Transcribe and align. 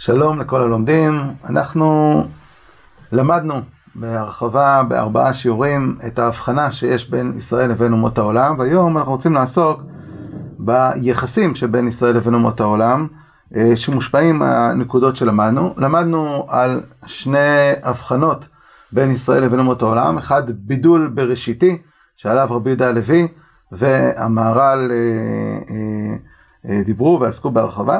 שלום 0.00 0.40
לכל 0.40 0.60
הלומדים, 0.60 1.20
אנחנו 1.48 2.22
למדנו 3.12 3.60
בהרחבה 3.94 4.82
בארבעה 4.88 5.34
שיעורים 5.34 5.96
את 6.06 6.18
ההבחנה 6.18 6.72
שיש 6.72 7.10
בין 7.10 7.32
ישראל 7.36 7.70
לבין 7.70 7.92
אומות 7.92 8.18
העולם 8.18 8.58
והיום 8.58 8.98
אנחנו 8.98 9.12
רוצים 9.12 9.34
לעסוק 9.34 9.82
ביחסים 10.58 11.54
שבין 11.54 11.88
ישראל 11.88 12.16
לבין 12.16 12.34
אומות 12.34 12.60
העולם 12.60 13.06
אה, 13.56 13.76
שמושפעים 13.76 14.38
מהנקודות 14.38 15.16
שלמדנו. 15.16 15.74
למדנו 15.76 16.46
על 16.48 16.82
שני 17.06 17.72
הבחנות 17.82 18.48
בין 18.92 19.10
ישראל 19.10 19.44
לבין 19.44 19.58
אומות 19.58 19.82
העולם, 19.82 20.18
אחד 20.18 20.42
בידול 20.50 21.10
בראשיתי 21.14 21.78
שעליו 22.16 22.48
רבי 22.50 22.70
יהודה 22.70 22.88
הלוי 22.88 23.28
והמהר"ל 23.72 24.90
אה, 24.90 24.96
אה, 26.70 26.82
דיברו 26.84 27.18
ועסקו 27.20 27.50
בהרחבה 27.50 27.98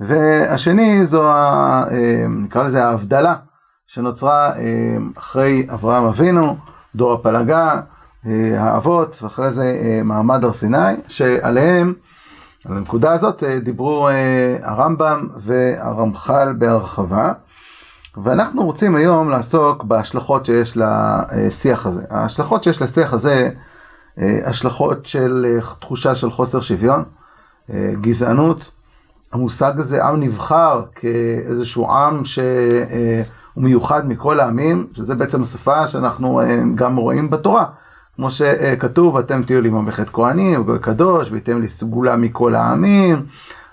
והשני 0.00 1.06
זו, 1.06 1.30
ה, 1.30 1.84
אה, 1.90 2.26
נקרא 2.28 2.62
לזה 2.62 2.84
ההבדלה 2.84 3.34
שנוצרה 3.86 4.56
אה, 4.56 4.96
אחרי 5.18 5.66
אברהם 5.72 6.04
אבינו, 6.04 6.56
דור 6.94 7.12
הפלגה, 7.12 7.80
אה, 8.26 8.62
האבות, 8.62 9.18
ואחרי 9.22 9.50
זה 9.50 10.00
מעמד 10.04 10.44
הר 10.44 10.52
סיני, 10.52 10.94
שעליהם, 11.08 11.94
על 12.64 12.76
הנקודה 12.76 13.12
הזאת, 13.12 13.42
דיברו 13.62 14.08
הרמב"ם 14.62 15.28
והרמח"ל 15.36 16.52
בהרחבה. 16.58 17.32
ואנחנו 18.16 18.64
רוצים 18.64 18.96
היום 18.96 19.30
לעסוק 19.30 19.84
בהשלכות 19.84 20.44
שיש 20.44 20.76
לשיח 20.76 21.86
הזה. 21.86 22.02
ההשלכות 22.10 22.62
שיש 22.62 22.82
לשיח 22.82 23.12
הזה, 23.12 23.50
השלכות 24.18 25.06
של 25.06 25.60
תחושה 25.80 26.14
של 26.14 26.30
חוסר 26.30 26.60
שוויון, 26.60 27.04
גזענות, 28.00 28.70
המושג 29.34 29.72
הזה, 29.80 30.04
עם 30.04 30.20
נבחר, 30.20 30.82
כאיזשהו 30.94 31.90
עם 31.92 32.24
שהוא 32.24 33.62
מיוחד 33.62 34.08
מכל 34.08 34.40
העמים, 34.40 34.86
שזה 34.92 35.14
בעצם 35.14 35.42
השפה 35.42 35.86
שאנחנו 35.86 36.40
אה, 36.40 36.62
גם 36.74 36.96
רואים 36.96 37.30
בתורה. 37.30 37.64
כמו 38.16 38.30
שכתוב, 38.30 39.16
אתם 39.16 39.42
תהיו 39.42 39.60
לי 39.60 39.68
ממלכת 39.68 40.08
כהנים, 40.08 40.60
וגוי 40.60 40.78
קדוש, 40.78 41.30
וייתם 41.32 41.60
לי 41.60 41.68
סגולה 41.68 42.16
מכל 42.16 42.54
העמים, 42.54 43.26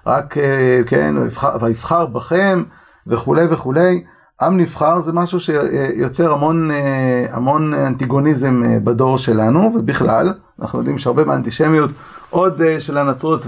רק, 0.08 0.38
אה, 0.38 0.82
כן, 0.88 1.16
ויבחר 1.62 2.06
בכם, 2.06 2.64
וכולי 3.08 3.46
וכולי. 3.50 4.04
עם 4.42 4.58
נבחר 4.58 5.02
זה 5.02 5.14
משהו 5.14 5.40
שיוצר 5.40 6.34
המון, 6.34 6.72
אה, 6.72 7.26
המון 7.32 7.74
אנטיגוניזם 7.74 8.64
בדור 8.84 9.18
שלנו, 9.18 9.72
ובכלל, 9.76 10.34
אנחנו 10.62 10.80
יודעים 10.80 10.98
שהרבה 10.98 11.24
מהאנטישמיות, 11.24 11.92
עוד 12.30 12.62
של 12.80 12.98
הנצרות 12.98 13.48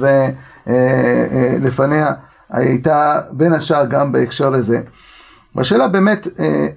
ולפניה, 0.67 2.13
הייתה 2.49 3.19
בין 3.31 3.53
השאר 3.53 3.85
גם 3.85 4.11
בהקשר 4.11 4.49
לזה. 4.49 4.81
והשאלה 5.55 5.87
באמת, 5.87 6.27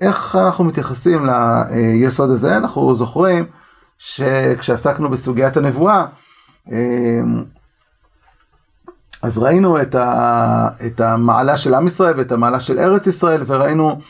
איך 0.00 0.36
אנחנו 0.36 0.64
מתייחסים 0.64 1.26
ליסוד 1.70 2.30
הזה, 2.30 2.56
אנחנו 2.56 2.94
זוכרים 2.94 3.44
שכשעסקנו 3.98 5.10
בסוגיית 5.10 5.56
הנבואה, 5.56 6.04
אז 9.26 9.38
ראינו 9.38 9.82
את, 9.82 9.94
ה, 9.94 10.68
את 10.86 11.00
המעלה 11.00 11.56
של 11.56 11.74
עם 11.74 11.86
ישראל 11.86 12.14
ואת 12.16 12.32
המעלה 12.32 12.60
של 12.60 12.78
ארץ 12.78 13.06
ישראל, 13.06 13.42
וראינו 13.46 14.00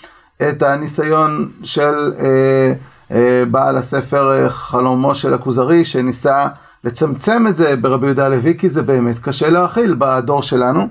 את 0.49 0.63
הניסיון 0.63 1.49
של 1.63 2.13
אה, 2.19 2.73
אה, 3.11 3.45
בעל 3.51 3.77
הספר 3.77 4.49
חלומו 4.49 5.15
של 5.15 5.35
הכוזרי, 5.35 5.85
שניסה 5.85 6.47
לצמצם 6.85 7.47
את 7.49 7.57
זה 7.57 7.77
ברבי 7.77 8.07
יהודה 8.07 8.27
הלוי, 8.27 8.59
כי 8.59 8.69
זה 8.69 8.83
באמת 8.83 9.19
קשה 9.19 9.51
להכיל 9.51 9.95
בדור 9.99 10.43
שלנו. 10.43 10.89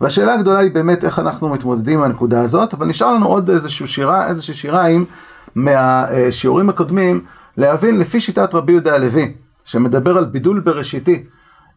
והשאלה 0.00 0.34
הגדולה 0.34 0.58
היא 0.58 0.74
באמת 0.74 1.04
איך 1.04 1.18
אנחנו 1.18 1.48
מתמודדים 1.48 1.98
עם 1.98 2.04
הנקודה 2.04 2.40
הזאת, 2.40 2.74
אבל 2.74 2.86
נשאר 2.86 3.14
לנו 3.14 3.26
עוד 3.26 3.50
איזושהי 3.50 3.86
שירה, 3.86 4.26
איזושהי 4.26 4.54
שיריים 4.54 5.04
מהשיעורים 5.54 6.68
הקודמים, 6.68 7.24
להבין 7.56 7.98
לפי 7.98 8.20
שיטת 8.20 8.54
רבי 8.54 8.72
יהודה 8.72 8.94
הלוי, 8.94 9.32
שמדבר 9.64 10.18
על 10.18 10.24
בידול 10.24 10.60
בראשיתי. 10.60 11.24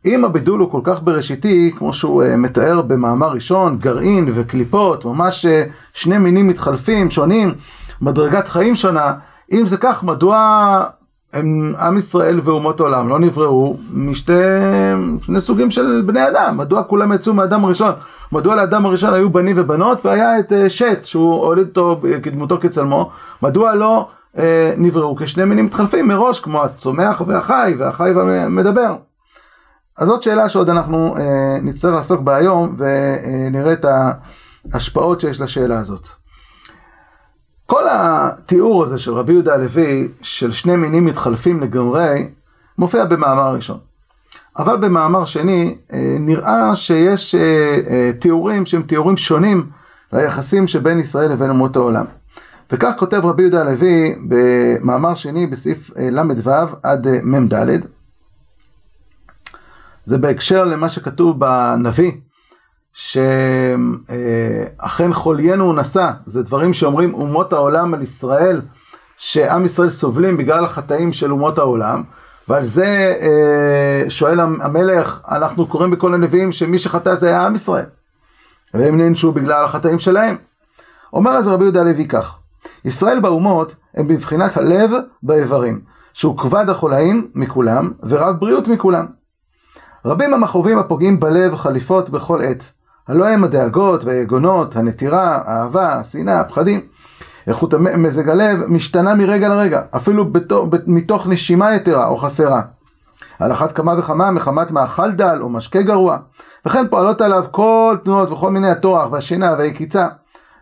אם 0.05 0.25
הבידול 0.25 0.59
הוא 0.59 0.71
כל 0.71 0.81
כך 0.83 1.03
בראשיתי, 1.03 1.71
כמו 1.77 1.93
שהוא 1.93 2.23
uh, 2.23 2.25
מתאר 2.37 2.81
במאמר 2.81 3.27
ראשון, 3.31 3.77
גרעין 3.77 4.29
וקליפות, 4.33 5.05
ממש 5.05 5.45
uh, 5.45 5.49
שני 5.93 6.17
מינים 6.17 6.47
מתחלפים, 6.47 7.09
שונים, 7.09 7.53
מדרגת 8.01 8.47
חיים 8.47 8.75
שונה, 8.75 9.13
אם 9.51 9.65
זה 9.65 9.77
כך, 9.77 10.03
מדוע 10.03 10.83
הם, 11.33 11.73
עם 11.79 11.97
ישראל 11.97 12.39
ואומות 12.43 12.79
העולם 12.79 13.09
לא 13.09 13.19
נבראו 13.19 13.77
משתי 13.93 14.33
שני 15.21 15.41
סוגים 15.41 15.71
של 15.71 16.03
בני 16.05 16.27
אדם? 16.27 16.57
מדוע 16.57 16.83
כולם 16.83 17.13
יצאו 17.13 17.33
מהאדם 17.33 17.65
הראשון? 17.65 17.91
מדוע 18.31 18.55
לאדם 18.55 18.85
הראשון 18.85 19.13
היו 19.13 19.29
בנים 19.29 19.55
ובנות 19.59 20.05
והיה 20.05 20.39
את 20.39 20.51
uh, 20.51 20.69
שת 20.69 21.05
שהוא 21.05 21.35
הוליד 21.35 21.67
אותו 21.67 22.01
כדמותו 22.23 22.57
כצלמו? 22.61 23.09
מדוע 23.41 23.75
לא 23.75 24.07
uh, 24.35 24.39
נבראו 24.77 25.15
כשני 25.15 25.45
מינים 25.45 25.65
מתחלפים 25.65 26.07
מראש 26.07 26.39
כמו 26.39 26.63
הצומח 26.63 27.21
והחי 27.27 27.75
והחי 27.77 28.11
והמדבר? 28.15 28.95
אז 29.97 30.07
זאת 30.07 30.23
שאלה 30.23 30.49
שעוד 30.49 30.69
אנחנו 30.69 31.17
אה, 31.17 31.57
נצטרך 31.61 31.95
לעסוק 31.95 32.21
בה 32.21 32.35
היום 32.35 32.75
ונראה 32.77 33.73
את 33.73 33.85
ההשפעות 34.73 35.19
שיש 35.19 35.41
לשאלה 35.41 35.79
הזאת. 35.79 36.07
כל 37.65 37.83
התיאור 37.91 38.83
הזה 38.83 38.97
של 38.97 39.13
רבי 39.13 39.33
יהודה 39.33 39.53
הלוי 39.53 40.07
של 40.21 40.51
שני 40.51 40.75
מינים 40.75 41.05
מתחלפים 41.05 41.61
לגמרי 41.61 42.29
מופיע 42.77 43.05
במאמר 43.05 43.53
ראשון. 43.55 43.77
אבל 44.57 44.77
במאמר 44.77 45.25
שני 45.25 45.75
אה, 45.93 46.17
נראה 46.19 46.75
שיש 46.75 47.35
אה, 47.35 47.79
אה, 47.89 48.11
תיאורים 48.19 48.65
שהם 48.65 48.81
תיאורים 48.81 49.17
שונים 49.17 49.65
ליחסים 50.13 50.67
שבין 50.67 50.99
ישראל 50.99 51.31
לבין 51.31 51.49
אומות 51.49 51.75
העולם. 51.75 52.05
וכך 52.71 52.91
כותב 52.97 53.21
רבי 53.23 53.41
יהודה 53.41 53.61
הלוי 53.61 54.15
במאמר 54.27 55.15
שני 55.15 55.47
בסעיף 55.47 55.91
ל"ו 55.97 56.51
עד 56.83 57.07
מ"ד. 57.23 57.85
זה 60.05 60.17
בהקשר 60.17 60.65
למה 60.65 60.89
שכתוב 60.89 61.39
בנביא, 61.39 62.11
שאכן 62.93 63.23
חוליינו 65.13 65.73
נשא, 65.73 66.11
זה 66.25 66.43
דברים 66.43 66.73
שאומרים 66.73 67.13
אומות 67.13 67.53
העולם 67.53 67.93
על 67.93 68.01
ישראל, 68.01 68.61
שעם 69.17 69.65
ישראל 69.65 69.89
סובלים 69.89 70.37
בגלל 70.37 70.65
החטאים 70.65 71.13
של 71.13 71.31
אומות 71.31 71.57
העולם, 71.57 72.03
ועל 72.47 72.63
זה 72.63 73.13
שואל 74.09 74.39
המלך, 74.39 75.21
אנחנו 75.31 75.67
קוראים 75.67 75.91
בכל 75.91 76.13
הנביאים 76.13 76.51
שמי 76.51 76.77
שחטא 76.77 77.15
זה 77.15 77.27
היה 77.27 77.45
עם 77.45 77.55
ישראל, 77.55 77.85
והם 78.73 78.97
נענשו 78.97 79.31
בגלל 79.31 79.65
החטאים 79.65 79.99
שלהם. 79.99 80.35
אומר 81.13 81.31
אז 81.31 81.47
רבי 81.47 81.63
יהודה 81.63 81.81
הלוי 81.81 82.07
כך, 82.07 82.37
ישראל 82.85 83.19
באומות 83.19 83.75
הם 83.95 84.07
בבחינת 84.07 84.57
הלב 84.57 84.91
באיברים, 85.23 85.81
שהוא 86.13 86.37
כבד 86.37 86.69
החולאים 86.69 87.27
מכולם 87.35 87.91
ורב 88.03 88.35
בריאות 88.39 88.67
מכולם. 88.67 89.05
רבים 90.05 90.33
המכאובים 90.33 90.77
הפוגעים 90.77 91.19
בלב 91.19 91.55
חליפות 91.55 92.09
בכל 92.09 92.41
עת. 92.41 92.71
הלא 93.07 93.27
הם 93.27 93.43
הדאגות 93.43 94.03
והיגונות, 94.03 94.75
הנטירה, 94.75 95.41
האהבה, 95.45 95.93
השנאה, 95.93 96.39
הפחדים. 96.39 96.81
איכות 97.47 97.73
מזג 97.73 98.29
הלב 98.29 98.59
משתנה 98.67 99.15
מרגע 99.15 99.49
לרגע, 99.49 99.81
אפילו 99.95 100.31
בתוך, 100.31 100.67
מתוך 100.87 101.27
נשימה 101.27 101.75
יתרה 101.75 102.07
או 102.07 102.17
חסרה. 102.17 102.61
על 103.39 103.51
אחת 103.51 103.71
כמה 103.71 103.99
וכמה 103.99 104.31
מחמת 104.31 104.71
מאכל 104.71 105.11
דל 105.11 105.37
או 105.41 105.49
משקה 105.49 105.81
גרוע, 105.81 106.17
וכן 106.65 106.87
פועלות 106.87 107.21
עליו 107.21 107.45
כל 107.51 107.97
תנועות 108.03 108.31
וכל 108.31 108.51
מיני 108.51 108.69
הטורח 108.69 109.11
והשינה 109.11 109.55
והיקיצה. 109.57 110.07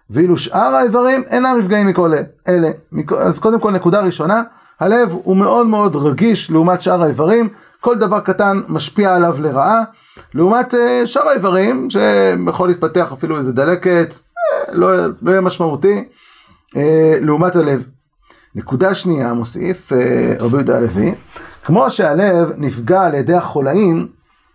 ואילו 0.10 0.38
שאר 0.38 0.76
האיברים 0.76 1.24
אינם 1.30 1.56
נפגעים 1.58 1.88
מכל 1.88 2.12
אלה. 2.48 2.72
אז 3.18 3.40
קודם 3.40 3.60
כל 3.60 3.72
נקודה 3.72 4.02
ראשונה, 4.02 4.44
הלב 4.80 5.16
הוא 5.24 5.38
מאוד 5.38 5.68
מאוד 5.68 5.96
רגיש 5.96 6.52
לעומת 6.52 6.82
שאר 6.82 7.04
האיברים, 7.04 7.50
כל 7.84 7.98
דבר 7.98 8.20
קטן 8.20 8.62
משפיע 8.68 9.16
עליו 9.16 9.36
לרעה, 9.40 9.84
לעומת 10.34 10.74
אה, 10.74 11.08
שאר 11.08 11.30
האיברים 11.30 11.88
שיכול 11.90 12.70
להתפתח 12.70 13.14
אפילו 13.14 13.38
איזה 13.38 13.52
דלקת, 13.52 14.16
אה, 14.38 14.74
לא, 14.74 15.08
לא 15.22 15.32
יהיה 15.32 15.42
משמעותי, 15.42 16.04
אה, 16.76 17.18
לעומת 17.22 17.56
הלב. 17.56 17.84
נקודה 18.56 18.96
שנייה, 18.96 19.34
מוסיף 19.34 19.92
רבי 20.40 20.58
יהודה 20.58 20.78
הלוי, 20.78 21.16
כמו 21.66 21.92
שהלב 21.92 22.50
נפגע 22.58 23.02
על 23.02 23.14
ידי 23.14 23.34
החולאים 23.34 24.08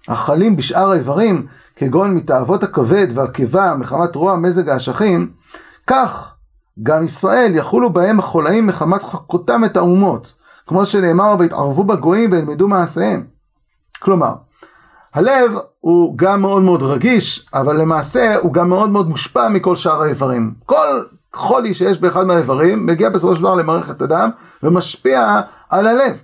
החלים 0.09 0.57
בשאר 0.57 0.91
האיברים, 0.91 1.47
כגון 1.77 2.15
מתאוות 2.15 2.63
הכבד 2.63 3.07
והקיבה 3.15 3.75
מחמת 3.79 4.15
רוע 4.17 4.37
מזג 4.37 4.69
האשכים, 4.69 5.31
כך 5.87 6.35
גם 6.83 7.05
ישראל 7.05 7.53
יחולו 7.55 7.93
בהם 7.93 8.19
החולאים 8.19 8.67
מחמת 8.67 9.03
חכותם 9.03 9.65
את 9.65 9.77
האומות. 9.77 10.35
כמו 10.69 10.87
שנאמר, 10.87 11.37
והתערבו 11.39 11.85
בגויים 11.85 12.33
וילמדו 12.33 12.69
מעשיהם. 12.69 13.25
כלומר, 13.99 14.33
הלב 15.15 15.53
הוא 15.81 16.19
גם 16.19 16.41
מאוד 16.41 16.63
מאוד 16.63 16.83
רגיש, 16.83 17.49
אבל 17.55 17.81
למעשה 17.81 18.37
הוא 18.43 18.53
גם 18.53 18.69
מאוד 18.69 18.91
מאוד 18.91 19.09
מושפע 19.09 19.49
מכל 19.49 19.77
שאר 19.77 20.03
האיברים. 20.03 20.55
כל 20.67 21.03
חולי 21.35 21.75
שיש 21.75 22.01
באחד 22.01 22.27
מהאיברים 22.27 22.87
מגיע 22.87 23.11
בסופו 23.11 23.35
של 23.35 23.41
דבר 23.41 23.55
למערכת 23.55 24.03
הדם 24.03 24.31
ומשפיע 24.63 25.41
על 25.71 25.87
הלב. 25.87 26.17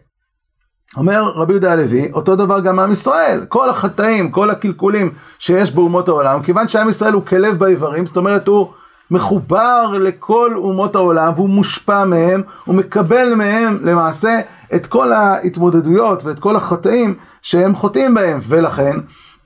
אומר 0.96 1.22
רבי 1.22 1.52
יהודה 1.52 1.72
הלוי, 1.72 2.12
אותו 2.12 2.36
דבר 2.36 2.60
גם 2.60 2.78
עם 2.78 2.92
ישראל, 2.92 3.44
כל 3.48 3.70
החטאים, 3.70 4.30
כל 4.30 4.50
הקלקולים 4.50 5.12
שיש 5.38 5.72
באומות 5.72 6.08
העולם, 6.08 6.42
כיוון 6.42 6.68
שעם 6.68 6.88
ישראל 6.88 7.12
הוא 7.12 7.26
כלב 7.26 7.58
באיברים, 7.58 8.06
זאת 8.06 8.16
אומרת 8.16 8.48
הוא 8.48 8.72
מחובר 9.14 9.86
לכל 10.00 10.52
אומות 10.56 10.96
העולם 10.96 11.32
והוא 11.36 11.48
מושפע 11.48 12.04
מהם, 12.04 12.42
הוא 12.64 12.74
מקבל 12.74 13.34
מהם 13.34 13.78
למעשה 13.82 14.40
את 14.74 14.86
כל 14.86 15.12
ההתמודדויות 15.12 16.24
ואת 16.24 16.38
כל 16.38 16.56
החטאים 16.56 17.14
שהם 17.42 17.74
חוטאים 17.74 18.14
בהם, 18.14 18.38
ולכן 18.48 18.96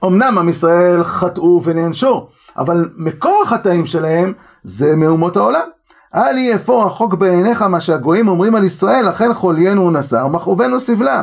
אמנם 0.05 0.39
עם 0.39 0.49
ישראל 0.49 1.05
חטאו 1.05 1.61
ונענשו, 1.65 2.29
אבל 2.59 2.89
מקור 2.97 3.43
החטאים 3.45 3.87
שלהם 3.87 4.33
זה 4.65 4.97
מאומות 4.97 5.37
העולם. 5.37 5.69
אל 6.15 6.39
יהיה 6.39 6.57
אפוא 6.57 6.85
רחוק 6.85 7.15
בעיניך 7.15 7.63
מה 7.63 7.81
שהגויים 7.81 8.29
אומרים 8.29 8.55
על 8.55 8.65
ישראל, 8.65 9.09
לכן 9.09 9.35
חוליינו 9.35 9.83
הוא 9.83 9.93
נשא 9.93 10.17
ומכאובנו 10.17 10.81
סבלה. 10.81 11.23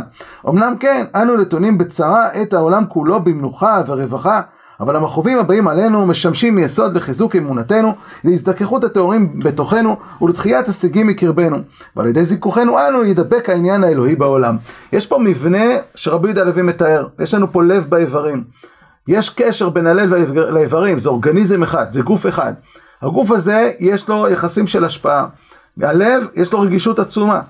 אמנם 0.50 0.74
כן, 0.80 1.06
אנו 1.16 1.38
נתונים 1.38 1.78
בצרה 1.78 2.28
את 2.42 2.54
העולם 2.54 2.84
כולו 2.90 3.20
במנוחה 3.20 3.82
ורווחה, 3.88 4.42
אבל 4.80 4.96
המכאובים 4.96 5.38
הבאים 5.38 5.68
עלינו 5.68 6.06
משמשים 6.06 6.60
יסוד 6.60 6.94
לחיזוק 6.94 7.36
אמונתנו, 7.36 7.94
להזדככות 8.24 8.84
הטהורים 8.84 9.40
בתוכנו 9.40 9.98
ולתחיית 10.22 10.70
השיגים 10.70 11.08
מקרבנו. 11.08 11.58
ועל 11.96 12.08
ידי 12.08 12.26
זיכוכנו 12.26 12.88
אנו 12.88 13.06
ידבק 13.06 13.50
העניין 13.50 13.84
האלוהי 13.84 14.16
בעולם. 14.16 14.58
יש 14.94 15.08
פה 15.08 15.20
מבנה 15.20 15.66
שרבי 15.96 16.28
יהודה 16.28 16.42
הלוי 16.42 16.62
מתאר, 16.62 17.08
יש 17.20 17.34
לנו 17.34 17.52
פה 17.52 17.64
לב 17.64 17.86
באיברים. 17.90 18.44
יש 19.08 19.30
קשר 19.30 19.70
בין 19.70 19.88
הלב 19.88 20.14
לאיברים, 20.34 21.00
זה 21.00 21.10
אורגניזם 21.10 21.64
אחד, 21.64 21.94
זה 21.94 22.02
גוף 22.02 22.26
אחד. 22.26 22.54
הגוף 23.02 23.32
הזה 23.32 23.72
יש 23.80 24.10
לו 24.10 24.28
יחסים 24.30 24.68
של 24.68 24.86
השפעה. 24.86 25.26
הלב 25.82 26.28
יש 26.36 26.54
לו 26.54 26.62
רגישות 26.62 27.00
עצומה. 27.00 27.42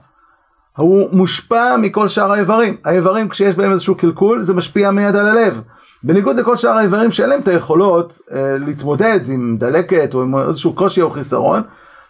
הוא 0.77 1.09
מושפע 1.11 1.77
מכל 1.77 2.07
שאר 2.07 2.31
האיברים. 2.31 2.77
האיברים 2.85 3.29
כשיש 3.29 3.55
בהם 3.55 3.71
איזשהו 3.71 3.95
קלקול 3.95 4.41
זה 4.41 4.53
משפיע 4.53 4.91
מיד 4.91 5.15
על 5.15 5.27
הלב. 5.27 5.61
בניגוד 6.05 6.39
לכל 6.39 6.55
שאר 6.55 6.77
האיברים 6.77 7.11
שאין 7.11 7.29
להם 7.29 7.39
את 7.39 7.47
היכולות 7.47 8.19
אה, 8.31 8.57
להתמודד 8.59 9.19
עם 9.27 9.57
דלקת 9.59 10.13
או 10.13 10.21
עם 10.21 10.35
איזשהו 10.37 10.73
קושי 10.73 11.01
או 11.01 11.11
חיסרון, 11.11 11.61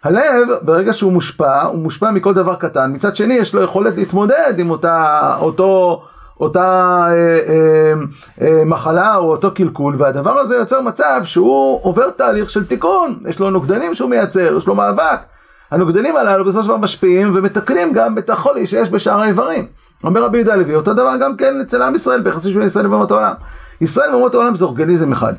הלב 0.04 0.48
ברגע 0.62 0.92
שהוא 0.92 1.12
מושפע, 1.12 1.62
הוא 1.62 1.78
מושפע 1.78 2.10
מכל 2.10 2.34
דבר 2.34 2.54
קטן, 2.54 2.92
מצד 2.94 3.16
שני 3.16 3.34
יש 3.34 3.54
לו 3.54 3.62
יכולת 3.62 3.96
להתמודד 3.96 4.54
עם 4.58 4.70
אותה, 4.70 5.36
אותו, 5.40 6.02
אותה 6.40 7.04
אה, 7.08 7.38
אה, 7.48 7.92
אה, 8.40 8.64
מחלה 8.64 9.16
או 9.16 9.30
אותו 9.30 9.54
קלקול, 9.54 9.94
והדבר 9.98 10.38
הזה 10.38 10.56
יוצר 10.56 10.80
מצב 10.80 11.20
שהוא 11.24 11.80
עובר 11.82 12.10
תהליך 12.10 12.50
של 12.50 12.66
תיקון, 12.66 13.18
יש 13.28 13.38
לו 13.38 13.50
נוגדנים 13.50 13.94
שהוא 13.94 14.10
מייצר, 14.10 14.56
יש 14.56 14.66
לו 14.66 14.74
מאבק. 14.74 15.20
הנוגדנים 15.70 16.16
הללו 16.16 16.44
בסופו 16.44 16.62
של 16.62 16.68
דבר 16.68 16.76
משפיעים 16.76 17.30
ומתקנים 17.34 17.92
גם 17.92 18.18
את 18.18 18.30
החולי 18.30 18.66
שיש 18.66 18.90
בשאר 18.90 19.20
האיברים. 19.20 19.66
אומר 20.04 20.24
רבי 20.24 20.38
יהודה 20.38 20.52
הלוי, 20.52 20.74
אותו 20.74 20.94
דבר 20.94 21.16
גם 21.20 21.36
כן 21.36 21.60
אצל 21.60 21.82
עם 21.82 21.94
ישראל, 21.94 22.20
ביחסים 22.20 22.52
של 22.52 22.62
ישראל 22.62 22.86
ואומות 22.86 23.10
העולם. 23.10 23.32
ישראל 23.80 24.10
ואומות 24.10 24.34
העולם 24.34 24.54
זה 24.54 24.64
אורגניזם 24.64 25.12
אחד. 25.12 25.34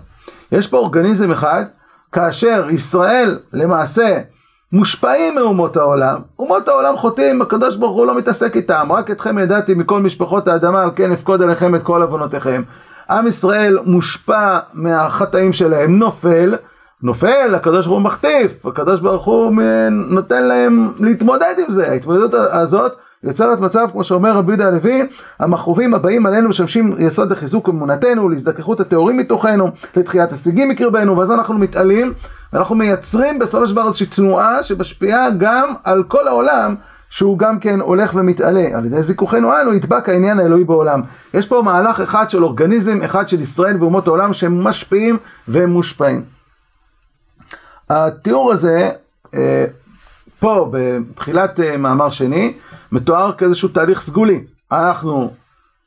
יש 0.52 0.68
פה 0.68 0.78
אורגניזם 0.78 1.32
אחד, 1.32 1.66
כאשר 2.12 2.68
ישראל 2.70 3.40
למעשה 3.54 4.20
מושפעים 4.72 5.36
מאומות 5.36 5.78
העולם, 5.78 6.20
אומות 6.40 6.68
העולם 6.68 6.98
חוטאים, 6.98 7.42
הקדוש 7.42 7.76
ברוך 7.76 7.98
הוא 7.98 8.06
לא 8.06 8.18
מתעסק 8.18 8.56
איתם, 8.56 8.88
רק 8.92 9.12
אתכם 9.12 9.40
ידעתי 9.40 9.74
מכל 9.74 10.02
משפחות 10.02 10.48
האדמה, 10.48 10.82
על 10.82 10.90
כן 10.96 11.12
אפקוד 11.12 11.42
עליכם 11.42 11.76
את 11.76 11.84
כל 11.84 12.02
עוונותיכם. 12.02 12.64
עם 13.10 13.28
ישראל 13.28 13.80
מושפע 13.86 14.60
מהחטאים 14.74 15.54
שלהם, 15.54 16.00
נופל, 16.00 16.56
נופל, 17.04 17.56
הקדוש 17.56 17.86
ברוך 17.86 17.98
הוא 17.98 18.06
מחטיף, 18.06 18.66
הקדוש 18.66 19.00
ברוך 19.00 19.26
הוא 19.26 19.54
נותן 19.90 20.44
להם 20.44 20.92
להתמודד 21.00 21.54
עם 21.66 21.72
זה, 21.72 21.90
ההתמודדות 21.90 22.34
הזאת 22.34 22.92
יוצרת 23.24 23.60
מצב, 23.60 23.88
כמו 23.92 24.04
שאומר 24.04 24.32
רבי 24.32 24.52
יהודה 24.52 24.68
הלוי, 24.68 25.08
המכאובים 25.40 25.94
הבאים 25.94 26.26
עלינו 26.26 26.50
משמשים 26.50 26.96
יסוד 27.00 27.32
לחיזוק 27.32 27.70
אמונתנו, 27.70 28.30
להזדככות 28.30 28.80
הטהורים 28.80 29.18
מתוכנו, 29.18 29.72
לתחיית 29.96 30.32
השיגים 30.32 30.70
מקרבנו, 30.70 31.18
ואז 31.18 31.32
אנחנו 31.32 31.58
מתעלים, 31.58 32.14
ואנחנו 32.54 32.76
מייצרים 32.76 33.40
בסופו 33.40 33.68
של 33.68 33.74
דבר 33.74 33.88
איזושהי 33.88 34.06
תנועה 34.08 34.64
שמשפיעה 34.64 35.30
גם 35.38 35.74
על 35.84 36.04
כל 36.04 36.28
העולם, 36.28 36.76
שהוא 37.10 37.40
גם 37.40 37.60
כן 37.60 37.80
הולך 37.80 38.12
ומתעלה. 38.16 38.68
על 38.74 38.86
ידי 38.86 39.02
זיכוכנו 39.02 39.62
אנו 39.62 39.74
ידבק 39.74 40.10
העניין 40.10 40.40
האלוהי 40.40 40.64
בעולם. 40.64 41.02
יש 41.34 41.48
פה 41.48 41.62
מהלך 41.62 42.02
אחד 42.02 42.30
של 42.30 42.44
אורגניזם, 42.44 43.02
אחד 43.02 43.30
של 43.30 43.42
ישראל 43.42 43.78
ואומות 43.80 44.08
העולם, 44.08 44.34
שהם 44.34 44.64
משפיעים 44.64 45.18
והם 45.48 45.70
מושפעים. 45.70 46.24
התיאור 47.90 48.52
הזה, 48.52 48.90
אה, 49.34 49.66
פה 50.40 50.72
בתחילת 50.72 51.60
אה, 51.60 51.78
מאמר 51.78 52.10
שני, 52.10 52.54
מתואר 52.92 53.34
כאיזשהו 53.38 53.70
תהליך 53.70 54.02
סגולי. 54.02 54.44
אנחנו 54.72 55.34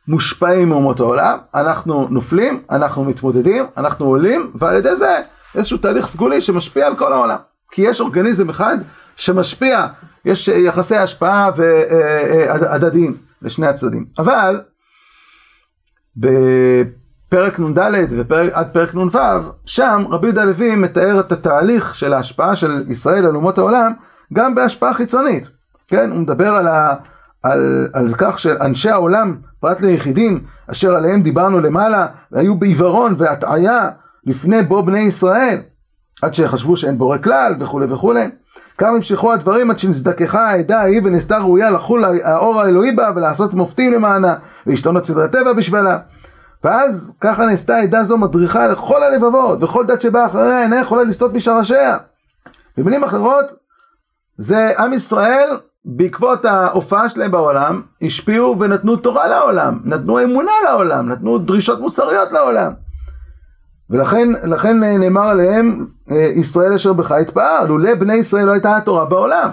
מושפעים 0.08 0.69
מאומות 0.69 1.00
העולם, 1.00 1.38
אנחנו 1.55 2.06
נופלים, 2.11 2.62
אנחנו 2.70 3.05
מתמודדים, 3.05 3.67
אנחנו 3.76 4.06
עולים, 4.06 4.50
ועל 4.55 4.76
ידי 4.76 4.97
זה 4.97 5.20
איזשהו 5.55 5.79
תהליך 5.79 6.06
סגולי 6.06 6.41
שמשפיע 6.41 6.87
על 6.87 6.97
כל 6.97 7.12
העולם. 7.12 7.37
כי 7.70 7.82
יש 7.82 8.00
אורגניזם 8.00 8.50
אחד 8.50 8.79
שמשפיע, 9.17 9.87
יש 10.25 10.49
יחסי 10.49 10.97
השפעה 10.97 11.50
והדדיים 11.56 13.17
לשני 13.43 13.67
הצדדים. 13.67 14.06
אבל 14.19 14.61
בפרק 16.17 17.61
נ"ד 17.61 17.79
ועד 18.29 18.69
פרק 18.73 18.94
נ"ו, 18.94 19.19
שם 19.64 20.05
רבי 20.11 20.26
יהודה 20.26 20.43
הלוי 20.43 20.76
מתאר 20.76 21.20
את 21.20 21.32
התהליך 21.32 21.94
של 21.94 22.12
ההשפעה 22.12 22.56
של 22.56 22.85
ישראל 22.88 23.26
על 23.26 23.37
אומות 23.37 23.58
העולם 23.58 23.93
גם 24.32 24.55
בהשפעה 24.55 24.94
חיצונית. 24.94 25.60
כן, 25.91 26.11
הוא 26.11 26.19
מדבר 26.19 26.49
על, 26.49 26.67
ה, 26.67 26.95
על, 27.43 27.89
על 27.93 28.15
כך 28.19 28.39
שאנשי 28.39 28.91
העולם, 28.91 29.37
פרט 29.61 29.81
ליחידים, 29.81 30.45
אשר 30.71 30.95
עליהם 30.95 31.23
דיברנו 31.23 31.61
למעלה, 31.61 32.07
והיו 32.33 32.55
בעיוורון 32.55 33.15
והטעיה 33.19 33.89
לפני 34.27 34.63
בוא 34.63 34.83
בני 34.83 35.01
ישראל, 35.01 35.59
עד 36.23 36.35
שחשבו 36.35 36.77
שאין 36.77 36.99
בורא 36.99 37.19
כלל 37.19 37.55
וכולי 37.61 37.87
וכולי. 37.93 38.31
כך 38.79 38.89
נמשכו 38.89 39.33
הדברים 39.33 39.71
עד 39.71 39.79
שנזדככה 39.79 40.51
העדה 40.51 40.81
ההיא 40.81 41.01
ונעשתה 41.05 41.39
ראויה 41.39 41.71
לחול 41.71 42.05
האור 42.05 42.61
האלוהי 42.61 42.93
בה 42.93 43.11
ולעשות 43.17 43.55
מופתים 43.55 43.93
למענה 43.93 44.35
ולהשתנות 44.67 45.05
סדרי 45.05 45.29
טבע 45.29 45.53
בשבילה. 45.53 45.99
ואז 46.65 47.17
ככה 47.21 47.47
נעשתה 47.47 47.76
העדה 47.76 48.05
זו 48.05 48.19
מדריכה 48.19 48.69
לכל 48.69 49.03
הלבבות 49.03 49.62
וכל 49.62 49.87
דת 49.87 50.00
שבאה 50.00 50.26
אחריה 50.26 50.62
אינה 50.62 50.81
יכולה 50.81 51.05
לסטות 51.05 51.33
משרשיה. 51.35 51.97
במילים 52.76 53.05
אחרות, 53.05 53.45
זה 54.38 54.73
עם 54.79 54.93
ישראל 54.93 55.49
בעקבות 55.85 56.45
ההופעה 56.45 57.09
שלהם 57.09 57.31
בעולם, 57.31 57.83
השפיעו 58.03 58.59
ונתנו 58.59 58.97
תורה 58.97 59.29
לעולם, 59.29 59.79
נתנו 59.85 60.23
אמונה 60.23 60.53
לעולם, 60.65 61.09
נתנו 61.09 61.39
דרישות 61.39 61.81
מוסריות 61.81 62.33
לעולם. 62.33 62.73
ולכן 63.91 64.29
לכן 64.43 64.81
נאמר 64.81 65.29
עליהם, 65.29 65.87
ישראל 66.35 66.73
אשר 66.73 66.93
בך 66.93 67.13
התפאר, 67.13 67.65
לולא 67.69 67.95
בני 67.95 68.15
ישראל 68.15 68.45
לא 68.45 68.53
הייתה 68.53 68.77
התורה 68.77 69.05
בעולם. 69.05 69.51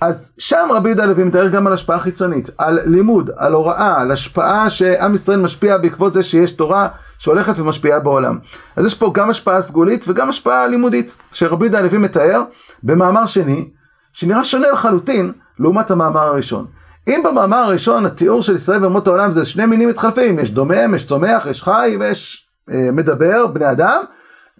אז 0.00 0.32
שם 0.38 0.68
רבי 0.70 0.88
יהודה 0.88 1.02
הלוי 1.02 1.24
מתאר 1.24 1.48
גם 1.48 1.66
על 1.66 1.72
השפעה 1.72 1.98
חיצונית, 1.98 2.50
על 2.58 2.80
לימוד, 2.84 3.30
על 3.36 3.52
הוראה, 3.52 4.00
על 4.00 4.10
השפעה 4.10 4.70
שעם 4.70 5.14
ישראל 5.14 5.40
משפיע 5.40 5.78
בעקבות 5.78 6.12
זה 6.12 6.22
שיש 6.22 6.52
תורה 6.52 6.88
שהולכת 7.18 7.58
ומשפיעה 7.58 7.98
בעולם. 7.98 8.38
אז 8.76 8.86
יש 8.86 8.94
פה 8.94 9.10
גם 9.14 9.30
השפעה 9.30 9.62
סגולית 9.62 10.04
וגם 10.08 10.28
השפעה 10.28 10.66
לימודית, 10.66 11.16
שרבי 11.32 11.64
יהודה 11.64 11.78
הלוי 11.78 11.98
מתאר 11.98 12.42
במאמר 12.82 13.26
שני, 13.26 13.68
שנראה 14.12 14.44
שונה 14.44 14.70
לחלוטין 14.70 15.32
לעומת 15.60 15.90
המאמר 15.90 16.20
הראשון. 16.20 16.66
אם 17.08 17.22
במאמר 17.24 17.56
הראשון 17.56 18.06
התיאור 18.06 18.42
של 18.42 18.56
ישראל 18.56 18.82
ואומות 18.82 19.06
העולם 19.06 19.32
זה 19.32 19.46
שני 19.46 19.66
מינים 19.66 19.88
מתחלפים, 19.88 20.38
יש 20.38 20.50
דומם, 20.50 20.94
יש 20.94 21.06
צומח, 21.06 21.46
יש 21.50 21.62
חי 21.62 21.96
ויש 22.00 22.48
אה, 22.70 22.90
מדבר, 22.92 23.46
בני 23.46 23.70
אדם, 23.70 24.02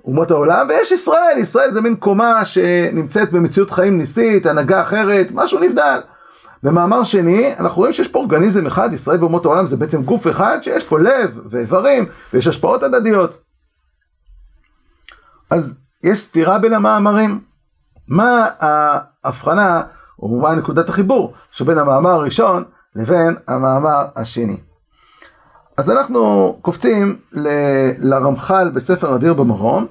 אומות 0.05 0.31
העולם, 0.31 0.67
ויש 0.69 0.93
ישראל, 0.93 1.37
ישראל 1.39 1.71
זה 1.71 1.81
מין 1.81 1.97
קומה 1.97 2.45
שנמצאת 2.45 3.33
במציאות 3.33 3.71
חיים 3.71 3.99
ניסית, 3.99 4.47
הנהגה 4.47 4.83
אחרת, 4.83 5.27
משהו 5.35 5.61
נבדל. 5.61 6.01
במאמר 6.63 7.05
שני, 7.05 7.55
אנחנו 7.59 7.79
רואים 7.79 7.93
שיש 7.93 8.09
פה 8.09 8.19
אורגניזם 8.19 8.67
אחד, 8.67 8.93
ישראל 8.93 9.21
ואומות 9.21 9.45
העולם 9.45 9.67
זה 9.67 9.77
בעצם 9.77 10.03
גוף 10.03 10.27
אחד, 10.27 10.59
שיש 10.63 10.85
פה 10.85 10.99
לב 10.99 11.41
ואיברים, 11.51 12.07
ויש 12.33 12.47
השפעות 12.47 12.83
הדדיות. 12.83 13.41
אז 15.51 15.81
יש 16.03 16.21
סתירה 16.21 16.59
בין 16.59 16.73
המאמרים. 16.73 17.41
מה 18.09 18.49
ההבחנה, 18.61 19.83
או 20.23 20.29
מה 20.29 20.55
נקודת 20.55 20.89
החיבור 20.89 21.33
שבין 21.53 21.79
המאמר 21.79 22.11
הראשון 22.11 22.65
לבין 22.97 23.37
המאמר 23.49 24.07
השני. 24.17 24.57
אז 25.77 25.91
אנחנו 25.91 26.57
קופצים 26.63 27.17
ל- 27.33 27.91
לרמח"ל 27.99 28.71
בספר 28.75 29.15
אדיר 29.15 29.35
במרום. 29.35 29.87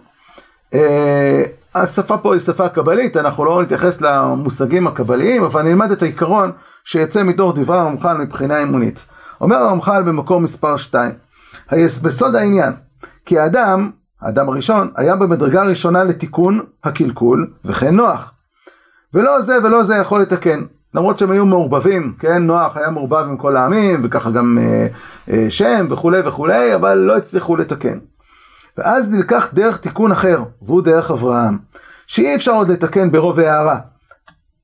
אה, 0.74 1.43
השפה 1.75 2.17
פה 2.17 2.33
היא 2.33 2.41
שפה 2.41 2.69
קבלית, 2.69 3.17
אנחנו 3.17 3.45
לא 3.45 3.62
נתייחס 3.62 4.01
למושגים 4.01 4.88
הקבליים, 4.88 5.43
אבל 5.43 5.62
נלמד 5.62 5.91
את 5.91 6.01
העיקרון 6.01 6.51
שיצא 6.83 7.24
מתוך 7.24 7.55
דברי 7.55 7.77
הרמח"ל 7.77 8.17
מבחינה 8.17 8.62
אמונית. 8.63 9.05
אומר 9.41 9.55
הרמח"ל 9.55 10.03
במקור 10.03 10.41
מספר 10.41 10.77
2, 10.77 11.12
בסוד 12.03 12.36
העניין, 12.36 12.74
כי 13.25 13.39
האדם 13.39 13.91
האדם 14.21 14.50
הראשון, 14.50 14.91
היה 14.95 15.15
במדרגה 15.15 15.62
הראשונה 15.62 16.03
לתיקון 16.03 16.59
הקלקול, 16.83 17.51
וכן 17.65 17.95
נוח. 17.95 18.33
ולא 19.13 19.41
זה 19.41 19.57
ולא 19.63 19.83
זה 19.83 19.95
יכול 19.95 20.21
לתקן. 20.21 20.63
למרות 20.93 21.17
שהם 21.17 21.31
היו 21.31 21.45
מעורבבים, 21.45 22.13
כן, 22.19 22.43
נוח 22.43 22.77
היה 22.77 22.89
מעורבב 22.89 23.25
עם 23.29 23.37
כל 23.37 23.57
העמים, 23.57 24.01
וככה 24.03 24.31
גם 24.31 24.57
אה, 24.61 24.87
אה, 25.29 25.45
שם 25.49 25.87
וכולי 25.89 26.19
וכולי, 26.25 26.75
אבל 26.75 26.97
לא 26.97 27.17
הצליחו 27.17 27.55
לתקן. 27.55 27.99
ואז 28.77 29.13
נלקח 29.13 29.49
דרך 29.53 29.77
תיקון 29.77 30.11
אחר, 30.11 30.43
והוא 30.61 30.81
דרך 30.81 31.11
אברהם, 31.11 31.57
שאי 32.07 32.35
אפשר 32.35 32.51
עוד 32.51 32.71
לתקן 32.71 33.11
ברוב 33.11 33.39
הערה, 33.39 33.79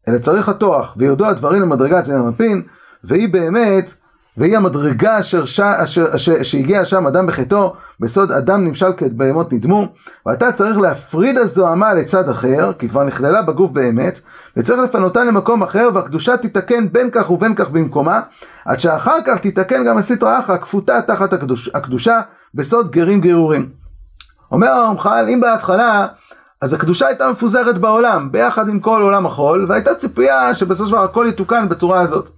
אלא 0.08 0.18
צריך 0.18 0.50
הטוח, 0.50 0.96
וירדו 0.98 1.26
הדברים 1.26 1.62
למדרגת 1.62 2.06
זין 2.06 2.16
המפין, 2.16 2.62
והיא 3.04 3.30
באמת, 3.34 3.94
והיא 4.38 4.58
המדרגה 4.58 5.20
אשר, 5.20 5.46
ש... 5.46 5.60
אשר, 5.60 6.16
אשר, 6.16 6.44
שהגיע 6.44 6.86
שם 6.86 7.08
אדם 7.08 7.28
בחטאו, 7.28 7.74
בסוד 8.00 8.32
אדם 8.32 8.66
נמשל 8.66 8.94
כבהמות 8.98 9.54
נדמו, 9.54 9.88
ואתה 10.26 10.52
צריך 10.52 10.78
להפריד 10.78 11.38
הזוהמה 11.38 11.94
לצד 11.94 12.30
אחר, 12.30 12.72
כי 12.80 12.90
כבר 12.90 13.04
נכללה 13.04 13.42
בגוף 13.42 13.72
באמת, 13.72 14.20
וצריך 14.58 14.80
לפנותה 14.80 15.24
למקום 15.24 15.64
אחר, 15.64 15.90
והקדושה 15.94 16.38
תתקן 16.38 16.88
בין 16.92 17.10
כך 17.12 17.32
ובין 17.32 17.56
כך 17.56 17.70
במקומה, 17.70 18.22
עד 18.66 18.80
שאחר 18.80 19.18
כך 19.26 19.38
תתקן 19.42 19.86
גם 19.86 19.98
הסטרא 19.98 20.40
אחרא, 20.40 20.58
כפותה 20.58 21.02
תחת 21.02 21.34
הקדוש, 21.34 21.70
הקדושה, 21.74 22.22
בסוד 22.54 22.92
גרים 22.92 23.22
גרורים. 23.22 23.70
אומר 24.52 24.68
הרמח"ל, 24.68 25.26
אם 25.30 25.40
בהתחלה, 25.40 26.08
אז 26.62 26.74
הקדושה 26.74 27.08
הייתה 27.08 27.32
מפוזרת 27.32 27.78
בעולם, 27.78 28.32
ביחד 28.32 28.70
עם 28.70 28.80
כל 28.80 29.02
עולם 29.02 29.26
החול, 29.26 29.66
והייתה 29.70 29.96
ציפייה 29.96 30.56
שבסופו 30.56 30.86
של 30.86 30.92
דבר 30.92 31.04
הכל 31.04 31.26
יתוקן 31.30 31.70
בצורה 31.70 32.02
הזאת. 32.02 32.30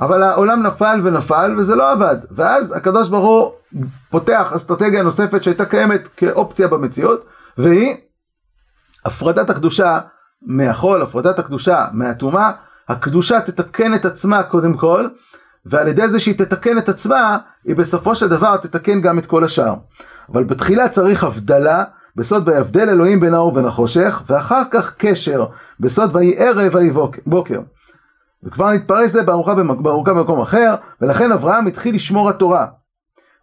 אבל 0.00 0.22
העולם 0.22 0.62
נפל 0.62 1.00
ונפל 1.02 1.54
וזה 1.58 1.74
לא 1.74 1.92
עבד. 1.92 2.16
ואז 2.30 2.76
הקדוש 2.76 3.08
ברוך 3.08 3.26
הוא 3.26 3.52
פותח 4.10 4.52
אסטרטגיה 4.56 5.02
נוספת 5.02 5.42
שהייתה 5.42 5.64
קיימת 5.64 6.08
כאופציה 6.16 6.68
במציאות, 6.68 7.24
והיא 7.58 7.96
הפרדת 9.04 9.50
הקדושה 9.50 9.98
מהחול, 10.42 11.02
הפרדת 11.02 11.38
הקדושה 11.38 11.86
מהטומאה. 11.92 12.50
הקדושה 12.88 13.40
תתקן 13.40 13.94
את 13.94 14.04
עצמה 14.04 14.42
קודם 14.42 14.74
כל, 14.74 15.08
ועל 15.66 15.88
ידי 15.88 16.08
זה 16.08 16.20
שהיא 16.20 16.38
תתקן 16.38 16.78
את 16.78 16.88
עצמה, 16.88 17.38
היא 17.64 17.76
בסופו 17.76 18.14
של 18.14 18.28
דבר 18.28 18.56
תתקן 18.56 19.00
גם 19.00 19.18
את 19.18 19.26
כל 19.26 19.44
השאר. 19.44 19.74
אבל 20.32 20.44
בתחילה 20.44 20.88
צריך 20.88 21.24
הבדלה, 21.24 21.84
בסוד 22.16 22.48
ויבדל 22.48 22.88
אלוהים 22.88 23.20
בין 23.20 23.34
האור 23.34 23.48
ובין 23.48 23.66
החושך, 23.66 24.22
ואחר 24.26 24.62
כך 24.70 24.94
קשר, 24.98 25.46
בסוד 25.80 26.16
ויהי 26.16 26.38
ערב 26.38 26.74
ויהי 26.74 26.90
בוקר. 27.26 27.60
וכבר 28.44 28.72
נתפרש 28.72 29.10
זה 29.10 29.22
בארוחה, 29.22 29.54
במקום 29.54 30.40
אחר, 30.40 30.74
ולכן 31.00 31.32
אברהם 31.32 31.66
התחיל 31.66 31.94
לשמור 31.94 32.28
התורה. 32.30 32.66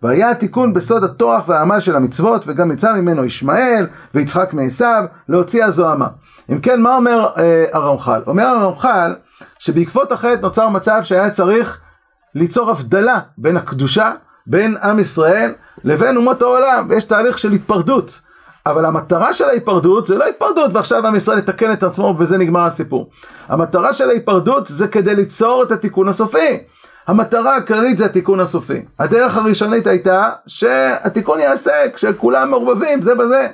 והיה 0.02 0.32
התיקון 0.32 0.74
בסוד 0.74 1.04
התוח 1.04 1.50
והעמל 1.50 1.80
של 1.80 1.96
המצוות, 1.96 2.44
וגם 2.48 2.72
יצא 2.72 2.94
ממנו 2.94 3.26
ישמעאל 3.26 3.88
ויצחק 4.14 4.54
מעשיו, 4.54 5.04
להוציא 5.30 5.66
הזוהמה. 5.66 6.08
אם 6.52 6.62
כן, 6.62 6.82
מה 6.82 6.96
אומר 6.96 7.28
אה, 7.38 7.66
הרמח"ל? 7.74 8.22
אומר 8.28 8.46
הרמח"ל 8.46 9.16
שבעקבות 9.60 10.12
החטא 10.12 10.42
נוצר 10.42 10.70
מצב 10.70 11.02
שהיה 11.04 11.30
צריך 11.30 11.82
ליצור 12.36 12.70
הבדלה 12.70 13.20
בין 13.38 13.58
הקדושה, 13.58 14.12
בין 14.48 14.78
עם 14.84 15.00
ישראל, 15.00 15.54
לבין 15.84 16.18
אומות 16.18 16.42
העולם, 16.42 16.88
ויש 16.90 17.04
תהליך 17.04 17.38
של 17.38 17.52
התפרדות. 17.52 18.20
אבל 18.66 18.86
המטרה 18.86 19.34
של 19.34 19.46
ההיפרדות 19.46 20.08
זה 20.08 20.18
לא 20.18 20.26
התפרדות 20.26 20.72
ועכשיו 20.74 21.08
עם 21.08 21.16
ישראל 21.16 21.38
יתקן 21.38 21.74
את 21.74 21.84
עצמו 21.84 22.06
ובזה 22.06 22.38
נגמר 22.38 22.66
הסיפור. 22.66 23.10
המטרה 23.48 23.94
של 23.94 24.10
ההיפרדות 24.10 24.68
זה 24.68 24.88
כדי 24.88 25.16
ליצור 25.16 25.64
את 25.64 25.72
התיקון 25.72 26.08
הסופי. 26.08 26.64
המטרה 27.08 27.56
הכללית 27.56 27.98
זה 27.98 28.06
התיקון 28.06 28.40
הסופי. 28.40 28.86
הדרך 29.00 29.38
הראשונית 29.38 29.88
הייתה 29.88 30.30
שהתיקון 30.48 31.40
ייעשה 31.40 31.74
כשכולם 31.94 32.50
מעורבבים 32.50 33.02
זה 33.02 33.16
בזה. 33.16 33.48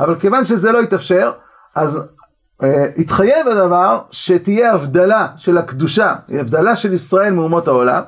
אבל 0.00 0.14
כיוון 0.20 0.44
שזה 0.44 0.72
לא 0.72 0.80
התאפשר, 0.80 1.32
אז 1.74 2.00
אה, 2.62 2.86
התחייב 2.98 3.48
הדבר 3.48 4.00
שתהיה 4.10 4.72
הבדלה 4.72 5.26
של 5.36 5.58
הקדושה, 5.58 6.14
הבדלה 6.28 6.76
של 6.76 6.92
ישראל 6.92 7.32
מאומות 7.32 7.68
העולם, 7.68 8.02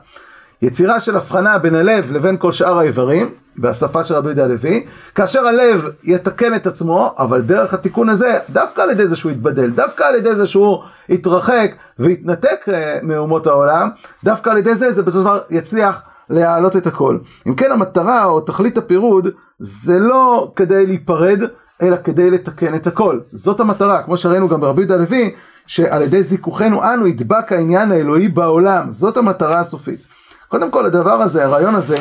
יצירה 0.62 1.00
של 1.00 1.16
הבחנה 1.16 1.58
בין 1.58 1.74
הלב 1.74 2.12
לבין 2.12 2.36
כל 2.38 2.52
שאר 2.52 2.78
האיברים, 2.78 3.30
בשפה 3.58 4.04
של 4.04 4.14
רבי 4.14 4.28
יהודה 4.28 4.44
הלוי, 4.44 4.86
כאשר 5.14 5.46
הלב 5.46 5.88
יתקן 6.04 6.54
את 6.54 6.66
עצמו, 6.66 7.14
אבל 7.18 7.42
דרך 7.42 7.74
התיקון 7.74 8.08
הזה, 8.08 8.38
דווקא 8.50 8.80
על 8.80 8.90
ידי 8.90 9.08
זה 9.08 9.16
שהוא 9.16 9.32
יתבדל, 9.32 9.70
דווקא 9.70 10.04
על 10.04 10.14
ידי 10.14 10.34
זה 10.34 10.46
שהוא 10.46 10.82
יתרחק 11.08 11.70
ויתנתק 11.98 12.68
אה, 12.68 12.98
מאומות 13.02 13.46
העולם, 13.46 13.88
דווקא 14.24 14.50
על 14.50 14.56
ידי 14.56 14.74
זה, 14.74 14.92
זה 14.92 15.02
בסופו 15.02 15.18
של 15.18 15.24
דבר 15.24 15.40
יצליח 15.50 16.02
להעלות 16.30 16.76
את 16.76 16.86
הכל. 16.86 17.18
אם 17.46 17.54
כן 17.54 17.72
המטרה 17.72 18.24
או 18.24 18.40
תכלית 18.40 18.78
הפירוד 18.78 19.28
זה 19.58 19.98
לא 19.98 20.52
כדי 20.56 20.86
להיפרד, 20.86 21.40
אלא 21.82 21.96
כדי 22.04 22.30
לתקן 22.30 22.74
את 22.74 22.86
הכל. 22.86 23.20
זאת 23.32 23.60
המטרה, 23.60 24.02
כמו 24.02 24.16
שראינו 24.16 24.48
גם 24.48 24.60
ברבי 24.60 24.80
יהודה 24.82 24.94
הלוי, 24.94 25.34
שעל 25.66 26.02
ידי 26.02 26.22
זיכוכנו 26.22 26.82
אנו 26.82 27.06
ידבק 27.06 27.52
העניין 27.52 27.92
האלוהי 27.92 28.28
בעולם, 28.28 28.90
זאת 28.90 29.16
המטרה 29.16 29.60
הסופית. 29.60 30.15
קודם 30.48 30.70
כל 30.70 30.86
הדבר 30.86 31.22
הזה, 31.22 31.44
הרעיון 31.44 31.74
הזה, 31.74 31.96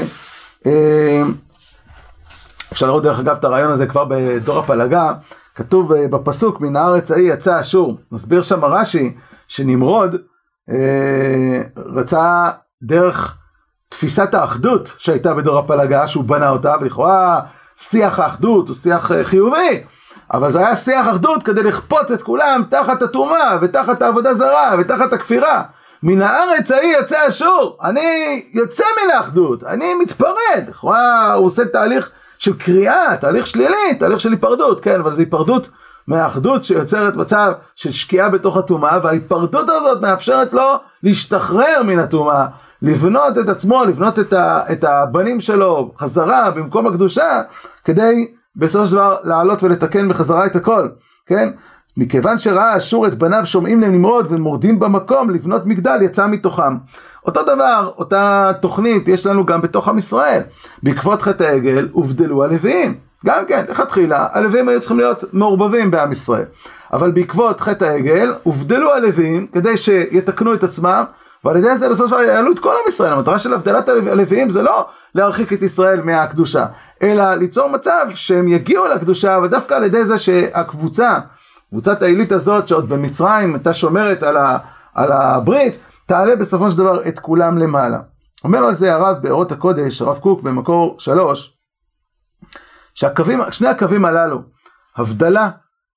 אה, 0.66 1.24
אפשר 2.72 2.86
לראות 2.86 3.04
דרך 3.04 3.20
אגב 3.20 3.36
את 3.36 3.44
הרעיון 3.44 3.72
הזה 3.72 3.88
כבר 3.88 4.06
בדור 4.10 4.60
הפלגה, 4.60 5.14
כתוב 5.56 5.92
אה, 5.92 6.08
בפסוק 6.08 6.62
מן 6.62 6.76
הארץ 6.76 7.12
ההיא 7.12 7.34
יצא 7.34 7.62
אשור, 7.62 7.98
מסביר 8.12 8.42
שם 8.42 8.66
רש"י 8.66 9.16
שנמרוד 9.48 10.16
אה, 10.70 11.62
רצה 11.78 12.50
דרך 12.84 13.38
תפיסת 13.90 14.34
האחדות 14.34 14.96
שהייתה 14.98 15.34
בדור 15.34 15.60
הפלגה, 15.60 16.08
שהוא 16.08 16.24
בנה 16.24 16.50
אותה, 16.50 16.76
ולכאורה 16.82 17.42
שיח 17.78 18.20
האחדות 18.20 18.68
הוא 18.68 18.76
שיח 18.76 19.12
חיובי, 19.24 19.84
אבל 20.34 20.52
זה 20.52 20.60
היה 20.60 20.76
שיח 20.76 21.08
אחדות 21.10 21.44
כדי 21.44 21.64
לכפות 21.64 22.12
את 22.12 22.22
כולם 22.22 22.64
תחת 22.70 23.02
הטומאה 23.02 23.58
ותחת 23.62 24.02
העבודה 24.02 24.34
זרה 24.34 24.76
ותחת 24.80 25.14
הכפירה. 25.14 25.64
מן 26.04 26.22
הארץ 26.22 26.72
ההיא 26.72 26.98
יצא 27.00 27.28
אשור, 27.28 27.78
אני 27.84 28.44
יוצא 28.54 28.84
מן 28.84 29.12
האחדות, 29.12 29.64
אני 29.64 29.94
מתפרד. 29.94 30.70
לכאורה 30.70 31.34
הוא 31.34 31.46
עושה 31.46 31.66
תהליך 31.66 32.12
של 32.38 32.54
קריאה, 32.58 33.18
תהליך 33.22 33.48
שלילי, 33.48 33.96
תהליך 34.00 34.20
של 34.20 34.32
היפרדות, 34.32 34.82
כן, 34.82 35.00
אבל 35.00 35.12
זו 35.12 35.20
היפרדות 35.20 35.70
מהאחדות 36.08 36.64
שיוצרת 36.64 37.16
מצב 37.16 37.52
של 37.76 37.92
שקיעה 37.92 38.30
בתוך 38.30 38.58
הטומאה, 38.58 39.00
וההיפרדות 39.04 39.70
הזאת 39.70 40.02
מאפשרת 40.02 40.54
לו 40.54 40.76
להשתחרר 41.04 41.84
מן 41.84 42.00
הטומאה, 42.00 42.46
לבנות 42.82 43.38
את 43.38 43.50
עצמו, 43.50 43.86
לבנות 43.86 44.20
את, 44.20 44.34
ה, 44.34 44.62
את 44.72 44.84
הבנים 44.84 45.40
שלו 45.40 45.92
חזרה 46.00 46.52
במקום 46.52 46.88
הקדושה, 46.88 47.42
כדי 47.86 48.28
בסופו 48.56 48.88
של 48.88 48.96
דבר 48.96 49.18
לעלות 49.24 49.64
ולתקן 49.64 50.10
בחזרה 50.10 50.46
את 50.46 50.56
הכל, 50.56 50.88
כן? 51.26 51.50
מכיוון 51.98 52.38
שראה 52.38 52.78
אשור 52.78 53.08
את 53.08 53.16
בניו 53.16 53.46
שומעים 53.46 53.82
לנמרוד 53.82 54.28
ומורדים 54.30 54.80
במקום 54.80 55.30
לבנות 55.30 55.66
מגדל 55.66 56.02
יצא 56.02 56.28
מתוכם. 56.28 56.78
אותו 57.26 57.44
דבר, 57.44 57.92
אותה 57.98 58.52
תוכנית 58.62 59.08
יש 59.08 59.26
לנו 59.26 59.46
גם 59.46 59.62
בתוך 59.62 59.88
עם 59.88 59.98
ישראל. 59.98 60.42
בעקבות 60.84 61.22
חטא 61.22 61.44
העגל 61.44 61.88
הובדלו 61.92 62.44
הלוויים. 62.44 62.96
גם 63.26 63.46
כן, 63.48 63.66
לכתחילה, 63.70 64.28
הלוויים 64.32 64.70
היו 64.70 64.80
צריכים 64.80 64.98
להיות 64.98 65.24
מעורבבים 65.34 65.92
בעם 65.92 66.12
ישראל. 66.12 66.46
אבל 66.94 67.12
בעקבות 67.12 67.62
חטא 67.62 67.86
העגל 67.86 68.34
הובדלו 68.44 68.94
הלוויים 68.94 69.48
כדי 69.48 69.78
שיתקנו 69.78 70.54
את 70.54 70.64
עצמם 70.64 71.04
ועל 71.44 71.58
ידי 71.58 71.78
זה 71.78 71.90
בסופו 71.90 72.10
של 72.10 72.16
דבר 72.16 72.24
יעלו 72.24 72.52
את 72.52 72.60
כל 72.60 72.70
עם 72.70 72.88
ישראל. 72.88 73.14
המטרה 73.14 73.40
של 73.40 73.54
הבדלת 73.54 73.90
הלוויים 73.90 74.50
זה 74.50 74.62
לא 74.62 74.88
להרחיק 75.16 75.54
את 75.54 75.62
ישראל 75.62 76.02
מהקדושה, 76.02 76.66
אלא 77.02 77.34
ליצור 77.36 77.70
מצב 77.70 78.08
שהם 78.16 78.48
יגיעו 78.48 78.88
לקדושה 78.88 79.40
ודווקא 79.44 79.74
על 79.74 79.84
ידי 79.84 80.06
זה 80.06 80.18
שהקבוצה 80.18 81.20
קבוצת 81.76 82.02
העילית 82.02 82.32
הזאת 82.32 82.68
שעוד 82.68 82.90
במצרים 82.90 83.54
הייתה 83.54 83.74
שומרת 83.74 84.24
על, 84.24 84.38
ה, 84.38 84.58
על 84.94 85.12
הברית, 85.12 85.80
תעלה 86.06 86.36
בסופו 86.36 86.70
של 86.70 86.78
דבר 86.78 87.08
את 87.08 87.20
כולם 87.20 87.58
למעלה. 87.58 88.00
אומר 88.44 88.60
על 88.60 88.74
זה 88.74 88.94
הרב 88.94 89.18
באורות 89.22 89.52
הקודש, 89.52 90.02
הרב 90.02 90.18
קוק 90.18 90.42
במקור 90.42 90.96
שלוש, 91.00 91.58
שהקווים, 92.94 93.40
שני 93.52 93.68
הקווים 93.68 94.06
הללו, 94.06 94.42
הבדלה 94.96 95.50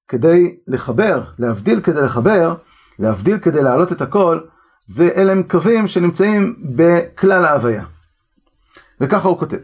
כדי 0.08 0.56
לחבר, 0.66 1.22
להבדיל 1.38 1.80
כדי 1.80 2.02
לחבר, 2.02 2.54
להבדיל 2.98 3.38
כדי 3.38 3.62
להעלות 3.62 3.92
את 3.92 4.02
הכל, 4.02 4.40
זה 4.86 5.08
אלה 5.16 5.32
הם 5.32 5.42
קווים 5.42 5.86
שנמצאים 5.86 6.56
בכלל 6.76 7.44
ההוויה. 7.44 7.84
וככה 9.00 9.28
הוא 9.28 9.38
כותב. 9.38 9.58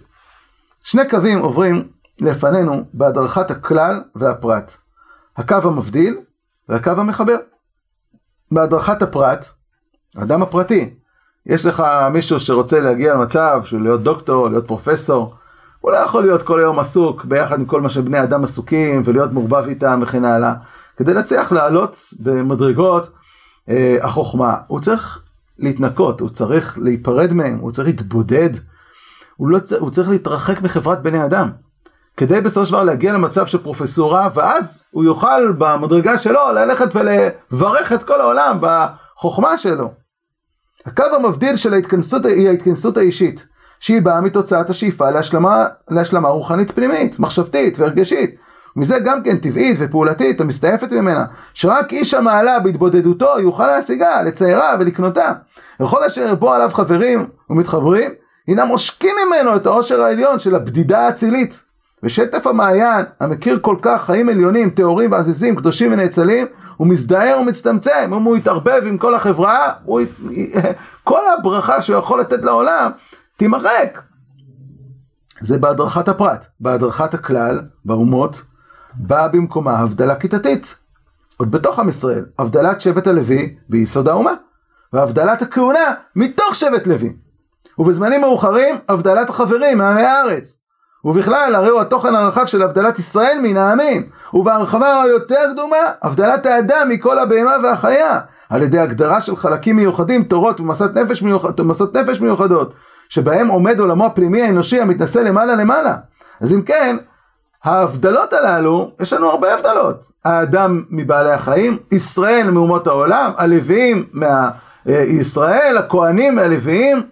שני 0.81 1.09
קווים 1.11 1.39
עוברים 1.39 1.89
לפנינו 2.21 2.85
בהדרכת 2.93 3.51
הכלל 3.51 4.03
והפרט. 4.15 4.84
הקו 5.37 5.57
המבדיל 5.63 6.17
והקו 6.69 6.91
המחבר. 6.91 7.37
בהדרכת 8.53 9.03
הפרט, 9.03 9.47
האדם 10.17 10.43
הפרטי, 10.43 10.95
יש 11.47 11.67
לך 11.67 11.83
מישהו 12.13 12.41
שרוצה 12.41 12.81
להגיע 12.81 13.15
למצב 13.15 13.61
של 13.65 13.83
להיות 13.83 14.03
דוקטור, 14.03 14.49
להיות 14.49 14.67
פרופסור, 14.67 15.35
הוא 15.81 15.93
לא 15.93 15.97
יכול 15.97 16.23
להיות 16.23 16.43
כל 16.43 16.61
היום 16.61 16.79
עסוק 16.79 17.25
ביחד 17.25 17.61
עם 17.61 17.67
כל 17.67 17.81
מה 17.81 17.89
שבני 17.89 18.23
אדם 18.23 18.45
עסוקים 18.45 19.03
ולהיות 19.05 19.33
מעורבב 19.33 19.69
איתם 19.69 20.01
וכן 20.03 20.25
הלאה. 20.25 20.55
כדי 20.97 21.15
להצליח 21.15 21.53
לעלות 21.53 21.99
במדרגות 22.21 23.13
אה, 23.69 23.97
החוכמה, 24.03 24.57
הוא 24.67 24.81
צריך 24.81 25.23
להתנקות, 25.59 26.21
הוא 26.21 26.29
צריך 26.29 26.79
להיפרד 26.83 27.33
מהם, 27.33 27.59
הוא 27.59 27.71
צריך 27.71 27.89
להתבודד, 27.89 28.51
הוא, 29.37 29.49
לא, 29.49 29.59
הוא 29.79 29.91
צריך 29.91 30.09
להתרחק 30.09 30.63
מחברת 30.63 31.03
בני 31.03 31.25
אדם. 31.25 31.51
כדי 32.17 32.41
בסופו 32.41 32.67
של 32.67 32.73
דבר 32.73 32.83
להגיע 32.83 33.13
למצב 33.13 33.47
של 33.47 33.59
פרופסורה, 33.59 34.29
ואז 34.35 34.85
הוא 34.91 35.05
יוכל 35.05 35.53
במדרגה 35.59 36.19
שלו 36.19 36.53
ללכת 36.55 36.89
ולברך 36.95 37.93
את 37.93 38.03
כל 38.03 38.21
העולם 38.21 38.59
בחוכמה 38.61 39.59
שלו. 39.59 39.91
הקו 40.87 41.05
המבדיל 41.15 41.57
של 41.57 41.75
ההתכנסות 41.75 42.27
היא 42.27 42.49
ההתכנסות 42.49 42.97
האישית, 42.97 43.47
שהיא 43.81 44.03
באה 44.03 44.21
מתוצאת 44.21 44.71
השאיפה 44.71 45.11
להשלמה, 45.11 45.67
להשלמה 45.91 46.29
רוחנית 46.29 46.71
פנימית, 46.71 47.19
מחשבתית 47.19 47.79
והרגשית. 47.79 48.35
מזה 48.77 48.99
גם 48.99 49.23
כן 49.23 49.37
טבעית 49.37 49.77
ופעולתית 49.81 50.41
המסתעפת 50.41 50.93
ממנה, 50.93 51.25
שרק 51.55 51.93
איש 51.93 52.15
המעלה 52.15 52.59
בהתבודדותו 52.61 53.41
יוכל 53.41 53.67
להשיגה, 53.67 54.23
לציירה 54.23 54.77
ולקנותה. 54.81 55.33
וכל 55.81 56.05
אשר 56.05 56.21
ירבו 56.21 56.53
עליו 56.53 56.71
חברים 56.73 57.27
ומתחברים, 57.51 58.11
הינם 58.47 58.69
עושקים 58.69 59.17
ממנו 59.27 59.57
את 59.57 59.67
העושר 59.67 60.03
העליון 60.03 60.39
של 60.39 60.55
הבדידה 60.55 61.07
האצילית. 61.07 61.64
ושטף 62.05 62.47
המעיין, 62.47 63.05
המכיר 63.21 63.59
כל 63.63 63.77
כך 63.83 64.05
חיים 64.05 64.29
עליונים, 64.29 64.71
טהורים 64.71 65.13
ועזיזים, 65.13 65.57
קדושים 65.57 65.93
ונאצלים, 65.93 66.47
הוא 66.77 66.87
מזדהר 66.87 67.39
ומצטמצם, 67.41 68.11
אם 68.17 68.23
הוא 68.23 68.37
יתערבב 68.37 68.83
עם 68.87 68.99
כל 68.99 69.15
החברה, 69.15 69.73
הוא... 69.85 70.01
כל 71.05 71.21
הברכה 71.39 71.83
שהוא 71.83 71.99
יכול 71.99 72.21
לתת 72.21 72.45
לעולם 72.45 72.91
תימחק. 73.37 74.01
זה 75.41 75.59
בהדרכת 75.59 76.09
הפרט. 76.09 76.47
בהדרכת 76.61 77.15
הכלל, 77.15 77.61
באומות, 77.85 78.43
באה 78.95 79.29
במקומה 79.29 79.79
הבדלה 79.79 80.15
כיתתית. 80.15 80.77
עוד 81.37 81.51
בתוך 81.51 81.79
עם 81.79 81.89
ישראל, 81.89 82.25
הבדלת 82.39 82.81
שבט 82.81 83.07
הלוי 83.07 83.57
ביסוד 83.69 84.09
האומה, 84.09 84.33
והבדלת 84.93 85.43
הכהונה 85.43 85.95
מתוך 86.17 86.55
שבט 86.55 86.87
לוי. 86.87 87.13
ובזמנים 87.79 88.21
מאוחרים, 88.21 88.77
הבדלת 88.89 89.31
החברים 89.31 89.79
מעמי 89.79 90.03
הארץ. 90.03 90.64
ובכלל, 91.05 91.55
הרי 91.55 91.69
הוא 91.69 91.81
התוכן 91.81 92.15
הרחב 92.15 92.47
של 92.47 92.63
הבדלת 92.63 92.99
ישראל 92.99 93.39
מן 93.43 93.57
העמים, 93.57 94.03
ובהרחבה 94.35 95.03
היותר 95.03 95.41
קדומה, 95.53 95.77
הבדלת 96.03 96.47
האדם 96.47 96.89
מכל 96.89 97.19
הבהמה 97.19 97.53
והחיה, 97.63 98.21
על 98.51 98.63
ידי 98.63 98.79
הגדרה 98.79 99.21
של 99.21 99.37
חלקים 99.37 99.77
מיוחדים, 99.77 100.23
תורות 100.23 100.61
ומסות 100.61 100.95
נפש, 100.95 101.23
מיוחד, 101.23 101.51
נפש 101.95 102.21
מיוחדות, 102.21 102.75
שבהם 103.09 103.49
עומד 103.49 103.81
עולמו 103.81 104.07
הפנימי 104.07 104.43
האנושי 104.43 104.81
המתנשא 104.81 105.19
למעלה 105.19 105.57
למעלה. 105.57 105.97
אז 106.41 106.53
אם 106.53 106.63
כן, 106.63 106.97
ההבדלות 107.65 108.33
הללו, 108.33 108.91
יש 109.01 109.13
לנו 109.13 109.31
הרבה 109.31 109.55
הבדלות. 109.55 110.13
האדם 110.25 110.83
מבעלי 110.91 111.33
החיים, 111.33 111.79
ישראל 111.93 112.51
מאומות 112.51 112.87
העולם, 112.87 113.31
הלוויים 113.37 114.07
מישראל, 114.87 115.77
הכהנים 115.79 116.35
מהלוויים, 116.35 117.03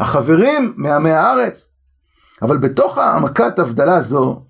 החברים 0.00 0.72
מעמי 0.76 1.10
הארץ. 1.10 1.67
אבל 2.42 2.56
בתוך 2.56 2.98
העמקת 2.98 3.58
הבדלה 3.58 4.00
זו, 4.00 4.42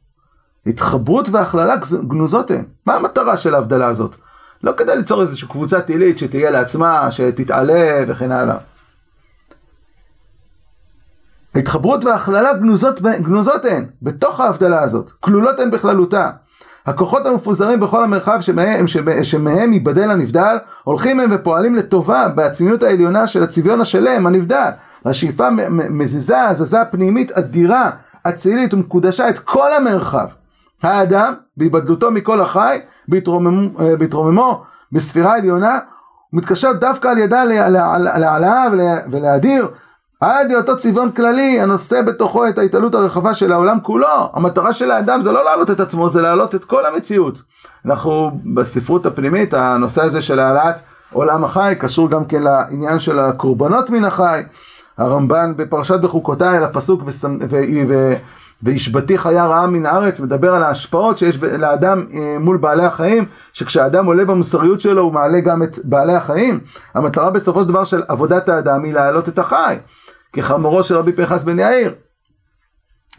התחברות 0.66 1.28
והכללה 1.28 1.74
גנוזות 2.08 2.50
הן. 2.50 2.64
מה 2.86 2.94
המטרה 2.94 3.36
של 3.36 3.54
ההבדלה 3.54 3.86
הזאת? 3.86 4.16
לא 4.62 4.72
כדי 4.76 4.96
ליצור 4.96 5.22
איזושהי 5.22 5.48
קבוצה 5.48 5.80
טילית 5.80 6.18
שתהיה 6.18 6.50
לעצמה, 6.50 7.12
שתתעלה 7.12 8.04
וכן 8.08 8.32
הלאה. 8.32 8.56
ההתחברות 11.54 12.04
וההכללה 12.04 12.54
גנוזות, 12.54 13.00
גנוזות 13.02 13.64
הן, 13.64 13.86
בתוך 14.02 14.40
ההבדלה 14.40 14.82
הזאת, 14.82 15.10
כלולות 15.20 15.60
הן 15.60 15.70
בכללותה. 15.70 16.30
הכוחות 16.86 17.26
המפוזרים 17.26 17.80
בכל 17.80 18.04
המרחב 18.04 18.40
שמהם, 18.40 18.84
שמהם 19.22 19.72
ייבדל 19.72 20.10
הנבדל, 20.10 20.56
הולכים 20.84 21.20
הם 21.20 21.30
ופועלים 21.32 21.76
לטובה 21.76 22.28
בעצמיות 22.28 22.82
העליונה 22.82 23.26
של 23.26 23.42
הצביון 23.42 23.80
השלם, 23.80 24.26
הנבדל. 24.26 24.70
השאיפה 25.08 25.48
מזיזה, 25.70 26.42
הזזה 26.42 26.78
פנימית 26.90 27.32
אדירה, 27.32 27.90
אצילית 28.22 28.74
ומקודשה 28.74 29.28
את 29.28 29.38
כל 29.38 29.72
המרחב. 29.72 30.26
האדם, 30.82 31.34
בהיבדלותו 31.56 32.10
מכל 32.10 32.40
החי, 32.40 32.78
בהתרוממו 33.98 34.64
בספירה 34.92 35.36
עליונה, 35.36 35.78
הוא 36.30 36.38
מתקשר 36.38 36.72
דווקא 36.72 37.08
על 37.08 37.18
ידה 37.18 37.44
להעלאה 37.44 38.64
ולהדיר 39.10 39.68
עד 40.20 40.50
היותו 40.50 40.76
צביון 40.76 41.12
כללי 41.12 41.60
הנושא 41.60 42.02
בתוכו 42.02 42.48
את 42.48 42.58
ההתעלות 42.58 42.94
הרחבה 42.94 43.34
של 43.34 43.52
העולם 43.52 43.80
כולו. 43.80 44.30
המטרה 44.32 44.72
של 44.72 44.90
האדם 44.90 45.22
זה 45.22 45.32
לא 45.32 45.44
להעלות 45.44 45.70
את 45.70 45.80
עצמו, 45.80 46.08
זה 46.08 46.22
להעלות 46.22 46.54
את 46.54 46.64
כל 46.64 46.86
המציאות. 46.86 47.42
אנחנו 47.86 48.30
בספרות 48.54 49.06
הפנימית, 49.06 49.54
הנושא 49.54 50.02
הזה 50.02 50.22
של 50.22 50.38
העלאת 50.38 50.80
עולם 51.12 51.44
החי 51.44 51.74
קשור 51.80 52.10
גם 52.10 52.24
כן 52.24 52.42
לעניין 52.42 52.98
של 52.98 53.18
הקורבנות 53.18 53.90
מן 53.90 54.04
החי. 54.04 54.42
הרמב"ן 54.98 55.52
בפרשת 55.56 56.00
בחוקותיי 56.00 56.56
על 56.56 56.64
הפסוק 56.64 57.02
והשבתי 58.62 59.18
חיה 59.18 59.46
רעה 59.46 59.66
מן 59.66 59.86
הארץ 59.86 60.20
מדבר 60.20 60.54
על 60.54 60.62
ההשפעות 60.62 61.18
שיש 61.18 61.36
לאדם 61.42 62.06
אה, 62.14 62.36
מול 62.40 62.56
בעלי 62.56 62.84
החיים 62.84 63.24
שכשהאדם 63.52 64.06
עולה 64.06 64.24
במוסריות 64.24 64.80
שלו 64.80 65.02
הוא 65.02 65.12
מעלה 65.12 65.40
גם 65.40 65.62
את 65.62 65.78
בעלי 65.84 66.14
החיים. 66.14 66.60
המטרה 66.94 67.30
בסופו 67.30 67.62
של 67.62 67.68
דבר 67.68 67.84
של 67.84 68.02
עבודת 68.08 68.48
האדם 68.48 68.84
היא 68.84 68.94
להעלות 68.94 69.28
את 69.28 69.38
החי 69.38 69.78
כחמורו 70.32 70.82
של 70.82 70.96
רבי 70.96 71.12
פנחס 71.12 71.44
בן 71.44 71.58
יאיר. 71.58 71.94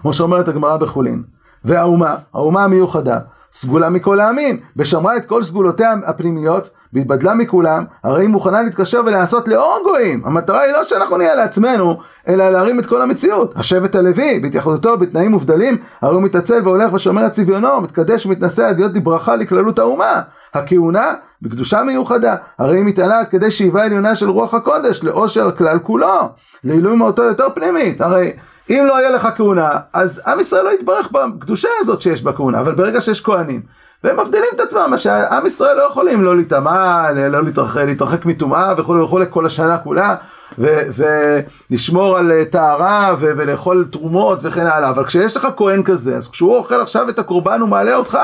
כמו 0.02 0.14
שאומרת 0.14 0.48
הגמרא 0.48 0.78
בחולין 0.78 1.24
והאומה, 1.66 2.16
האומה 2.34 2.64
המיוחדה 2.64 3.20
סגולה 3.54 3.90
מכל 3.90 4.20
העמים, 4.20 4.60
ושמרה 4.78 5.18
את 5.18 5.26
כל 5.26 5.44
סגולותיה 5.44 5.94
הפנימיות, 6.06 6.70
והתבדלה 6.94 7.34
מכולם, 7.34 7.84
הרי 8.04 8.22
היא 8.24 8.30
מוכנה 8.30 8.62
להתקשר 8.62 9.02
ולעשות 9.06 9.48
לאור 9.48 9.80
גויים. 9.84 10.22
המטרה 10.26 10.62
היא 10.62 10.74
לא 10.74 10.84
שאנחנו 10.84 11.18
נהיה 11.18 11.36
לעצמנו, 11.36 12.00
אלא 12.28 12.50
להרים 12.50 12.80
את 12.80 12.86
כל 12.86 13.02
המציאות. 13.02 13.54
השבט 13.58 13.96
הלוי, 13.96 14.40
בהתייחדותו 14.40 14.98
בתנאים 14.98 15.32
מובדלים, 15.32 15.78
הרי 16.02 16.16
הוא 16.16 16.24
מתעצל 16.24 16.62
והולך 16.64 16.94
ושומר 16.94 17.26
את 17.26 17.32
צביונו, 17.32 17.82
מתקדש 17.82 18.26
ומתנשא 18.26 18.68
עד 18.68 18.78
להיות 18.78 18.96
לברכה 18.96 19.36
לכללות 19.36 19.80
האומה. 19.80 20.22
הכהונה, 20.54 21.14
בקדושה 21.42 21.84
מיוחדה, 21.84 22.36
הרי 22.60 22.78
היא 22.78 22.86
מתעלה 22.86 23.20
עד 23.20 23.28
כדי 23.28 23.52
שאיבה 23.52 23.84
עליונה 23.84 24.16
של 24.16 24.30
רוח 24.30 24.54
הקודש, 24.54 25.04
לאושר 25.04 25.48
הכלל 25.48 25.80
כולו, 25.80 26.30
לעילוי 26.64 26.98
מאותו 26.98 27.24
יותר 27.24 27.48
פנימית. 27.56 28.02
הרי 28.02 28.32
אם 28.70 28.84
לא 28.88 28.94
יהיה 28.94 29.10
לך 29.10 29.28
כהונה, 29.36 29.70
אז 29.94 30.22
עם 30.28 30.40
ישראל 30.40 30.64
לא 30.64 30.70
יתברך 30.70 31.12
בקדושה 31.12 31.70
הזאת 31.80 32.02
שיש 32.02 32.22
בכהונה, 32.22 32.60
אבל 32.60 32.76
ברגע 32.76 33.02
שיש 33.02 33.22
כהנים, 33.22 33.62
והם 34.04 34.20
מבדילים 34.20 34.48
את 34.56 34.60
עצמם, 34.60 34.88
מה 34.90 34.98
שעם 34.98 35.46
ישראל 35.46 35.78
לא 35.78 35.84
יכולים 35.84 36.24
לא 36.24 36.36
להיטמע, 36.36 37.12
לא 37.12 37.44
להתרחק, 37.44 37.82
להתרחק 37.86 38.26
מטומאה 38.26 38.74
וכולי 38.78 39.02
וכולי 39.02 39.26
כל 39.30 39.46
השנה 39.46 39.78
כולה, 39.78 40.16
ולשמור 40.60 42.18
על 42.18 42.32
אה, 42.32 42.46
טהרה 42.46 43.16
ולאכול 43.20 43.88
תרומות 43.92 44.40
וכן 44.42 44.68
הלאה, 44.68 44.90
אבל 44.90 45.06
כשיש 45.06 45.38
לך 45.38 45.48
כהן 45.58 45.84
כזה, 45.84 46.16
אז 46.16 46.30
כשהוא 46.32 46.56
אוכל 46.56 46.82
עכשיו 46.82 47.10
את 47.10 47.20
הקורבן 47.20 47.62
הוא 47.62 47.70
מעלה 47.70 47.96
אותך, 47.96 48.18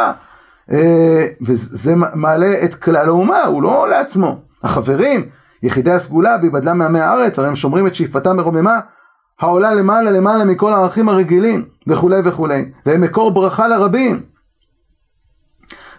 אה, 0.71 1.27
וזה 1.41 1.93
מעלה 1.95 2.63
את 2.63 2.75
כלל 2.75 3.07
האומה, 3.07 3.43
הוא 3.43 3.63
לא 3.63 3.87
לעצמו. 3.89 4.39
החברים, 4.63 5.25
יחידי 5.63 5.91
הסגולה, 5.91 6.37
בהיבדלה 6.37 6.73
מעמי 6.73 6.99
הארץ, 6.99 7.39
הרי 7.39 7.47
הם 7.47 7.55
שומרים 7.55 7.87
את 7.87 7.95
שאיפתם 7.95 8.37
מרוממה, 8.37 8.79
העולה 9.39 9.73
למעלה 9.73 10.11
למעלה 10.11 10.45
מכל 10.45 10.73
הערכים 10.73 11.09
הרגילים 11.09 11.65
וכולי 11.87 12.21
וכולי, 12.23 12.71
והם 12.85 13.01
מקור 13.01 13.31
ברכה 13.31 13.67
לרבים. 13.67 14.23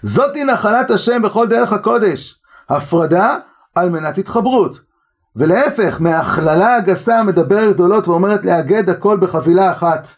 זאתי 0.03 0.45
נחלת 0.45 0.91
השם 0.91 1.23
בכל 1.23 1.49
דרך 1.49 1.73
הקודש, 1.73 2.41
הפרדה 2.69 3.37
על 3.75 3.91
מנת 3.91 4.19
התחברות. 4.19 4.81
ולהפך, 5.37 6.01
מהכללה 6.01 6.77
הגסה 6.77 7.23
מדברת 7.23 7.75
גדולות 7.75 8.09
ואומרת 8.09 8.45
לאגד 8.45 8.91
הכל 8.91 9.17
בחבילה 9.21 9.73
אחת. 9.73 10.09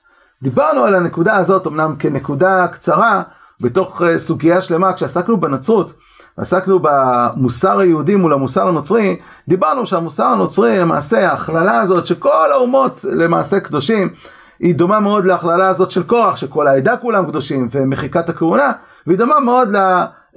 דיברנו 0.43 0.85
על 0.85 0.95
הנקודה 0.95 1.37
הזאת 1.37 1.67
אמנם 1.67 1.97
כנקודה 1.99 2.69
קצרה 2.69 3.23
בתוך 3.61 4.03
אה, 4.03 4.19
סוגיה 4.19 4.63
שלמה 4.63 4.93
כשעסקנו 4.93 5.41
בנצרות. 5.41 5.93
עסקנו 6.39 6.79
במוסר 6.83 7.79
היהודי 7.79 8.17
מול 8.17 8.33
המוסר 8.33 8.69
הנוצרי, 8.69 9.17
דיברנו 9.49 9.87
שהמוסר 9.87 10.25
הנוצרי 10.25 10.79
למעשה 10.79 11.31
ההכללה 11.31 11.81
הזאת 11.81 12.07
שכל 12.07 12.53
האומות 12.53 13.05
למעשה 13.05 13.61
קדושים 13.61 14.09
היא 14.61 14.75
דומה 14.75 15.01
מאוד 15.01 15.25
להכללה 15.25 15.69
הזאת 15.69 15.91
של 15.91 16.03
כוח 16.03 16.37
שכל 16.37 16.69
העדה 16.69 16.97
כולם 16.97 17.27
קדושים 17.27 17.69
ומחיקת 17.73 18.29
הכהונה 18.29 18.73
והיא 19.07 19.19
דומה 19.19 19.41
מאוד 19.41 19.77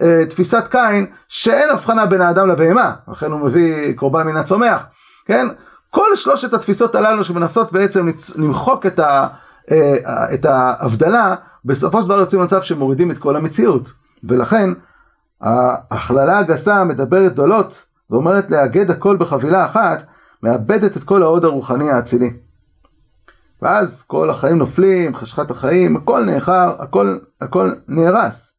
לתפיסת 0.02 0.68
קין 0.68 1.06
שאין 1.28 1.70
הבחנה 1.70 2.06
בין 2.06 2.22
האדם 2.22 2.50
לבהמה. 2.50 2.94
לכן 3.12 3.32
הוא 3.32 3.40
מביא 3.40 3.94
קורבן 3.96 4.28
מן 4.28 4.38
הצומח 4.38 4.86
כן? 5.26 5.48
כל 5.90 6.16
שלושת 6.16 6.54
התפיסות 6.54 6.96
הללו 6.96 7.24
שמנסות 7.24 7.72
בעצם 7.72 8.10
למחוק 8.36 8.86
את, 8.86 9.00
ה, 9.00 9.28
אה, 9.72 10.34
את 10.34 10.46
ההבדלה 10.46 11.36
בסופו 11.66 12.02
של 12.02 12.08
דבר 12.08 12.20
יוצאים 12.20 12.42
למצב 12.42 12.62
שמורידים 12.62 13.12
את 13.12 13.18
כל 13.18 13.36
המציאות. 13.36 13.92
ולכן 14.24 14.70
ההכללה 15.42 16.40
הגסה 16.40 16.84
מדברת 16.84 17.32
גדולות 17.32 17.86
ואומרת 18.10 18.52
לאגד 18.52 18.92
הכל 18.92 19.18
בחבילה 19.18 19.66
אחת, 19.66 20.04
מאבדת 20.44 20.98
את 20.98 21.04
כל 21.04 21.24
ההוד 21.24 21.46
הרוחני 21.46 21.92
האצילי. 21.92 22.34
ואז 23.62 24.04
כל 24.04 24.30
החיים 24.30 24.58
נופלים, 24.58 25.16
חשכת 25.16 25.52
החיים, 25.52 25.96
הכל 25.96 26.24
נאחר, 26.26 26.76
הכל, 26.80 27.18
הכל 27.42 27.72
נהרס. 27.88 28.58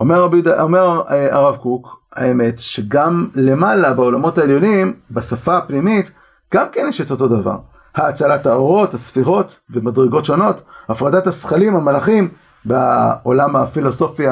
אומר, 0.00 0.22
רבי, 0.22 0.42
אומר 0.60 1.02
אה, 1.10 1.34
הרב 1.36 1.56
קוק, 1.56 2.02
האמת 2.12 2.58
שגם 2.58 3.28
למעלה 3.34 3.94
בעולמות 3.94 4.38
העליונים, 4.38 4.94
בשפה 5.10 5.56
הפנימית, 5.56 6.12
גם 6.54 6.66
כן 6.72 6.86
יש 6.88 7.00
את 7.00 7.10
אותו 7.10 7.28
דבר. 7.28 7.58
האצלת 7.94 8.46
האורות, 8.46 8.94
הספירות 8.94 9.60
במדרגות 9.68 10.24
שונות, 10.24 10.62
הפרדת 10.88 11.26
השכלים, 11.26 11.76
המלאכים, 11.76 12.28
בעולם 12.64 13.56
הפילוסופי 13.56 14.24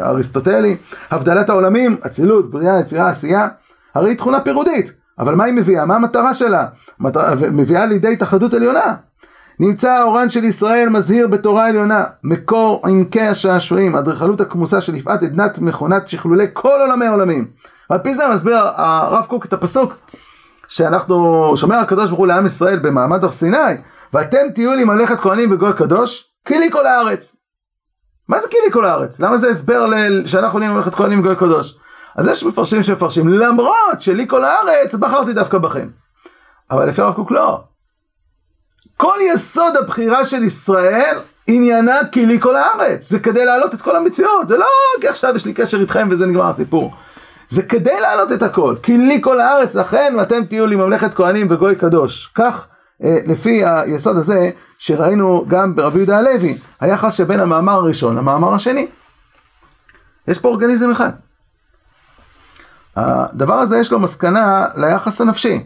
האריסטוטלי, 0.00 0.76
הבדלת 1.10 1.50
העולמים, 1.50 1.96
אצילות, 2.06 2.50
בריאה, 2.50 2.80
יצירה, 2.80 3.08
עשייה, 3.08 3.48
הרי 3.94 4.10
היא 4.10 4.16
תכונה 4.16 4.40
פירודית. 4.40 4.92
אבל 5.18 5.34
מה 5.34 5.44
היא 5.44 5.54
מביאה? 5.54 5.86
מה 5.86 5.96
המטרה 5.96 6.34
שלה? 6.34 6.66
מביאה 7.52 7.86
לידי 7.86 8.12
התאחדות 8.12 8.54
עליונה. 8.54 8.94
נמצא 9.60 9.92
האורן 9.92 10.28
של 10.28 10.44
ישראל 10.44 10.88
מזהיר 10.88 11.26
בתורה 11.26 11.66
עליונה, 11.66 12.04
מקור 12.24 12.82
עמקי 12.84 13.20
השעשועים, 13.20 13.96
אדריכלות 13.96 14.40
הכמוסה 14.40 14.80
של 14.80 14.94
יפעת 14.94 15.22
עדנת 15.22 15.58
מכונת 15.58 16.08
שכלולי 16.08 16.46
כל 16.52 16.78
עולמי 16.80 17.06
עולמים. 17.06 17.48
ועל 17.90 17.98
פי 17.98 18.14
זה 18.14 18.22
מסביר 18.34 18.56
הרב 18.58 19.24
קוק 19.24 19.44
את 19.44 19.52
הפסוק 19.52 19.92
שאנחנו, 20.68 21.52
שומר 21.56 21.76
הקדוש 21.76 22.06
ברוך 22.06 22.18
הוא 22.18 22.26
לעם 22.26 22.46
ישראל 22.46 22.78
במעמד 22.78 23.24
הר 23.24 23.30
סיני, 23.30 23.58
ואתם 24.12 24.50
תהיו 24.54 24.70
לי 24.70 24.84
מלאכת 24.84 25.20
כהנים 25.20 25.52
וגוי 25.52 25.72
קדוש, 25.72 26.30
כי 26.44 26.58
לי 26.58 26.70
כל 26.70 26.86
הארץ. 26.86 27.39
מה 28.30 28.40
זה 28.40 28.48
כי 28.48 28.56
לי 28.66 28.72
כל 28.72 28.84
הארץ? 28.84 29.20
למה 29.20 29.36
זה 29.36 29.48
הסבר 29.48 29.86
ל... 29.86 30.26
שאנחנו 30.26 30.58
נהיה 30.58 30.72
מלאכת 30.72 30.94
כהנים 30.94 31.20
וגוי 31.20 31.36
קדוש? 31.36 31.74
אז 32.16 32.26
יש 32.26 32.44
מפרשים 32.44 32.82
שמפרשים, 32.82 33.28
למרות 33.28 34.02
שלי 34.02 34.28
כל 34.28 34.44
הארץ, 34.44 34.94
בחרתי 34.94 35.32
דווקא 35.32 35.58
בכם. 35.58 35.88
אבל 36.70 36.88
לפי 36.88 37.02
הרב 37.02 37.14
קוק 37.14 37.30
לא. 37.30 37.60
כל 38.96 39.14
יסוד 39.20 39.76
הבחירה 39.76 40.24
של 40.24 40.42
ישראל 40.42 41.18
עניינה 41.46 41.98
כי 42.12 42.26
לי 42.26 42.40
כל 42.40 42.56
הארץ. 42.56 43.10
זה 43.10 43.18
כדי 43.18 43.44
להעלות 43.44 43.74
את 43.74 43.82
כל 43.82 43.96
המציאות. 43.96 44.48
זה 44.48 44.58
לא 44.58 44.66
כי 45.00 45.08
עכשיו 45.08 45.36
יש 45.36 45.46
לי 45.46 45.52
קשר 45.52 45.80
איתכם 45.80 46.08
וזה 46.10 46.26
נגמר 46.26 46.48
הסיפור. 46.48 46.94
זה 47.48 47.62
כדי 47.62 48.00
להעלות 48.00 48.32
את 48.32 48.42
הכל. 48.42 48.74
כי 48.82 48.98
לי 48.98 49.18
כל 49.22 49.40
הארץ 49.40 49.74
לכן 49.74 50.14
ואתם 50.18 50.44
תהיו 50.44 50.66
לי 50.66 50.76
ממלכת 50.76 51.14
כהנים 51.14 51.46
וגוי 51.50 51.76
קדוש. 51.76 52.30
כך 52.34 52.66
לפי 53.00 53.64
היסוד 53.64 54.16
הזה 54.16 54.50
שראינו 54.78 55.44
גם 55.48 55.76
ברבי 55.76 55.98
יהודה 55.98 56.18
הלוי, 56.18 56.58
היחס 56.80 57.14
שבין 57.14 57.40
המאמר 57.40 57.72
הראשון 57.72 58.16
למאמר 58.16 58.54
השני. 58.54 58.86
יש 60.28 60.38
פה 60.38 60.48
אורגניזם 60.48 60.90
אחד. 60.90 61.10
הדבר 62.96 63.54
הזה 63.54 63.78
יש 63.78 63.92
לו 63.92 64.00
מסקנה 64.00 64.66
ליחס 64.76 65.20
הנפשי. 65.20 65.62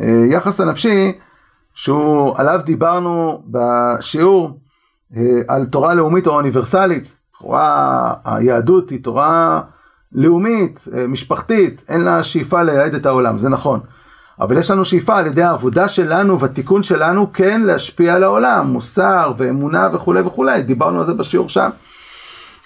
אה, 0.00 0.24
יחס 0.30 0.60
הנפשי 0.60 1.12
שהוא 1.74 2.34
עליו 2.36 2.60
דיברנו 2.64 3.42
בשיעור 3.46 4.58
אה, 5.16 5.22
על 5.48 5.66
תורה 5.66 5.94
לאומית 5.94 6.26
או 6.26 6.32
אוניברסלית. 6.32 7.16
לכאורה 7.34 8.14
היהדות 8.24 8.90
היא 8.90 9.04
תורה 9.04 9.60
לאומית, 10.12 10.84
אה, 10.96 11.06
משפחתית, 11.06 11.84
אין 11.88 12.00
לה 12.00 12.22
שאיפה 12.22 12.62
לייעד 12.62 12.94
את 12.94 13.06
העולם, 13.06 13.38
זה 13.38 13.48
נכון. 13.48 13.80
אבל 14.40 14.58
יש 14.58 14.70
לנו 14.70 14.84
שאיפה 14.84 15.18
על 15.18 15.26
ידי 15.26 15.42
העבודה 15.42 15.88
שלנו 15.88 16.40
והתיקון 16.40 16.82
שלנו 16.82 17.32
כן 17.32 17.60
להשפיע 17.60 18.14
על 18.14 18.22
העולם, 18.22 18.66
מוסר 18.66 19.32
ואמונה 19.36 19.88
וכולי 19.92 20.20
וכולי, 20.20 20.62
דיברנו 20.62 21.00
על 21.00 21.06
זה 21.06 21.14
בשיעור 21.14 21.48
שם. 21.48 21.70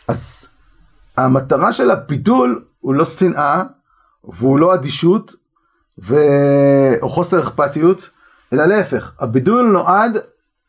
אז 0.09 0.49
המטרה 1.17 1.73
של 1.73 1.91
הבידול 1.91 2.65
הוא 2.81 2.95
לא 2.95 3.05
שנאה, 3.05 3.63
והוא 4.25 4.59
לא 4.59 4.75
אדישות, 4.75 5.35
ו... 6.03 6.17
או 7.03 7.09
חוסר 7.09 7.43
אכפתיות, 7.43 8.11
אלא 8.53 8.65
להפך, 8.65 9.13
הבידול 9.21 9.67
נועד, 9.67 10.19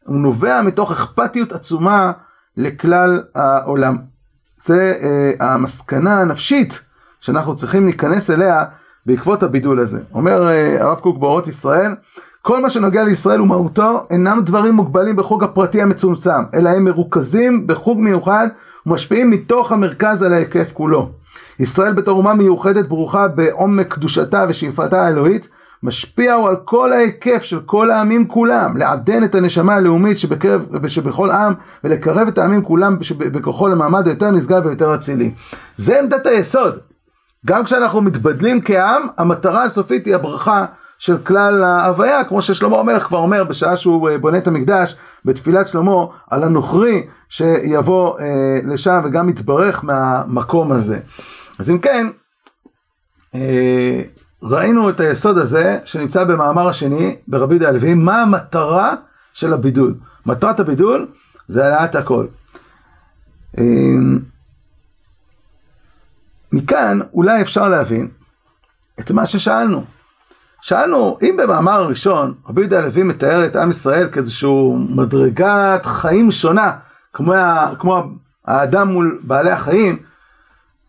הוא 0.06 0.18
נובע 0.18 0.62
מתוך 0.62 0.92
אכפתיות 0.92 1.52
עצומה 1.52 2.12
לכלל 2.58 3.24
העולם. 3.36 3.98
זה 4.62 4.94
אה, 5.02 5.54
המסקנה 5.54 6.22
הנפשית 6.22 6.86
שאנחנו 7.20 7.56
צריכים 7.56 7.86
להיכנס 7.86 8.30
אליה 8.30 8.64
בעקבות 9.06 9.44
הבידול 9.44 9.80
הזה. 9.80 10.00
אומר 10.14 10.50
אה, 10.50 10.84
הרב 10.84 11.00
קוק 11.00 11.18
באורות 11.18 11.48
ישראל, 11.48 11.92
כל 12.42 12.62
מה 12.62 12.70
שנוגע 12.70 13.04
לישראל 13.04 13.42
ומהותו 13.42 14.08
אינם 14.10 14.42
דברים 14.46 14.74
מוגבלים 14.74 15.16
בחוג 15.16 15.44
הפרטי 15.44 15.82
המצומצם, 15.82 16.44
אלא 16.54 16.70
הם 16.70 16.84
מרוכזים 16.84 17.68
בחוג 17.68 18.00
מיוחד 18.00 18.48
ומשפיעים 18.86 19.30
מתוך 19.30 19.72
המרכז 19.72 20.24
על 20.24 20.34
ההיקף 20.34 20.72
כולו. 20.74 21.10
ישראל 21.60 21.94
בתור 21.94 22.18
אומה 22.18 22.34
מיוחדת 22.34 22.88
ברוכה 22.88 23.28
בעומק 23.28 23.94
קדושתה 23.94 24.46
ושאיפתה 24.50 25.06
האלוהית, 25.06 25.50
משפיע 25.84 26.34
הוא 26.34 26.50
על 26.50 26.56
כל 26.66 26.94
ההיקף 26.94 27.44
של 27.44 27.60
כל 27.66 27.92
העמים 27.92 28.28
כולם, 28.28 28.78
לעדן 28.78 29.24
את 29.24 29.36
הנשמה 29.36 29.76
הלאומית 29.76 30.18
שבקרב, 30.18 30.88
שבכל 30.88 31.32
עם 31.32 31.54
ולקרב 31.84 32.28
את 32.28 32.38
העמים 32.38 32.62
כולם 32.62 32.98
בכוחו 33.18 33.68
למעמד 33.68 34.08
היותר 34.08 34.32
נשגב 34.32 34.66
ויותר 34.66 34.96
אצילי. 34.96 35.32
זה 35.78 36.00
עמדת 36.00 36.26
היסוד. 36.26 36.80
גם 37.46 37.64
כשאנחנו 37.64 38.02
מתבדלים 38.02 38.62
כעם, 38.62 39.08
המטרה 39.18 39.64
הסופית 39.64 40.06
היא 40.06 40.16
הברכה 40.16 40.66
של 41.00 41.18
כלל 41.18 41.64
ההוויה, 41.64 42.24
כמו 42.24 42.42
ששלמה 42.42 42.80
המלך 42.80 43.04
כבר 43.04 43.18
אומר 43.18 43.44
בשעה 43.44 43.78
שהוא 43.78 44.10
אה, 44.10 44.18
בונה 44.18 44.38
את 44.38 44.48
המקדש 44.48 44.96
בתפילת 45.26 45.68
שלמה 45.68 46.06
על 46.30 46.44
הנוכרי 46.44 47.08
שיבוא 47.30 48.20
אה, 48.20 48.60
לשם 48.64 49.02
וגם 49.06 49.30
יתברך 49.30 49.84
מהמקום 49.84 50.72
הזה. 50.72 51.00
אז 51.60 51.70
אם 51.70 51.80
כן, 51.80 52.08
אה, 53.36 54.02
ראינו 54.44 54.90
את 54.90 55.00
היסוד 55.00 55.38
הזה 55.38 55.80
שנמצא 55.86 56.24
במאמר 56.24 56.68
השני 56.68 57.16
ברבי 57.28 57.54
יהודה 57.54 57.70
הלוי, 57.70 57.94
מה 57.94 58.22
המטרה 58.22 58.96
של 59.34 59.54
הבידול. 59.54 59.94
מטרת 60.26 60.60
הבידול 60.60 61.08
זה 61.48 61.66
העלאת 61.66 61.96
הכל. 61.96 62.26
אה, 63.58 63.64
מכאן 66.56 67.00
אולי 67.14 67.42
אפשר 67.42 67.68
להבין 67.68 68.08
את 69.00 69.12
מה 69.12 69.26
ששאלנו. 69.26 69.84
שאלנו, 70.62 71.18
אם 71.22 71.38
במאמר 71.38 71.72
הראשון 71.72 72.34
רבי 72.50 72.62
יהודה 72.62 72.80
הלוי 72.80 73.04
מתאר 73.04 73.46
את 73.46 73.56
עם 73.56 73.70
ישראל 73.70 74.10
כאיזשהו 74.12 74.78
מדרגת 74.90 75.86
חיים 75.86 76.32
שונה, 76.32 76.72
כמו, 77.14 77.34
כמו 77.80 78.04
האדם 78.46 78.88
מול 78.88 79.20
בעלי 79.24 79.52
החיים, 79.52 79.98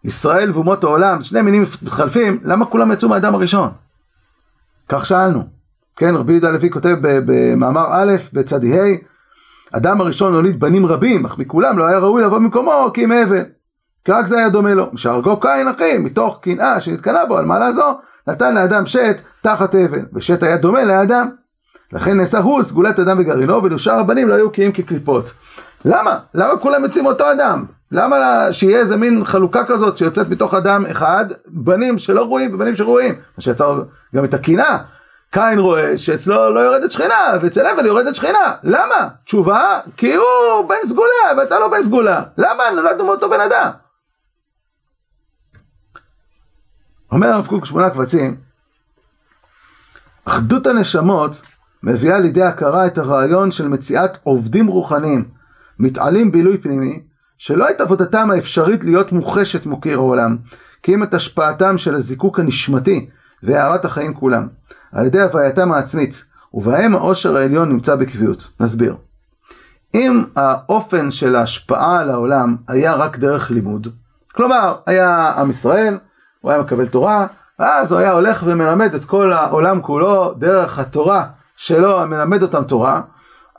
ישראל 0.05 0.51
ואומות 0.51 0.85
העולם, 0.85 1.23
שני 1.23 1.43
מינים 1.43 1.65
מתחלפים, 1.83 2.41
למה 2.43 2.67
כולם 2.67 2.93
יצאו 2.93 3.09
מהאדם 3.09 3.35
הראשון? 3.35 3.71
כך 4.89 5.07
שאלנו. 5.07 5.43
כן, 5.97 6.15
רבי 6.15 6.33
יהודה 6.33 6.49
הלוי 6.49 6.71
כותב 6.71 6.97
במאמר 7.03 7.87
א', 7.91 8.13
בצדי 8.33 8.81
ה', 8.81 8.97
אדם 9.73 10.01
הראשון 10.01 10.35
הוליד 10.35 10.61
בנים 10.61 10.87
רבים, 10.87 11.27
אך 11.27 11.39
מכולם 11.39 11.79
לא 11.79 11.87
היה 11.87 11.99
ראוי 11.99 12.23
לבוא 12.23 12.39
במקומו 12.39 12.91
כי 12.95 13.05
אם 13.05 13.13
אבן. 13.13 13.56
כי 14.07 14.13
רק 14.13 14.27
זה 14.27 14.39
היה 14.39 14.49
דומה 14.49 14.75
לו. 14.75 14.89
משהרגו 14.93 15.41
קין 15.41 15.69
אחי, 15.69 15.99
מתוך 15.99 16.39
קנאה 16.43 16.81
שנתקנה 16.81 17.25
בו 17.25 17.37
על 17.39 17.45
מעלה 17.45 17.73
זו, 17.73 17.99
נתן 18.27 18.55
לאדם 18.55 18.87
שת 18.87 19.21
תחת 19.43 19.75
אבן, 19.75 20.03
ושת 20.15 20.43
היה 20.43 20.57
דומה 20.57 20.85
לאדם. 20.85 21.29
לכן 21.93 22.17
נעשה 22.17 22.39
הוא 22.39 22.63
סגולת 22.63 22.99
אדם 22.99 23.19
וגרעינו, 23.19 23.63
ולשאר 23.63 23.99
הבנים 23.99 24.29
לא 24.29 24.35
היו 24.35 24.51
קיים 24.51 24.73
כקליפות. 24.73 25.33
למה? 25.85 26.19
למה 26.35 26.57
כולם 26.57 26.85
יוצאים 26.85 27.07
אותו 27.07 27.33
אדם? 27.33 27.65
למה 27.93 28.17
שיהיה 28.53 28.79
איזה 28.79 28.97
מין 28.97 29.25
חלוקה 29.25 29.65
כזאת 29.65 29.99
שיוצאת 29.99 30.29
מתוך 30.29 30.55
אדם 30.55 30.87
אחד, 30.87 31.25
בנים 31.47 31.99
שלא 31.99 32.23
רואים 32.23 32.55
ובנים 32.55 32.75
שרואים? 32.77 33.15
מה 33.15 33.43
שיצר 33.43 33.83
גם 34.15 34.25
את 34.25 34.35
הקנאה. 34.35 34.79
קין 35.31 35.59
רואה 35.59 35.99
שאצלו 35.99 36.51
לא 36.51 36.61
יורדת 36.61 36.91
שכינה, 36.91 37.33
ואצל 37.43 37.67
אבל 37.67 37.87
יורדת 37.87 38.15
שכינה. 38.15 38.55
למה? 38.63 39.09
תשובה, 39.25 39.81
כי 39.97 40.15
הוא 40.15 40.69
בן 40.69 40.77
סגולה 40.85 41.39
ואתה 41.39 41.59
לא 41.59 41.69
בן 41.69 41.83
סגולה. 41.83 42.23
למה? 42.39 42.63
נולדנו 42.75 43.05
מאותו 43.05 43.31
בן 43.31 43.41
אדם. 43.41 43.71
אומר 47.17 47.29
הרב 47.29 47.47
קוק 47.47 47.65
שמונה 47.65 47.91
קבצים, 47.91 48.37
אחדות 50.25 50.67
הנשמות 50.67 51.43
מביאה 51.83 52.19
לידי 52.19 52.43
הכרה 52.43 52.87
את 52.87 52.99
הרעיון 52.99 53.51
של 53.51 53.69
מציאת 53.69 54.19
עובדים 54.23 54.67
רוחניים, 54.67 55.29
מתעלים 55.79 56.33
בילוי 56.33 56.59
פנימי, 56.59 57.03
שלא 57.39 57.71
את 57.71 57.81
עבודתם 57.81 58.31
האפשרית 58.31 58.85
להיות 58.85 59.13
מוחשת 59.13 59.67
מוקיר 59.67 59.99
העולם, 59.99 60.37
כי 60.83 60.95
אם 60.95 61.03
את 61.03 61.15
השפעתם 61.15 61.79
של 61.79 61.95
הזיקוק 61.95 62.39
הנשמתי 62.39 63.09
והארת 63.43 63.85
החיים 63.85 64.15
כולם, 64.15 64.49
על 64.93 65.07
ידי 65.07 65.21
הווייתם 65.21 65.73
העצמית, 65.73 66.25
ובהם 66.55 66.95
העושר 66.95 67.37
העליון 67.37 67.69
נמצא 67.69 67.97
בקביעות. 67.97 68.51
נסביר. 68.61 68.97
אם 69.95 70.25
האופן 70.37 71.11
של 71.11 71.37
ההשפעה 71.37 72.01
על 72.01 72.11
העולם 72.11 72.57
היה 72.69 72.95
רק 72.95 73.19
דרך 73.19 73.51
לימוד, 73.51 73.89
כלומר, 74.33 74.77
היה 74.87 75.33
עם 75.37 75.51
ישראל, 75.51 75.99
הוא 76.47 76.53
היה 76.53 76.63
מקבל 76.63 76.89
תורה, 76.89 77.27
ואז 77.59 77.93
הוא 77.93 78.01
היה 78.01 78.13
הולך 78.13 78.43
ומלמד 78.47 78.95
את 78.95 79.05
כל 79.05 79.33
העולם 79.33 79.83
כולו 79.83 80.35
דרך 80.39 80.79
התורה 80.79 81.27
שלו, 81.57 82.07
מלמד 82.07 82.43
אותם 82.43 82.65
תורה, 82.65 83.01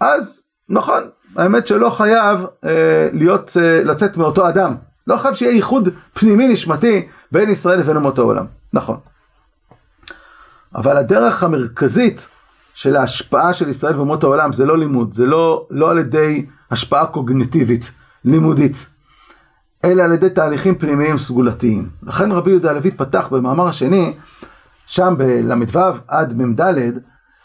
אז 0.02 0.46
נכון, 0.70 1.04
האמת 1.36 1.68
שלא 1.68 1.90
חייב 1.90 2.46
אה, 2.66 3.10
להיות, 3.14 3.58
אה, 3.62 3.84
לצאת 3.84 4.18
מאותו 4.18 4.50
אדם. 4.50 4.76
לא 5.08 5.18
חייב 5.18 5.34
שיהיה 5.36 5.52
ייחוד 5.52 5.90
פנימי 6.14 6.48
נשמתי 6.48 7.08
בין 7.32 7.50
ישראל 7.50 7.80
לבין 7.80 7.96
אומות 7.96 8.20
העולם. 8.20 8.46
נכון. 8.74 8.98
אבל 10.76 10.98
הדרך 10.98 11.44
המרכזית 11.44 12.30
של 12.74 12.96
ההשפעה 12.96 13.54
של 13.54 13.70
ישראל 13.70 13.96
ואומות 13.96 14.24
העולם 14.24 14.54
זה 14.54 14.66
לא 14.66 14.78
לימוד, 14.78 15.14
זה 15.14 15.26
לא, 15.26 15.68
לא 15.70 15.92
על 15.92 15.98
ידי 15.98 16.46
השפעה 16.72 17.06
קוגניטיבית, 17.06 17.92
לימודית, 18.26 18.88
אלא 19.86 20.04
על 20.04 20.14
ידי 20.14 20.30
תהליכים 20.30 20.76
פנימיים 20.76 21.18
סגולתיים. 21.18 21.90
לכן 22.04 22.32
רבי 22.32 22.50
יהודה 22.50 22.70
הלוי 22.70 22.92
פתח 22.92 23.28
במאמר 23.32 23.68
השני, 23.68 24.14
שם 24.86 25.16
בל"ו 25.18 25.80
עד 26.08 26.42
מ"ד, 26.42 26.74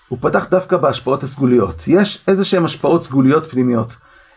הוא 0.08 0.18
פתח 0.20 0.46
דווקא 0.50 0.76
בהשפעות 0.76 1.22
הסגוליות. 1.22 1.84
יש 1.86 2.24
איזה 2.28 2.44
שהן 2.44 2.64
השפעות 2.64 3.04
סגוליות 3.04 3.46
פנימיות. 3.46 3.96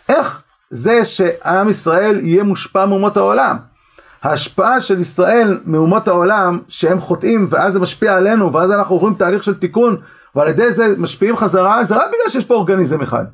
איך 0.09 0.41
זה 0.69 1.05
שעם 1.05 1.69
ישראל 1.69 2.19
יהיה 2.23 2.43
מושפע 2.43 2.85
מאומות 2.85 3.17
העולם? 3.17 3.57
ההשפעה 4.23 4.81
של 4.81 4.99
ישראל 4.99 5.59
מאומות 5.65 6.07
העולם 6.07 6.59
שהם 6.67 6.99
חוטאים 6.99 7.47
ואז 7.49 7.73
זה 7.73 7.79
משפיע 7.79 8.15
עלינו 8.15 8.53
ואז 8.53 8.71
אנחנו 8.71 8.95
עוברים 8.95 9.13
תהליך 9.13 9.43
של 9.43 9.53
תיקון 9.53 9.97
ועל 10.35 10.47
ידי 10.47 10.71
זה 10.71 10.95
משפיעים 10.97 11.37
חזרה 11.37 11.83
זה 11.83 11.95
רק 11.95 12.07
בגלל 12.07 12.29
שיש 12.29 12.45
פה 12.45 12.53
אורגניזם 12.53 13.01
אחד. 13.01 13.25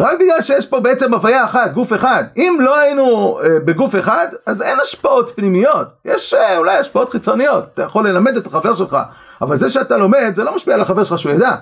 רק 0.00 0.18
בגלל 0.20 0.40
שיש 0.40 0.66
פה 0.66 0.80
בעצם 0.80 1.14
הוויה 1.14 1.44
אחת, 1.44 1.72
גוף 1.72 1.92
אחד. 1.92 2.24
אם 2.36 2.58
לא 2.60 2.78
היינו 2.78 3.38
אה, 3.42 3.48
בגוף 3.64 3.96
אחד, 3.96 4.26
אז 4.46 4.62
אין 4.62 4.78
השפעות 4.82 5.30
פנימיות. 5.36 5.88
יש 6.04 6.34
אה, 6.34 6.56
אולי 6.56 6.76
השפעות 6.78 7.10
חיצוניות. 7.10 7.64
אתה 7.74 7.82
יכול 7.82 8.08
ללמד 8.08 8.36
את 8.36 8.46
החבר 8.46 8.74
שלך, 8.74 8.96
אבל 9.42 9.56
זה 9.56 9.70
שאתה 9.70 9.96
לומד, 9.96 10.32
זה 10.36 10.44
לא 10.44 10.54
משפיע 10.56 10.74
על 10.74 10.80
החבר 10.80 11.04
שלך 11.04 11.18
שהוא 11.18 11.32
ידע. 11.32 11.54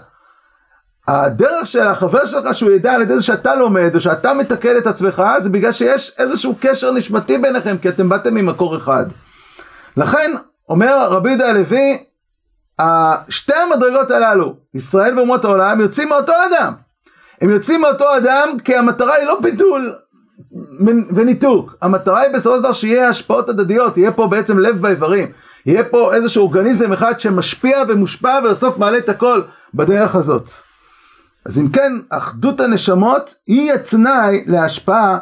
הדרך 1.09 1.66
של 1.66 1.88
החבר 1.88 2.27
שלך 2.27 2.55
שהוא 2.55 2.70
ידע 2.70 2.92
על 2.92 3.03
ידי 3.03 3.14
זה 3.14 3.22
שאתה 3.22 3.55
לומד, 3.55 3.94
או 3.94 4.01
שאתה 4.01 4.35
מתקן 4.35 4.77
את 4.77 4.87
עצמך, 4.87 5.22
זה 5.38 5.51
בגלל 5.51 5.72
שיש 5.72 6.14
איזשהו 6.18 6.55
קשר 6.61 6.90
נשמתי 6.90 7.38
ביניכם, 7.38 7.77
כי 7.79 7.88
אתם 7.88 8.09
באתם 8.09 8.35
ממקור 8.35 8.77
אחד. 8.77 9.05
לכן, 9.96 10.33
אומר 10.68 11.09
רבי 11.11 11.29
יהודה 11.29 11.48
הלוי, 11.48 12.05
שתי 13.29 13.55
המדרגות 13.55 14.11
הללו, 14.11 14.55
ישראל 14.74 15.18
ואומות 15.18 15.44
העולם, 15.44 15.81
יוצאים 15.81 16.09
מאותו 16.09 16.33
אדם. 16.33 16.88
הם 17.40 17.51
יוצאים 17.51 17.81
מאותו 17.81 18.16
אדם 18.16 18.48
כי 18.64 18.77
המטרה 18.77 19.14
היא 19.14 19.27
לא 19.27 19.40
ביטול 19.40 19.94
וניתוק. 21.14 21.74
המטרה 21.83 22.20
היא 22.20 22.35
בסופו 22.35 22.57
של 22.57 22.62
דבר 22.62 22.72
שיהיה 22.72 23.09
השפעות 23.09 23.48
הדדיות, 23.48 23.96
יהיה 23.96 24.12
פה 24.12 24.27
בעצם 24.27 24.59
לב 24.59 24.83
באיברים. 24.83 25.27
יהיה 25.66 25.85
פה 25.85 26.14
איזשהו 26.14 26.42
אורגניזם 26.42 26.92
אחד 26.92 27.20
שמשפיע 27.20 27.83
ומושפע 27.88 28.38
ובסוף 28.44 28.79
מעלה 28.79 28.98
את 28.98 29.09
הכל 29.09 29.42
בדרך 29.74 30.14
הזאת. 30.14 30.51
אז 31.46 31.61
אם 31.61 31.68
כן, 31.68 31.92
אחדות 32.11 32.61
הנשמות 32.61 33.35
היא 33.46 33.72
התנאי 33.72 34.44
להשפעה 34.46 35.18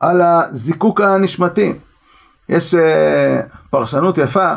על 0.00 0.22
הזיקוק 0.22 1.00
הנשמתי. 1.00 1.72
יש 2.48 2.74
uh, 2.74 2.78
פרשנות 3.70 4.18
יפה 4.18 4.52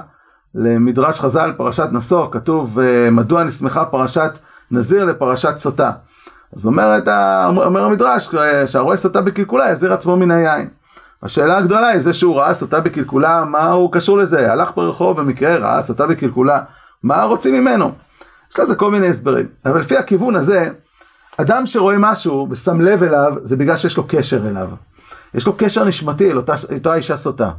למדרש 0.55 1.19
חז"ל, 1.19 1.53
פרשת 1.57 1.87
נשוא, 1.91 2.27
כתוב 2.31 2.79
uh, 2.79 3.11
מדוע 3.11 3.43
נסמכה 3.43 3.85
פרשת 3.85 4.31
נזיר 4.71 5.05
לפרשת 5.05 5.57
סוטה. 5.57 5.91
אז 6.55 6.65
אומרת, 6.65 7.07
אומר 7.47 7.83
המדרש, 7.83 8.29
שהרואה 8.65 8.97
סוטה 8.97 9.21
בקלקולה 9.21 9.71
יזיר 9.71 9.93
עצמו 9.93 10.17
מן 10.17 10.31
היין. 10.31 10.69
השאלה 11.23 11.57
הגדולה 11.57 11.87
היא 11.87 12.01
זה 12.01 12.13
שהוא 12.13 12.35
ראה 12.35 12.53
סוטה 12.53 12.79
בקלקולה, 12.79 13.43
מה 13.45 13.71
הוא 13.71 13.91
קשור 13.91 14.17
לזה? 14.17 14.51
הלך 14.51 14.71
ברחוב 14.75 15.21
במקרה, 15.21 15.55
ראה 15.55 15.81
סוטה 15.81 16.07
בקלקולה, 16.07 16.61
מה 17.03 17.23
רוצים 17.23 17.53
ממנו? 17.53 17.91
יש 18.51 18.59
לזה 18.59 18.75
כל 18.75 18.91
מיני 18.91 19.07
הסברים. 19.07 19.47
אבל 19.65 19.79
לפי 19.79 19.97
הכיוון 19.97 20.35
הזה, 20.35 20.69
אדם 21.37 21.65
שרואה 21.65 21.95
משהו 21.97 22.47
ושם 22.51 22.81
לב 22.81 23.03
אליו, 23.03 23.33
זה 23.43 23.55
בגלל 23.55 23.77
שיש 23.77 23.97
לו 23.97 24.03
קשר 24.07 24.47
אליו. 24.47 24.69
יש 25.33 25.47
לו 25.47 25.53
קשר 25.57 25.83
נשמתי 25.85 26.31
אל 26.31 26.37
אותה, 26.37 26.55
אותה 26.73 26.93
אישה 26.93 27.17
סוטה. 27.17 27.49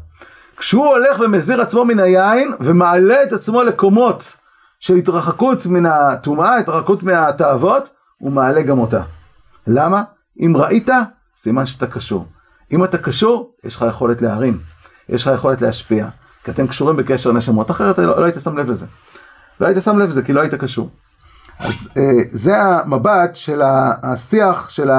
כשהוא 0.56 0.86
הולך 0.86 1.20
ומזיר 1.20 1.62
עצמו 1.62 1.84
מן 1.84 2.00
היין 2.00 2.52
ומעלה 2.60 3.22
את 3.22 3.32
עצמו 3.32 3.62
לקומות 3.62 4.36
של 4.80 4.96
התרחקות 4.96 5.66
מן 5.66 5.86
הטומאה, 5.86 6.56
התרחקות 6.56 7.02
מהתאוות, 7.02 7.90
הוא 8.22 8.32
מעלה 8.32 8.62
גם 8.62 8.78
אותה. 8.78 9.02
למה? 9.66 10.02
אם 10.40 10.52
ראית, 10.56 10.88
סימן 11.36 11.66
שאתה 11.66 11.86
קשור. 11.86 12.26
אם 12.72 12.84
אתה 12.84 12.98
קשור, 12.98 13.54
יש 13.64 13.76
לך 13.76 13.84
יכולת 13.88 14.22
להרים, 14.22 14.58
יש 15.08 15.26
לך 15.26 15.34
יכולת 15.34 15.62
להשפיע, 15.62 16.08
כי 16.44 16.50
אתם 16.50 16.66
קשורים 16.66 16.96
בקשר 16.96 17.32
נשמות, 17.32 17.70
אחרת 17.70 17.98
לא, 17.98 18.20
לא 18.20 18.24
היית 18.24 18.40
שם 18.40 18.58
לב 18.58 18.70
לזה. 18.70 18.86
לא 19.60 19.66
היית 19.66 19.82
שם 19.82 19.98
לב 19.98 20.08
לזה, 20.08 20.22
כי 20.22 20.32
לא 20.32 20.40
היית 20.40 20.54
קשור. 20.54 20.90
אז 21.58 21.90
אה, 21.96 22.22
זה 22.30 22.62
המבט 22.62 23.34
של 23.34 23.62
השיח 24.02 24.68
של 24.68 24.90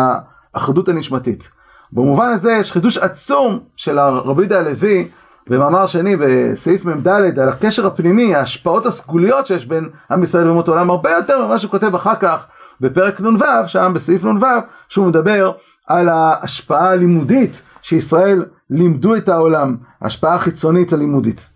האחדות 0.54 0.90
הנשמתית. 0.90 1.50
במובן 1.92 2.30
הזה 2.30 2.52
יש 2.52 2.72
חידוש 2.72 2.98
עצום 2.98 3.60
של 3.76 4.00
הרבי 4.00 4.42
יהודה 4.42 4.60
הלוי 4.60 5.10
במאמר 5.48 5.88
שני 5.88 6.16
בסעיף 6.16 6.86
מ"ד 6.86 7.08
על 7.40 7.50
הקשר 7.50 7.88
הפנימי, 7.88 8.36
ההשפעות 8.36 8.86
הסגוליות 8.86 9.48
שיש 9.48 9.66
בין 9.66 9.90
עם 10.12 10.24
ישראל 10.24 10.48
ואומות 10.48 10.68
העולם, 10.68 10.90
הרבה 10.90 11.12
יותר 11.12 11.46
ממה 11.46 11.60
שהוא 11.60 11.72
כותב 11.72 11.96
אחר 11.96 12.16
כך 12.16 12.46
בפרק 12.82 13.22
נ"ו, 13.22 13.38
שם 13.68 13.92
בסעיף 13.96 14.24
נ"ו, 14.24 14.46
שהוא 14.90 15.08
מדבר 15.08 15.52
על 15.88 16.10
ההשפעה 16.10 16.90
הלימודית 16.90 17.62
שישראל 17.82 18.46
לימדו 18.70 19.16
את 19.16 19.30
העולם, 19.30 19.78
ההשפעה 20.02 20.36
החיצונית 20.36 20.94
הלימודית. 20.94 21.50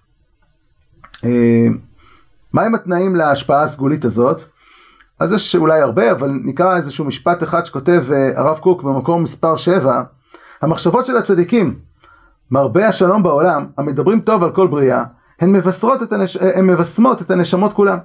אה, 1.23 1.67
מהם 2.53 2.75
התנאים 2.75 3.15
להשפעה 3.15 3.63
הסגולית 3.63 4.05
הזאת? 4.05 4.41
אז 5.19 5.33
יש 5.33 5.55
אולי 5.55 5.81
הרבה, 5.81 6.11
אבל 6.11 6.31
נקרא 6.43 6.77
איזשהו 6.77 7.05
משפט 7.05 7.43
אחד 7.43 7.65
שכותב 7.65 8.03
אה, 8.11 8.39
הרב 8.39 8.57
קוק 8.57 8.83
במקום 8.83 9.23
מספר 9.23 9.55
7, 9.55 10.03
המחשבות 10.61 11.05
של 11.05 11.17
הצדיקים, 11.17 11.79
מרבה 12.51 12.87
השלום 12.87 13.23
בעולם, 13.23 13.65
המדברים 13.77 14.19
טוב 14.19 14.43
על 14.43 14.51
כל 14.55 14.67
בריאה, 14.67 15.03
הן 15.39 15.51
מבשרות 15.51 16.03
את, 16.03 16.13
הנש... 16.13 16.37
הן 16.37 16.67
מבשמות 16.67 17.21
את 17.21 17.31
הנשמות 17.31 17.73
כולם, 17.73 17.97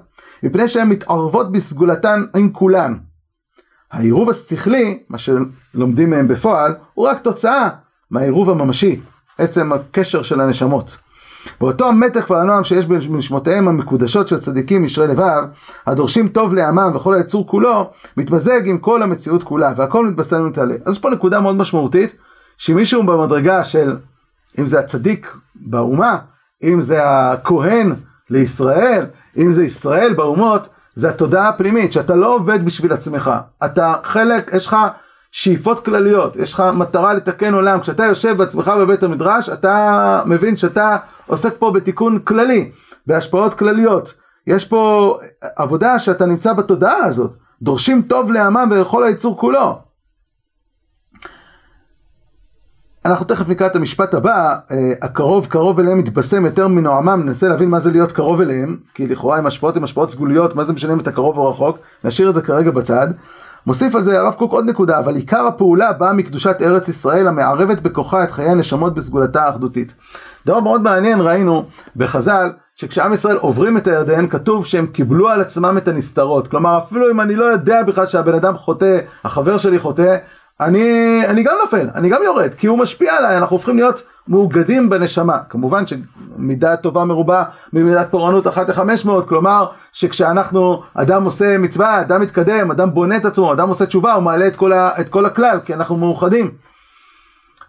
מפני 0.43 0.67
שהן 0.67 0.89
מתערבות 0.89 1.51
בסגולתן 1.51 2.23
עם 2.35 2.49
כולן. 2.49 2.97
העירוב 3.91 4.29
השכלי, 4.29 4.99
מה 5.09 5.17
שלומדים 5.17 6.09
מהם 6.09 6.27
בפועל, 6.27 6.75
הוא 6.93 7.07
רק 7.07 7.19
תוצאה 7.19 7.69
מהעירוב 8.11 8.49
הממשי, 8.49 8.99
עצם 9.37 9.73
הקשר 9.73 10.21
של 10.21 10.41
הנשמות. 10.41 10.97
באותו 11.61 11.87
המתק 11.87 12.29
והנועם 12.29 12.63
שיש 12.63 12.85
בנשמותיהם 12.85 13.67
המקודשות 13.67 14.27
של 14.27 14.39
צדיקים 14.39 14.85
ישרי 14.85 15.07
לבב, 15.07 15.43
הדורשים 15.87 16.27
טוב 16.27 16.53
לעמם 16.53 16.91
וכל 16.95 17.13
היצור 17.13 17.47
כולו, 17.47 17.91
מתמזג 18.17 18.67
עם 18.67 18.77
כל 18.77 19.03
המציאות 19.03 19.43
כולה, 19.43 19.73
והכל 19.75 20.07
מתבשם 20.07 20.41
ומתעלה. 20.41 20.75
אז 20.85 20.93
יש 20.93 20.99
פה 20.99 21.09
נקודה 21.09 21.41
מאוד 21.41 21.55
משמעותית, 21.55 22.17
שמישהו 22.57 23.03
במדרגה 23.03 23.63
של, 23.63 23.97
אם 24.59 24.65
זה 24.65 24.79
הצדיק 24.79 25.35
באומה, 25.55 26.17
אם 26.63 26.81
זה 26.81 26.99
הכהן 27.03 27.93
לישראל, 28.29 29.05
אם 29.37 29.51
זה 29.51 29.63
ישראל 29.63 30.13
באומות, 30.13 30.67
זה 30.95 31.09
התודעה 31.09 31.49
הפנימית, 31.49 31.93
שאתה 31.93 32.15
לא 32.15 32.35
עובד 32.35 32.65
בשביל 32.65 32.93
עצמך, 32.93 33.31
אתה 33.65 33.93
חלק, 34.03 34.51
יש 34.53 34.67
לך 34.67 34.77
שאיפות 35.31 35.85
כלליות, 35.85 36.35
יש 36.35 36.53
לך 36.53 36.63
מטרה 36.73 37.13
לתקן 37.13 37.53
עולם, 37.53 37.79
כשאתה 37.79 38.05
יושב 38.05 38.37
בעצמך 38.37 38.71
בבית 38.79 39.03
המדרש, 39.03 39.49
אתה 39.49 40.21
מבין 40.25 40.57
שאתה 40.57 40.97
עוסק 41.27 41.53
פה 41.59 41.71
בתיקון 41.71 42.19
כללי, 42.19 42.71
בהשפעות 43.07 43.53
כלליות, 43.53 44.13
יש 44.47 44.65
פה 44.65 45.17
עבודה 45.55 45.99
שאתה 45.99 46.25
נמצא 46.25 46.53
בתודעה 46.53 46.97
הזאת, 46.97 47.35
דורשים 47.61 48.01
טוב 48.01 48.31
לעמם 48.31 48.67
ולכל 48.71 49.03
היצור 49.03 49.39
כולו. 49.39 49.79
אנחנו 53.05 53.25
תכף 53.25 53.49
נקרא 53.49 53.67
את 53.67 53.75
המשפט 53.75 54.13
הבא, 54.13 54.55
אה, 54.71 54.91
הקרוב 55.01 55.45
קרוב 55.45 55.79
אליהם 55.79 55.97
מתבשם 55.97 56.45
יותר 56.45 56.67
מנועמם, 56.67 57.21
ננסה 57.25 57.47
להבין 57.47 57.69
מה 57.69 57.79
זה 57.79 57.91
להיות 57.91 58.11
קרוב 58.11 58.41
אליהם, 58.41 58.77
כי 58.93 59.07
לכאורה 59.07 59.37
עם 59.37 59.45
השפעות 59.45 59.77
עם 59.77 59.83
השפעות 59.83 60.11
סגוליות, 60.11 60.55
מה 60.55 60.63
זה 60.63 60.73
משנה 60.73 60.93
אם 60.93 60.99
אתה 60.99 61.11
קרוב 61.11 61.37
או 61.37 61.49
רחוק, 61.49 61.77
נשאיר 62.03 62.29
את 62.29 62.35
זה 62.35 62.41
כרגע 62.41 62.71
בצד. 62.71 63.07
מוסיף 63.67 63.95
על 63.95 64.01
זה 64.01 64.19
הרב 64.19 64.33
קוק 64.33 64.51
עוד 64.51 64.65
נקודה, 64.65 64.99
אבל 64.99 65.15
עיקר 65.15 65.45
הפעולה 65.47 65.93
באה 65.93 66.13
מקדושת 66.13 66.57
ארץ 66.61 66.87
ישראל 66.87 67.27
המערבת 67.27 67.81
בכוחה 67.81 68.23
את 68.23 68.31
חיי 68.31 68.49
הנשמות 68.49 68.93
בסגולתה 68.93 69.43
האחדותית. 69.43 69.95
דבר 70.45 70.59
מאוד 70.59 70.81
מעניין 70.81 71.21
ראינו 71.21 71.65
בחז"ל, 71.95 72.51
שכשעם 72.75 73.13
ישראל 73.13 73.35
עוברים 73.35 73.77
את 73.77 73.87
הירדן, 73.87 74.27
כתוב 74.27 74.65
שהם 74.65 74.87
קיבלו 74.87 75.29
על 75.29 75.41
עצמם 75.41 75.77
את 75.77 75.87
הנסתרות. 75.87 76.47
כלומר, 76.47 76.77
אפילו 76.77 77.11
אם 77.11 77.21
אני 77.21 77.35
לא 77.35 77.45
יודע 77.45 77.83
בכלל 77.83 78.05
שהבן 78.05 78.33
אדם 78.33 78.57
חוטא, 78.57 78.99
החבר 79.23 79.57
שלי 79.57 79.79
חוטא, 79.79 80.17
אני, 80.65 81.21
אני 81.27 81.43
גם 81.43 81.55
נופל, 81.63 81.87
אני 81.95 82.09
גם 82.09 82.23
יורד, 82.23 82.53
כי 82.53 82.67
הוא 82.67 82.77
משפיע 82.77 83.15
עליי, 83.17 83.37
אנחנו 83.37 83.55
הופכים 83.55 83.75
להיות 83.75 84.03
מאוגדים 84.27 84.89
בנשמה. 84.89 85.37
כמובן 85.49 85.83
שמידה 85.87 86.75
טובה 86.75 87.05
מרובה 87.05 87.43
ממידת 87.73 88.11
פורענות 88.11 88.47
אחת 88.47 88.69
לחמש 88.69 89.05
מאות, 89.05 89.27
כלומר 89.27 89.67
שכשאנחנו, 89.93 90.83
אדם 90.93 91.23
עושה 91.23 91.57
מצווה, 91.57 92.01
אדם 92.01 92.21
מתקדם, 92.21 92.71
אדם 92.71 92.93
בונה 92.93 93.17
את 93.17 93.25
עצמו, 93.25 93.53
אדם 93.53 93.69
עושה 93.69 93.85
תשובה, 93.85 94.13
הוא 94.13 94.23
מעלה 94.23 94.47
את 94.47 94.55
כל, 94.55 94.73
ה, 94.73 95.01
את 95.01 95.09
כל 95.09 95.25
הכלל, 95.25 95.59
כי 95.65 95.73
אנחנו 95.73 95.97
מאוחדים. 95.97 96.51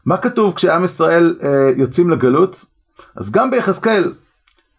מה 0.07 0.17
כתוב 0.17 0.55
כשעם 0.55 0.85
ישראל 0.85 1.37
אה, 1.43 1.49
יוצאים 1.77 2.11
לגלות? 2.11 2.65
אז 3.17 3.31
גם 3.31 3.51
ביחזקאל 3.51 4.13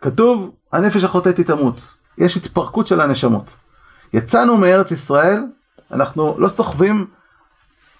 כתוב, 0.01 0.51
הנפש 0.73 1.03
החוטאת 1.03 1.37
היא 1.37 1.45
תמות. 1.45 1.95
יש 2.17 2.37
התפרקות 2.37 2.87
של 2.87 3.01
הנשמות. 3.01 3.57
יצאנו 4.13 4.57
מארץ 4.57 4.91
ישראל, 4.91 5.43
אנחנו 5.91 6.35
לא 6.39 6.47
סוחבים 6.47 7.07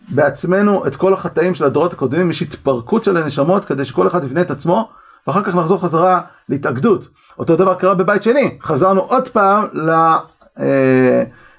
בעצמנו 0.10 0.88
את 0.88 0.96
כל 0.96 1.14
החטאים 1.14 1.54
של 1.54 1.66
הדורות 1.66 1.94
הקודמים, 1.94 2.30
יש 2.30 2.42
התפרקות 2.42 3.04
של 3.04 3.18
הנשמות 3.18 3.66
כדי 3.66 3.86
שכל 3.86 4.08
אחד 4.08 4.24
יבנה 4.24 4.42
את 4.42 4.52
עצמו, 4.52 4.90
ואחר 5.28 5.44
כך 5.44 5.56
נחזור 5.56 5.82
חזרה 5.82 6.22
להתאגדות. 6.50 7.08
אותו 7.40 7.56
דבר 7.56 7.74
קרה 7.74 7.94
בבית 7.94 8.24
שני, 8.24 8.58
חזרנו 8.64 9.02
עוד 9.02 9.30
פעם 9.30 9.68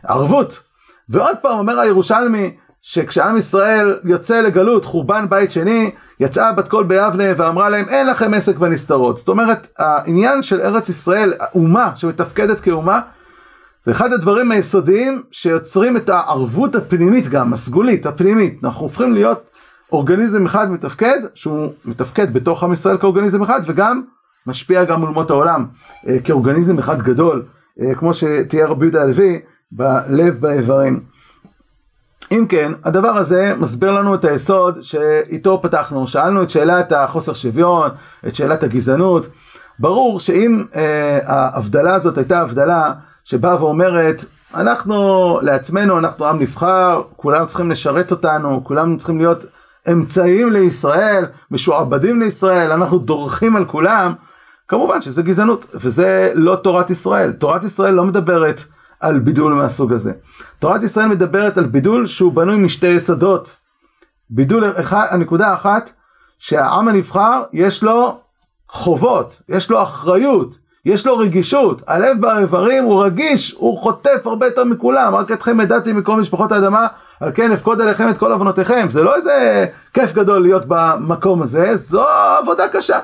לערבות. 0.05 0.63
ועוד 1.09 1.37
פעם 1.43 1.59
אומר 1.59 1.81
הירושלמי, 1.81 2.57
שכשעם 2.83 3.37
ישראל 3.37 3.99
יוצא 4.05 4.41
לגלות, 4.41 4.85
חורבן 4.85 5.27
בית 5.29 5.53
שני, 5.53 5.91
יצאה 6.21 6.53
בת 6.53 6.69
קול 6.69 6.85
ביבנה 6.85 7.25
ואמרה 7.37 7.69
להם 7.69 7.89
אין 7.89 8.07
לכם 8.07 8.35
עסק 8.35 8.57
בנסתרות. 8.57 9.19
זאת 9.19 9.29
אומרת, 9.29 9.69
העניין 9.79 10.43
של 10.43 10.61
ארץ 10.61 10.89
ישראל, 10.89 11.35
אומה 11.55 11.91
שמתפקדת 11.95 12.61
כאומה, 12.61 13.01
זה 13.87 13.93
אחד 13.93 14.13
הדברים 14.13 14.51
היסודיים 14.51 15.23
שיוצרים 15.31 15.97
את 15.97 16.09
הערבות 16.09 16.75
הפנימית 16.75 17.29
גם, 17.29 17.53
הסגולית, 17.53 18.07
הפנימית. 18.07 18.65
אנחנו 18.65 18.83
הופכים 18.83 19.15
להיות 19.15 19.45
אורגניזם 19.93 20.47
אחד 20.47 20.71
מתפקד, 20.71 21.19
שהוא 21.35 21.73
מתפקד 21.85 22.33
בתוך 22.33 22.65
עם 22.65 22.73
ישראל 22.73 22.99
כאורגניזם 22.99 23.43
אחד, 23.43 23.61
וגם 23.67 24.03
משפיע 24.47 24.85
גם 24.85 25.03
על 25.03 25.09
אומות 25.09 25.31
העולם 25.31 25.67
אה, 26.09 26.19
כאורגניזם 26.25 26.79
אחד 26.79 27.03
גדול, 27.03 27.45
אה, 27.81 27.95
כמו 27.95 28.15
שתיאר 28.15 28.69
רבי 28.69 28.85
יהודה 28.85 29.03
הלוי, 29.03 29.41
בלב 29.73 30.41
באיברים. 30.41 31.01
אם 32.33 32.47
כן, 32.49 32.73
הדבר 32.85 33.17
הזה 33.17 33.55
מסביר 33.59 33.91
לנו 33.91 34.15
את 34.15 34.25
היסוד 34.25 34.79
שאיתו 34.81 35.63
פתחנו, 35.63 36.07
שאלנו 36.07 36.43
את 36.43 36.51
שאלת 36.51 36.93
החוסר 36.93 37.35
שוויון, 37.35 37.91
את 38.27 38.35
שאלת 38.35 38.63
הגזענות. 38.63 39.29
ברור 39.79 40.21
שאם 40.21 40.65
אה, 40.77 41.19
ההבדלה 41.25 41.95
הזאת 41.95 42.19
הייתה 42.19 42.41
הבדלה 42.41 42.93
שבאה 43.27 43.63
ואומרת, 43.65 44.25
אנחנו 44.55 45.39
לעצמנו, 45.43 45.99
אנחנו 45.99 46.27
עם 46.27 46.39
נבחר, 46.39 47.03
כולנו 47.17 47.47
צריכים 47.47 47.71
לשרת 47.71 48.11
אותנו, 48.11 48.65
כולנו 48.65 48.99
צריכים 48.99 49.19
להיות 49.19 49.45
אמצעים 49.91 50.53
לישראל, 50.53 51.25
משועבדים 51.51 52.21
לישראל, 52.21 52.73
אנחנו 52.73 52.99
דורכים 52.99 53.57
על 53.57 53.65
כולם, 53.65 54.13
כמובן 54.69 55.01
שזה 55.01 55.23
גזענות, 55.23 55.67
וזה 55.75 56.33
לא 56.35 56.57
תורת 56.57 56.91
ישראל. 56.91 57.33
תורת 57.33 57.65
ישראל 57.65 57.95
לא 57.95 58.05
מדברת 58.05 58.65
על 59.01 59.19
בידול 59.19 59.55
מהסוג 59.55 59.93
הזה. 59.93 60.13
תורת 60.59 60.83
ישראל 60.83 61.07
מדברת 61.07 61.59
על 61.59 61.65
בידול 61.65 62.07
שהוא 62.07 62.33
בנוי 62.33 62.57
משתי 62.57 62.87
יסודות. 62.87 63.57
בידול, 64.31 64.65
הנקודה 64.91 65.49
האחת, 65.49 65.91
שהעם 66.39 66.89
הנבחר 66.89 67.43
יש 67.53 67.83
לו 67.83 68.19
חובות, 68.69 69.43
יש 69.49 69.71
לו 69.71 69.83
אחריות, 69.83 70.66
יש 70.87 71.07
לו 71.07 71.19
רגישות, 71.19 71.83
הלב 71.87 72.21
באיברים 72.21 72.85
הוא 72.85 73.05
רגיש, 73.05 73.55
הוא 73.59 73.79
חוטף 73.79 74.27
הרבה 74.27 74.47
יותר 74.47 74.65
מכולם, 74.65 75.15
רק 75.15 75.33
אתכם 75.33 75.61
ידעתי 75.61 75.93
מכל 75.93 76.21
משפחות 76.21 76.53
האדמה, 76.53 76.87
על 77.21 77.33
כן 77.35 77.53
אפקוד 77.53 77.81
עליכם 77.81 78.11
את 78.11 78.19
כל 78.19 78.33
עוונותיכם, 78.33 78.87
זה 78.91 79.03
לא 79.03 79.15
איזה 79.17 79.67
כיף 79.95 80.13
גדול 80.13 80.43
להיות 80.43 80.63
במקום 80.67 81.43
הזה, 81.43 81.77
זו 81.77 82.09
עבודה 82.43 82.69
קשה. 82.69 82.99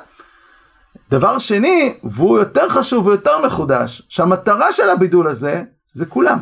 דבר 1.09 1.37
שני, 1.37 1.93
והוא 2.03 2.39
יותר 2.39 2.69
חשוב 2.69 3.07
ויותר 3.07 3.45
מחודש, 3.45 4.01
שהמטרה 4.09 4.71
של 4.71 4.89
הבידול 4.89 5.27
הזה, 5.27 5.63
זה 5.93 6.05
כולם. 6.05 6.37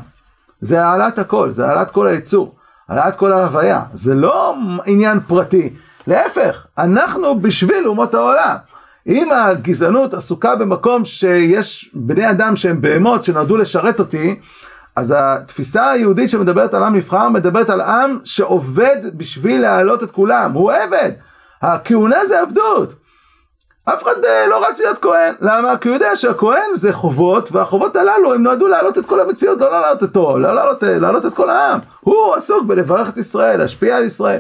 זה 0.60 0.86
העלאת 0.86 1.20
הכל, 1.20 1.52
זה 1.52 1.68
העלאת 1.68 1.92
כל 1.92 2.08
היצור, 2.08 2.56
העלאת 2.90 3.16
כל 3.16 3.34
ההוויה, 3.34 3.82
זה 3.94 4.16
לא 4.16 4.56
עניין 4.86 5.20
פרטי, 5.20 5.74
להפך, 6.08 6.66
אנחנו 6.78 7.40
בשביל 7.40 7.88
אומות 7.88 8.14
העולם. 8.14 8.56
אם 9.08 9.32
הגזענות 9.32 10.14
עסוקה 10.14 10.56
במקום 10.56 11.06
שיש 11.06 11.92
בני 11.94 12.30
אדם 12.30 12.56
שהם 12.56 12.82
בהמות 12.82 13.24
שנועדו 13.24 13.58
לשרת 13.58 14.00
אותי, 14.00 14.40
אז 14.96 15.14
התפיסה 15.18 15.90
היהודית 15.90 16.30
שמדברת 16.30 16.74
על 16.74 16.84
עם 16.84 16.96
נבחר 16.96 17.30
מדברת 17.30 17.70
על 17.70 17.82
עם 17.82 18.20
שעובד 18.24 18.98
בשביל 19.18 19.62
להעלות 19.62 20.04
את 20.04 20.12
כולם, 20.12 20.52
הוא 20.52 20.72
עבד. 20.72 21.12
הכהונה 21.62 22.26
זה 22.26 22.42
עבדות. 22.42 22.94
אף 23.86 24.04
אחד 24.04 24.26
אה, 24.26 24.48
לא 24.48 24.68
רץ 24.68 24.80
להיות 24.80 24.98
כהן, 24.98 25.34
למה? 25.42 25.78
כי 25.78 25.88
הוא 25.88 25.96
יודע 25.96 26.16
שהכהן 26.16 26.74
זה 26.74 26.94
חובות, 26.94 27.52
והחובות 27.52 27.96
הללו 27.96 28.34
הם 28.34 28.44
נועדו 28.44 28.68
להעלות 28.68 28.98
את 28.98 29.06
כל 29.06 29.20
המציאות, 29.20 29.62
לא 29.62 29.72
להעלות 29.72 30.02
אותו, 30.02 30.40
לא 30.40 30.56
להעלות, 30.56 30.84
אה, 30.84 31.00
להעלות 31.00 31.26
את 31.26 31.34
כל 31.34 31.50
העם. 31.50 31.80
הוא 32.00 32.36
עסוק 32.36 32.64
בלברך 32.66 33.10
את 33.10 33.18
ישראל, 33.18 33.60
להשפיע 33.60 33.98
על 33.98 34.04
ישראל. 34.04 34.40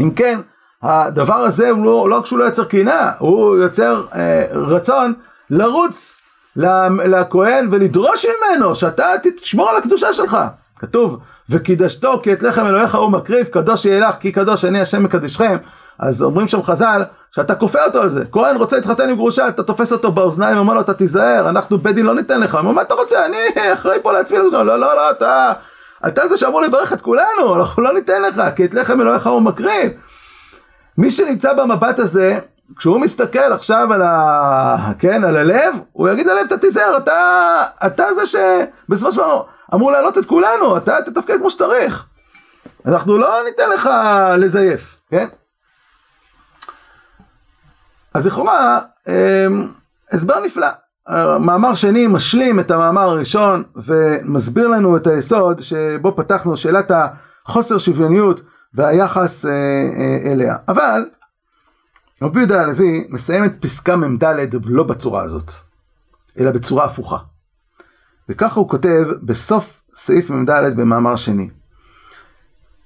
אם 0.00 0.10
כן, 0.10 0.40
הדבר 0.86 1.34
הזה 1.34 1.70
הוא 1.70 1.84
לא, 1.84 2.10
לא 2.10 2.16
רק 2.18 2.26
שהוא 2.26 2.38
לא 2.38 2.44
יוצר 2.44 2.64
קינה, 2.64 3.12
הוא 3.18 3.56
יוצר 3.56 4.02
אה, 4.14 4.46
רצון 4.52 5.14
לרוץ 5.50 6.20
לכהן 7.04 7.68
ולדרוש 7.70 8.26
ממנו 8.26 8.74
שאתה 8.74 9.06
תשמור 9.36 9.70
על 9.70 9.76
הקדושה 9.76 10.12
שלך. 10.12 10.38
כתוב, 10.78 11.18
וקידשתו 11.50 12.20
כי 12.22 12.32
את 12.32 12.42
לחם 12.42 12.66
אלוהיך 12.66 12.94
הוא 12.94 13.10
מקריב, 13.10 13.46
קדוש 13.46 13.84
יהיה 13.84 14.08
לך 14.08 14.14
כי 14.20 14.32
קדוש 14.32 14.64
אני 14.64 14.80
השם 14.80 15.02
מקדישכם. 15.02 15.56
אז 15.98 16.22
אומרים 16.22 16.48
שם 16.48 16.62
חז"ל, 16.62 17.02
שאתה 17.34 17.54
כופה 17.54 17.84
אותו 17.84 18.02
על 18.02 18.08
זה. 18.08 18.24
כהן 18.32 18.56
רוצה 18.56 18.76
להתחתן 18.76 19.08
עם 19.08 19.16
גרושה, 19.16 19.48
אתה 19.48 19.62
תופס 19.62 19.92
אותו 19.92 20.12
באוזניים, 20.12 20.58
אומר 20.58 20.74
לו, 20.74 20.80
אתה 20.80 20.94
תיזהר, 20.94 21.48
אנחנו 21.48 21.78
בית 21.78 21.94
דין 21.94 22.06
לא 22.06 22.14
ניתן 22.14 22.40
לך. 22.40 22.54
הוא 22.54 22.60
אומר, 22.60 22.72
מה 22.72 22.82
אתה 22.82 22.94
רוצה? 22.94 23.26
אני 23.26 23.36
אחראי 23.72 23.98
פה 24.02 24.12
לעצמי. 24.12 24.38
לא, 24.38 24.66
לא, 24.66 24.78
לא, 24.78 25.10
אתה, 25.10 25.52
אתה 26.06 26.28
זה 26.28 26.36
שאמור 26.36 26.62
לברך 26.62 26.92
את 26.92 27.00
כולנו, 27.00 27.54
אנחנו 27.56 27.82
לא 27.82 27.92
ניתן 27.92 28.22
לך, 28.22 28.42
כי 28.56 28.64
את 28.64 28.74
לחם 28.74 29.00
אלוהיך 29.00 29.26
הוא 29.26 29.42
מקריב. 29.42 29.90
מי 30.98 31.10
שנמצא 31.10 31.52
במבט 31.52 31.98
הזה, 31.98 32.38
כשהוא 32.76 33.00
מסתכל 33.00 33.52
עכשיו 33.52 33.92
על 33.92 34.02
ה... 34.02 34.92
כן, 34.98 35.24
על 35.24 35.36
הלב, 35.36 35.74
הוא 35.92 36.08
יגיד 36.08 36.26
ללב, 36.26 36.44
אתה 36.46 36.58
תיזהר, 36.58 36.96
אתה, 36.96 37.62
אתה 37.86 38.04
זה 38.14 38.26
שבסופו 38.26 39.12
של 39.12 39.18
דבר 39.18 39.42
אמור 39.74 39.92
להעלות 39.92 40.18
את 40.18 40.26
כולנו, 40.26 40.76
אתה 40.76 40.96
תתפקד 41.06 41.38
כמו 41.38 41.50
שצריך. 41.50 42.06
אנחנו 42.86 43.18
לא 43.18 43.44
ניתן 43.44 43.70
לך 43.70 43.90
לזייף, 44.38 44.96
כן? 45.10 45.26
אז 48.14 48.26
לכאורה, 48.26 48.80
אמ, 49.08 49.68
הסבר 50.12 50.40
נפלא. 50.40 50.68
מאמר 51.40 51.74
שני 51.74 52.06
משלים 52.06 52.60
את 52.60 52.70
המאמר 52.70 53.02
הראשון 53.02 53.62
ומסביר 53.76 54.68
לנו 54.68 54.96
את 54.96 55.06
היסוד 55.06 55.62
שבו 55.62 56.16
פתחנו 56.16 56.56
שאלת 56.56 56.92
החוסר 57.46 57.78
שוויוניות 57.78 58.40
והיחס 58.74 59.46
אה, 59.46 59.50
אה, 59.52 60.32
אליה. 60.32 60.56
אבל 60.68 61.04
רבי 62.22 62.38
יהודה 62.38 62.62
הלוי 62.62 63.06
מסיים 63.08 63.44
את 63.44 63.60
פסקה 63.60 63.96
מ"ד 63.96 64.24
לא 64.64 64.82
בצורה 64.84 65.22
הזאת, 65.22 65.52
אלא 66.38 66.50
בצורה 66.50 66.84
הפוכה. 66.84 67.18
וככה 68.28 68.60
הוא 68.60 68.68
כותב 68.68 69.04
בסוף 69.22 69.82
סעיף 69.94 70.30
מ"ד 70.30 70.50
במאמר 70.76 71.16
שני. 71.16 71.50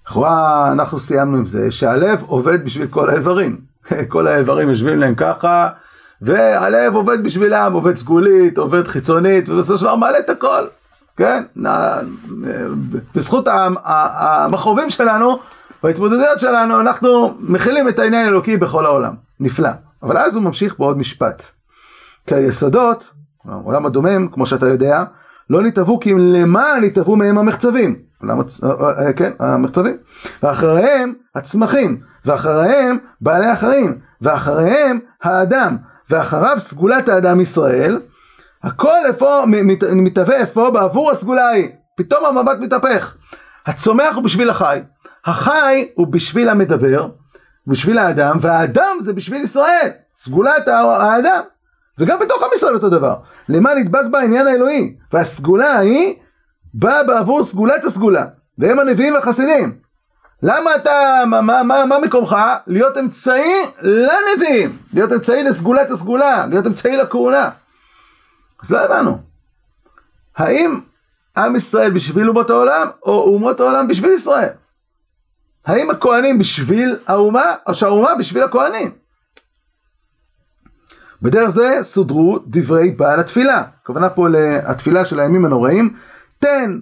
לכאורה 0.07 0.73
אנחנו 0.73 1.01
סיימנו 1.01 1.37
עם 1.37 1.47
זה 1.47 1.71
שהלב 1.71 2.23
עובד 2.27 2.65
בשביל 2.65 2.87
כל 2.87 3.11
האיברים. 3.11 3.61
כל 4.13 4.27
האיברים 4.27 4.69
יושבים 4.69 4.99
להם 4.99 5.15
ככה, 5.15 5.69
והלב 6.23 6.95
עובד 6.95 7.25
בשבילם, 7.25 7.73
עובד 7.73 7.97
סגולית, 7.97 8.59
עובד 8.59 8.87
חיצונית, 8.87 9.49
ובסופו 9.49 9.79
של 9.79 9.85
דבר 9.85 9.97
מעלה 9.97 10.19
את 10.19 10.31
הכל, 10.31 10.65
כן? 11.17 11.43
בזכות 13.15 13.49
המכרובים 13.85 14.91
שלנו, 14.91 15.39
בהתמודדויות 15.83 16.41
שלנו, 16.41 16.81
אנחנו 16.81 17.35
מכילים 17.41 17.89
את 17.89 17.99
העניין 17.99 18.25
האלוקי 18.27 18.57
בכל 18.57 18.87
העולם. 18.87 19.15
נפלא. 19.41 19.71
אבל 20.03 20.19
אז 20.19 20.37
הוא 20.37 20.45
ממשיך 20.45 20.79
בעוד 20.79 20.99
משפט. 20.99 21.45
כי 22.27 22.35
היסודות, 22.35 23.13
העולם 23.45 23.87
הדומם, 23.87 24.29
כמו 24.29 24.47
שאתה 24.47 24.69
יודע, 24.69 25.05
לא 25.51 25.63
נתעבו 25.63 26.01
כי 26.01 26.15
למה 26.15 26.65
נתעבו 26.81 27.17
מהם 27.17 27.39
המחצבים? 27.39 27.97
כן, 29.17 29.33
המחצבים. 29.39 29.97
ואחריהם 30.43 31.15
הצמחים. 31.35 32.01
ואחריהם 32.25 32.99
בעלי 33.21 33.47
החיים, 33.47 33.99
ואחריהם 34.21 34.99
האדם, 35.23 35.77
ואחריו 36.11 36.57
סגולת 36.61 37.09
האדם 37.09 37.41
ישראל, 37.41 38.01
הכל 38.63 39.07
איפה, 39.07 39.45
מתהווה 39.93 40.37
איפה 40.37 40.71
בעבור 40.71 41.11
הסגולה 41.11 41.49
ההיא. 41.49 41.69
פתאום 41.97 42.25
המבט 42.25 42.59
מתהפך. 42.61 43.15
הצומח 43.67 44.15
הוא 44.15 44.25
בשביל 44.25 44.51
החי, 44.51 44.81
החי 45.25 45.89
הוא 45.95 46.07
בשביל 46.07 46.49
המדבר, 46.49 47.09
בשביל 47.67 47.99
האדם, 47.99 48.37
והאדם 48.41 48.97
זה 49.01 49.13
בשביל 49.13 49.43
ישראל, 49.43 49.91
סגולת 50.15 50.69
האדם. 50.69 51.43
וגם 51.99 52.19
בתוך 52.19 52.43
עם 52.43 52.49
ישראל 52.55 52.75
אותו 52.75 52.89
דבר. 52.89 53.17
למה 53.49 53.75
נדבק 53.75 54.05
בעניין 54.11 54.47
האלוהי? 54.47 54.97
והסגולה 55.13 55.75
ההיא 55.75 56.15
באה 56.75 57.05
בעבור 57.05 57.43
סגולת 57.43 57.85
הסגולה, 57.85 58.25
והם 58.59 58.79
הנביאים 58.79 59.15
והחסידים. 59.15 59.79
למה 60.43 60.75
אתה, 60.75 61.23
מה, 61.27 61.41
מה, 61.41 61.63
מה, 61.63 61.87
מה 61.87 61.99
מקומך? 61.99 62.37
להיות 62.67 62.97
אמצעי 62.97 63.53
לנביאים, 63.83 64.79
להיות 64.95 65.13
אמצעי 65.13 65.43
לסגולת 65.43 65.91
הסגולה, 65.91 66.47
להיות 66.47 66.67
אמצעי 66.67 66.97
לכהונה. 66.97 67.51
אז 68.63 68.71
לא 68.73 68.79
הבנו. 68.79 69.19
האם 70.37 70.81
עם 71.37 71.57
ישראל 71.57 71.91
בשביל 71.91 72.29
אומות 72.29 72.51
העולם, 72.51 72.89
או 73.03 73.35
אומות 73.35 73.61
העולם 73.61 73.89
בשביל 73.89 74.13
ישראל? 74.13 74.49
האם 75.67 75.91
הכהנים 75.91 76.39
בשביל 76.39 76.99
האומה, 77.07 77.55
או 77.67 77.75
שהאומה 77.75 78.15
בשביל 78.19 78.43
הכהנים? 78.43 78.91
בדרך 81.23 81.49
זה 81.49 81.79
סודרו 81.83 82.39
דברי 82.47 82.91
בעל 82.91 83.21
התפילה. 83.21 83.63
הכוונה 83.83 84.09
פה 84.09 84.29
לתפילה 84.29 85.05
של 85.05 85.21
הימים 85.21 85.45
הנוראים. 85.45 85.95
תן 86.39 86.79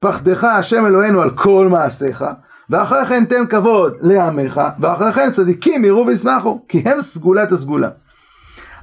פחדך 0.00 0.44
השם 0.44 0.86
אלוהינו 0.86 1.22
על 1.22 1.30
כל 1.30 1.68
מעשיך. 1.70 2.24
ואחרי 2.70 3.06
כן 3.06 3.24
תן 3.24 3.46
כבוד 3.46 3.96
לעמך, 4.00 4.60
ואחרי 4.80 5.12
כן 5.12 5.30
צדיקים 5.30 5.84
יראו 5.84 6.06
וישמחו, 6.06 6.64
כי 6.68 6.82
הם 6.86 7.02
סגולת 7.02 7.52
הסגולה. 7.52 7.88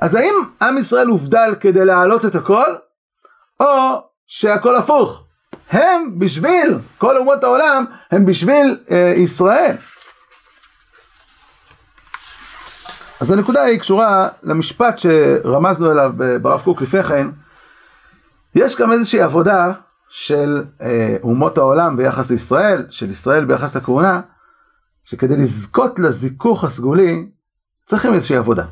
אז 0.02 0.16
האם 0.16 0.34
עם 0.62 0.78
ישראל 0.78 1.08
הובדל 1.08 1.56
כדי 1.60 1.86
להעלות 1.86 2.26
את 2.26 2.36
הכל, 2.36 2.76
או 3.60 4.02
שהכל 4.28 4.76
הפוך? 4.76 5.25
הם 5.72 6.20
בשביל, 6.20 6.80
כל 6.98 7.18
אומות 7.18 7.44
העולם, 7.44 7.86
הם 8.12 8.26
בשביל 8.26 8.78
אה, 8.92 9.14
ישראל. 9.18 9.76
אז 13.22 13.32
הנקודה 13.32 13.64
היא 13.64 13.80
קשורה 13.80 14.30
למשפט 14.44 14.98
שרמזנו 14.98 15.92
אליו 15.92 16.12
ברב 16.42 16.62
קוק 16.62 16.82
לפני 16.82 17.04
כן. 17.04 17.28
יש 18.56 18.76
גם 18.76 18.92
איזושהי 18.92 19.22
עבודה 19.22 19.72
של 20.10 20.64
אה, 20.82 21.18
אומות 21.24 21.58
העולם 21.58 21.98
ביחס 21.98 22.32
לישראל, 22.32 22.86
של 22.90 23.12
ישראל 23.12 23.46
ביחס 23.46 23.76
לכהונה, 23.76 24.22
שכדי 25.04 25.38
לזכות 25.38 26.00
לזיכוך 26.00 26.64
הסגולי, 26.64 27.30
צריכים 27.86 28.14
איזושהי 28.14 28.38
עבודה. 28.38 28.66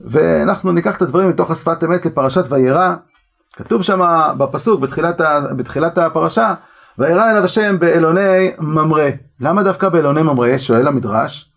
ואנחנו 0.00 0.72
ניקח 0.72 0.96
את 0.96 1.02
הדברים 1.02 1.28
מתוך 1.28 1.50
השפת 1.50 1.84
אמת 1.84 2.06
לפרשת 2.06 2.52
וירא, 2.52 2.94
כתוב 3.56 3.82
שם 3.82 4.00
בפסוק 4.38 4.80
בתחילת, 4.80 5.20
ה, 5.20 5.40
בתחילת 5.56 5.98
הפרשה, 5.98 6.54
וירא 6.98 7.30
אליו 7.30 7.44
השם 7.44 7.78
באלוני 7.78 8.52
ממרא. 8.58 9.10
למה 9.40 9.62
דווקא 9.62 9.88
באלוני 9.88 10.22
ממרא? 10.22 10.58
שואל 10.58 10.88
המדרש. 10.88 11.50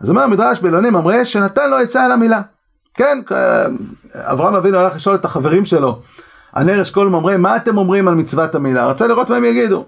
אז 0.00 0.10
אומר 0.10 0.22
המדרש 0.22 0.60
באלוני 0.60 0.90
ממרא 0.90 1.24
שנתן 1.24 1.70
לו 1.70 1.76
עצה 1.76 2.04
על 2.04 2.12
המילה. 2.12 2.40
כן, 2.94 3.18
אברהם 4.14 4.54
אבינו 4.54 4.78
הלך 4.78 4.96
לשאול 4.96 5.14
את 5.14 5.24
החברים 5.24 5.64
שלו, 5.64 6.00
הנר 6.52 6.82
אשכול 6.82 7.08
ממרא, 7.08 7.36
מה 7.36 7.56
אתם 7.56 7.78
אומרים 7.78 8.08
על 8.08 8.14
מצוות 8.14 8.54
המילה? 8.54 8.86
רצה 8.86 9.06
לראות 9.06 9.30
מה 9.30 9.36
הם 9.36 9.44
יגידו. 9.44 9.84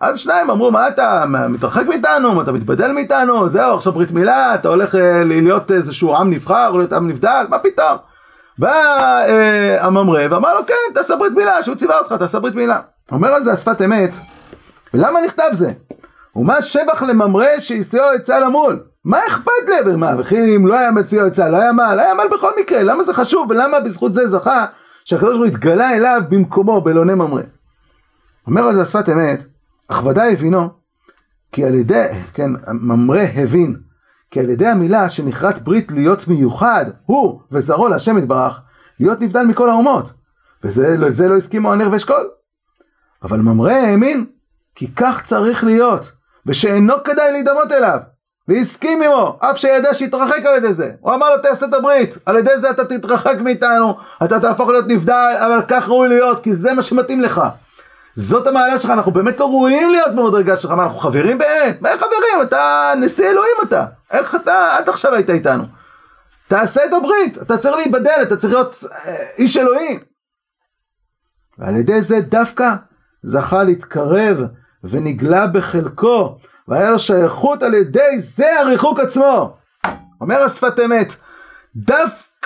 אז 0.00 0.18
שניים 0.18 0.50
אמרו, 0.50 0.70
מה 0.70 0.88
אתה 0.88 1.24
מתרחק 1.48 1.86
מאיתנו, 1.88 2.34
מה 2.34 2.42
אתה 2.42 2.52
מתבדל 2.52 2.92
מאיתנו, 2.92 3.48
זהו, 3.48 3.76
עכשיו 3.76 3.92
ברית 3.92 4.10
מילה, 4.10 4.54
אתה 4.54 4.68
הולך 4.68 4.94
אה, 4.94 5.24
להיות 5.24 5.70
איזשהו 5.70 6.16
עם 6.16 6.30
נבחר, 6.30 6.70
להיות 6.70 6.92
עם 6.92 7.08
נבדל, 7.08 7.46
מה 7.48 7.58
פתאום? 7.58 7.96
בא 8.58 8.72
אה, 9.28 9.84
הממרא 9.84 10.22
ואמר 10.30 10.54
לו, 10.54 10.66
כן, 10.66 10.94
תעשה 10.94 11.16
ברית 11.16 11.32
מילה, 11.32 11.62
שהוא 11.62 11.76
ציווה 11.76 11.98
אותך, 11.98 12.12
תעשה 12.12 12.38
ברית 12.38 12.54
מילה. 12.54 12.80
אומר 13.12 13.28
על 13.28 13.42
זה 13.42 13.52
השפת 13.52 13.82
אמת, 13.82 14.16
ולמה 14.94 15.20
נכתב 15.20 15.50
זה? 15.52 15.70
ומה 16.36 16.62
שבח 16.62 17.02
לממרא 17.02 17.60
שיסיעו 17.60 18.06
עצה 18.06 18.40
למול? 18.40 18.80
מה 19.04 19.18
אכפת? 19.28 19.52
מה, 19.96 20.12
וכי 20.18 20.56
אם 20.56 20.66
לא 20.66 20.78
היה 20.78 20.90
מציע 20.90 21.24
עצה, 21.24 21.48
לא 21.48 21.56
היה 21.56 21.72
מה, 21.72 21.94
לא 21.94 22.02
היה 22.02 22.14
מה 22.14 22.22
בכל 22.28 22.52
מקרה, 22.60 22.82
למה 22.82 23.04
זה 23.04 23.14
חשוב, 23.14 23.50
ולמה 23.50 23.80
בזכות 23.80 24.14
זה 24.14 24.28
זכה 24.28 24.66
שהקדוש 25.04 25.30
ברוך 25.30 25.40
הוא 25.40 25.46
התגלה 25.46 25.90
אליו 25.90 26.22
במקומו, 26.28 26.80
באלוני 26.80 27.14
ממרא. 27.14 27.42
אומר 28.46 28.62
על 28.62 28.74
זה 28.74 28.82
השפת 28.82 29.08
אמת, 29.08 29.44
אך 29.88 30.06
ודאי 30.06 30.32
הבינו, 30.32 30.68
כי 31.52 31.64
על 31.64 31.74
ידי, 31.74 32.06
כן, 32.34 32.50
ממרא 32.72 33.22
הבין, 33.34 33.76
כי 34.30 34.40
על 34.40 34.50
ידי 34.50 34.66
המילה 34.66 35.10
שנכרת 35.10 35.62
ברית 35.62 35.92
להיות 35.92 36.28
מיוחד, 36.28 36.84
הוא 37.06 37.40
וזרעו 37.52 37.88
להשם 37.88 38.18
יתברך, 38.18 38.60
להיות 39.00 39.20
נבדל 39.20 39.42
מכל 39.42 39.70
האומות. 39.70 40.12
וזה 40.64 41.28
לא 41.28 41.36
הסכימו 41.36 41.72
הנר 41.72 41.88
ואשכול. 41.92 42.30
אבל 43.22 43.38
ממרא 43.38 43.72
האמין, 43.72 44.26
כי 44.74 44.94
כך 44.96 45.22
צריך 45.24 45.64
להיות, 45.64 46.12
ושאינו 46.46 46.94
כדאי 47.04 47.32
להידמות 47.32 47.72
אליו. 47.72 47.98
והסכים 48.48 49.02
עמו, 49.02 49.38
אף 49.40 49.56
שידע 49.56 49.94
שהתרחק 49.94 50.46
על 50.46 50.56
ידי 50.56 50.74
זה. 50.74 50.90
הוא 51.00 51.14
אמר 51.14 51.36
לו 51.36 51.42
תעשה 51.42 51.66
את 51.66 51.74
הברית, 51.74 52.18
על 52.26 52.36
ידי 52.36 52.58
זה 52.58 52.70
אתה 52.70 52.84
תתרחק 52.84 53.34
מאיתנו, 53.40 53.96
אתה 54.24 54.40
תהפוך 54.40 54.68
להיות 54.68 54.88
נבדל, 54.88 55.36
אבל 55.38 55.60
כך 55.68 55.88
ראוי 55.88 56.08
להיות, 56.08 56.40
כי 56.40 56.54
זה 56.54 56.72
מה 56.72 56.82
שמתאים 56.82 57.20
לך. 57.20 57.42
זאת 58.18 58.46
המעלה 58.46 58.78
שלך, 58.78 58.90
אנחנו 58.90 59.12
באמת 59.12 59.40
לא 59.40 59.46
ראויים 59.46 59.90
להיות 59.90 60.14
במדרגה 60.14 60.56
שלך, 60.56 60.70
מה 60.70 60.82
אנחנו 60.82 60.98
חברים 60.98 61.38
באמת? 61.38 61.82
מה 61.82 61.88
חברים? 61.96 62.42
אתה 62.42 62.92
נשיא 63.00 63.30
אלוהים 63.30 63.56
אתה, 63.62 63.86
איך 64.10 64.34
אתה 64.34 64.76
עד 64.76 64.88
עכשיו 64.88 65.14
היית 65.14 65.30
איתנו? 65.30 65.64
תעשה 66.48 66.80
את 66.84 66.92
הברית, 66.92 67.42
אתה 67.42 67.58
צריך 67.58 67.76
להיבדל, 67.76 68.22
אתה 68.22 68.36
צריך 68.36 68.52
להיות 68.52 68.84
אה, 68.92 69.16
איש 69.38 69.56
אלוהים. 69.56 70.00
ועל 71.58 71.76
ידי 71.76 72.02
זה 72.02 72.20
דווקא 72.20 72.74
זכה 73.22 73.62
להתקרב 73.62 74.42
ונגלה 74.84 75.46
בחלקו, 75.46 76.38
והיה 76.68 76.90
לו 76.90 76.98
שייכות 76.98 77.62
על 77.62 77.74
ידי 77.74 78.20
זה 78.20 78.60
הריחוק 78.60 79.00
עצמו. 79.00 79.56
אומר 80.20 80.42
השפת 80.42 80.80
אמת, 80.84 81.14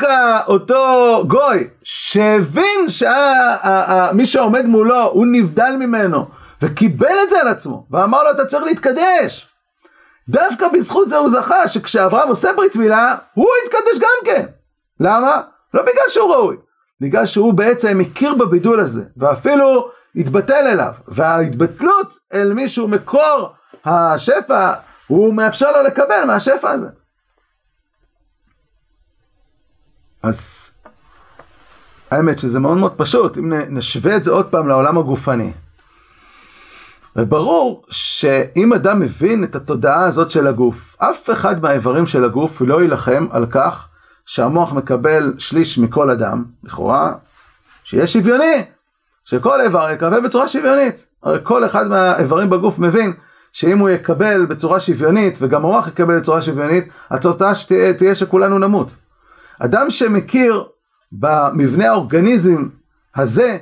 דווקא 0.00 0.40
אותו 0.46 1.24
גוי 1.28 1.68
שהבין 1.84 2.88
שמי 2.88 4.26
שעומד 4.26 4.66
מולו 4.66 5.04
הוא 5.04 5.26
נבדל 5.26 5.76
ממנו 5.78 6.26
וקיבל 6.62 7.14
את 7.24 7.30
זה 7.30 7.40
על 7.40 7.48
עצמו 7.48 7.86
ואמר 7.90 8.22
לו 8.22 8.30
אתה 8.30 8.44
צריך 8.46 8.64
להתקדש. 8.64 9.48
דווקא 10.28 10.68
בזכות 10.68 11.08
זה 11.08 11.16
הוא 11.16 11.28
זכה 11.28 11.68
שכשאברהם 11.68 12.28
עושה 12.28 12.52
ברית 12.56 12.76
מילה 12.76 13.16
הוא 13.34 13.48
יתקדש 13.64 13.98
גם 14.00 14.08
כן. 14.24 14.46
למה? 15.00 15.40
לא 15.74 15.82
בגלל 15.82 16.08
שהוא 16.08 16.34
ראוי 16.34 16.56
בגלל 17.00 17.26
שהוא 17.26 17.54
בעצם 17.54 18.00
הכיר 18.00 18.34
בבידול 18.34 18.80
הזה 18.80 19.02
ואפילו 19.16 19.90
התבטל 20.16 20.66
אליו 20.66 20.92
וההתבטלות 21.08 22.18
אל 22.34 22.52
מישהו 22.52 22.88
מקור 22.88 23.48
השפע 23.84 24.72
הוא 25.06 25.34
מאפשר 25.34 25.72
לו 25.72 25.82
לקבל 25.82 26.24
מהשפע 26.24 26.70
הזה 26.70 26.88
אז 30.22 30.70
האמת 32.10 32.38
שזה 32.38 32.60
מאוד 32.60 32.78
מאוד 32.78 32.92
פשוט, 32.96 33.38
אם 33.38 33.52
נשווה 33.52 34.16
את 34.16 34.24
זה 34.24 34.30
עוד 34.30 34.46
פעם 34.46 34.68
לעולם 34.68 34.98
הגופני. 34.98 35.52
וברור 37.16 37.84
שאם 37.90 38.72
אדם 38.72 39.00
מבין 39.00 39.44
את 39.44 39.56
התודעה 39.56 40.04
הזאת 40.04 40.30
של 40.30 40.46
הגוף, 40.46 40.96
אף 40.98 41.30
אחד 41.30 41.62
מהאיברים 41.62 42.06
של 42.06 42.24
הגוף 42.24 42.62
לא 42.66 42.82
יילחם 42.82 43.26
על 43.30 43.46
כך 43.46 43.88
שהמוח 44.26 44.72
מקבל 44.72 45.34
שליש 45.38 45.78
מכל 45.78 46.10
אדם, 46.10 46.44
לכאורה, 46.64 47.12
שיהיה 47.84 48.06
שוויוני, 48.06 48.64
שכל 49.24 49.60
איבר 49.60 49.90
יקבל 49.90 50.20
בצורה 50.20 50.48
שוויונית. 50.48 51.06
הרי 51.22 51.38
כל 51.42 51.66
אחד 51.66 51.86
מהאיברים 51.86 52.50
בגוף 52.50 52.78
מבין 52.78 53.12
שאם 53.52 53.78
הוא 53.78 53.88
יקבל 53.90 54.46
בצורה 54.46 54.80
שוויונית 54.80 55.38
וגם 55.40 55.64
המוח 55.64 55.88
יקבל 55.88 56.18
בצורה 56.18 56.42
שוויונית, 56.42 56.88
התוצאה 57.10 57.52
תהיה 57.98 58.14
שכולנו 58.14 58.58
נמות. 58.58 58.94
אדם 59.64 59.90
שמכיר 59.90 60.64
במבנה 61.12 61.88
האורגניזם 61.88 62.68
הזה, 63.16 63.58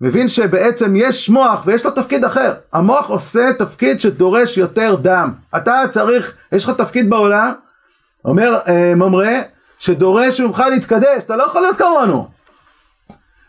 מבין 0.00 0.28
שבעצם 0.28 0.92
יש 0.96 1.28
מוח 1.28 1.62
ויש 1.66 1.84
לו 1.84 1.90
תפקיד 1.90 2.24
אחר. 2.24 2.54
המוח 2.72 3.08
עושה 3.08 3.52
תפקיד 3.58 4.00
שדורש 4.00 4.56
יותר 4.56 4.96
דם. 5.02 5.32
אתה 5.56 5.82
צריך, 5.90 6.34
יש 6.52 6.64
לך 6.64 6.70
תפקיד 6.76 7.10
בעולם, 7.10 7.52
אומר 8.24 8.58
אה, 8.68 8.94
ממרא, 8.94 9.40
שדורש 9.78 10.40
ממך 10.40 10.62
להתקדש, 10.70 11.24
אתה 11.24 11.36
לא 11.36 11.42
יכול 11.42 11.60
להיות 11.60 11.76
כמונו. 11.76 12.28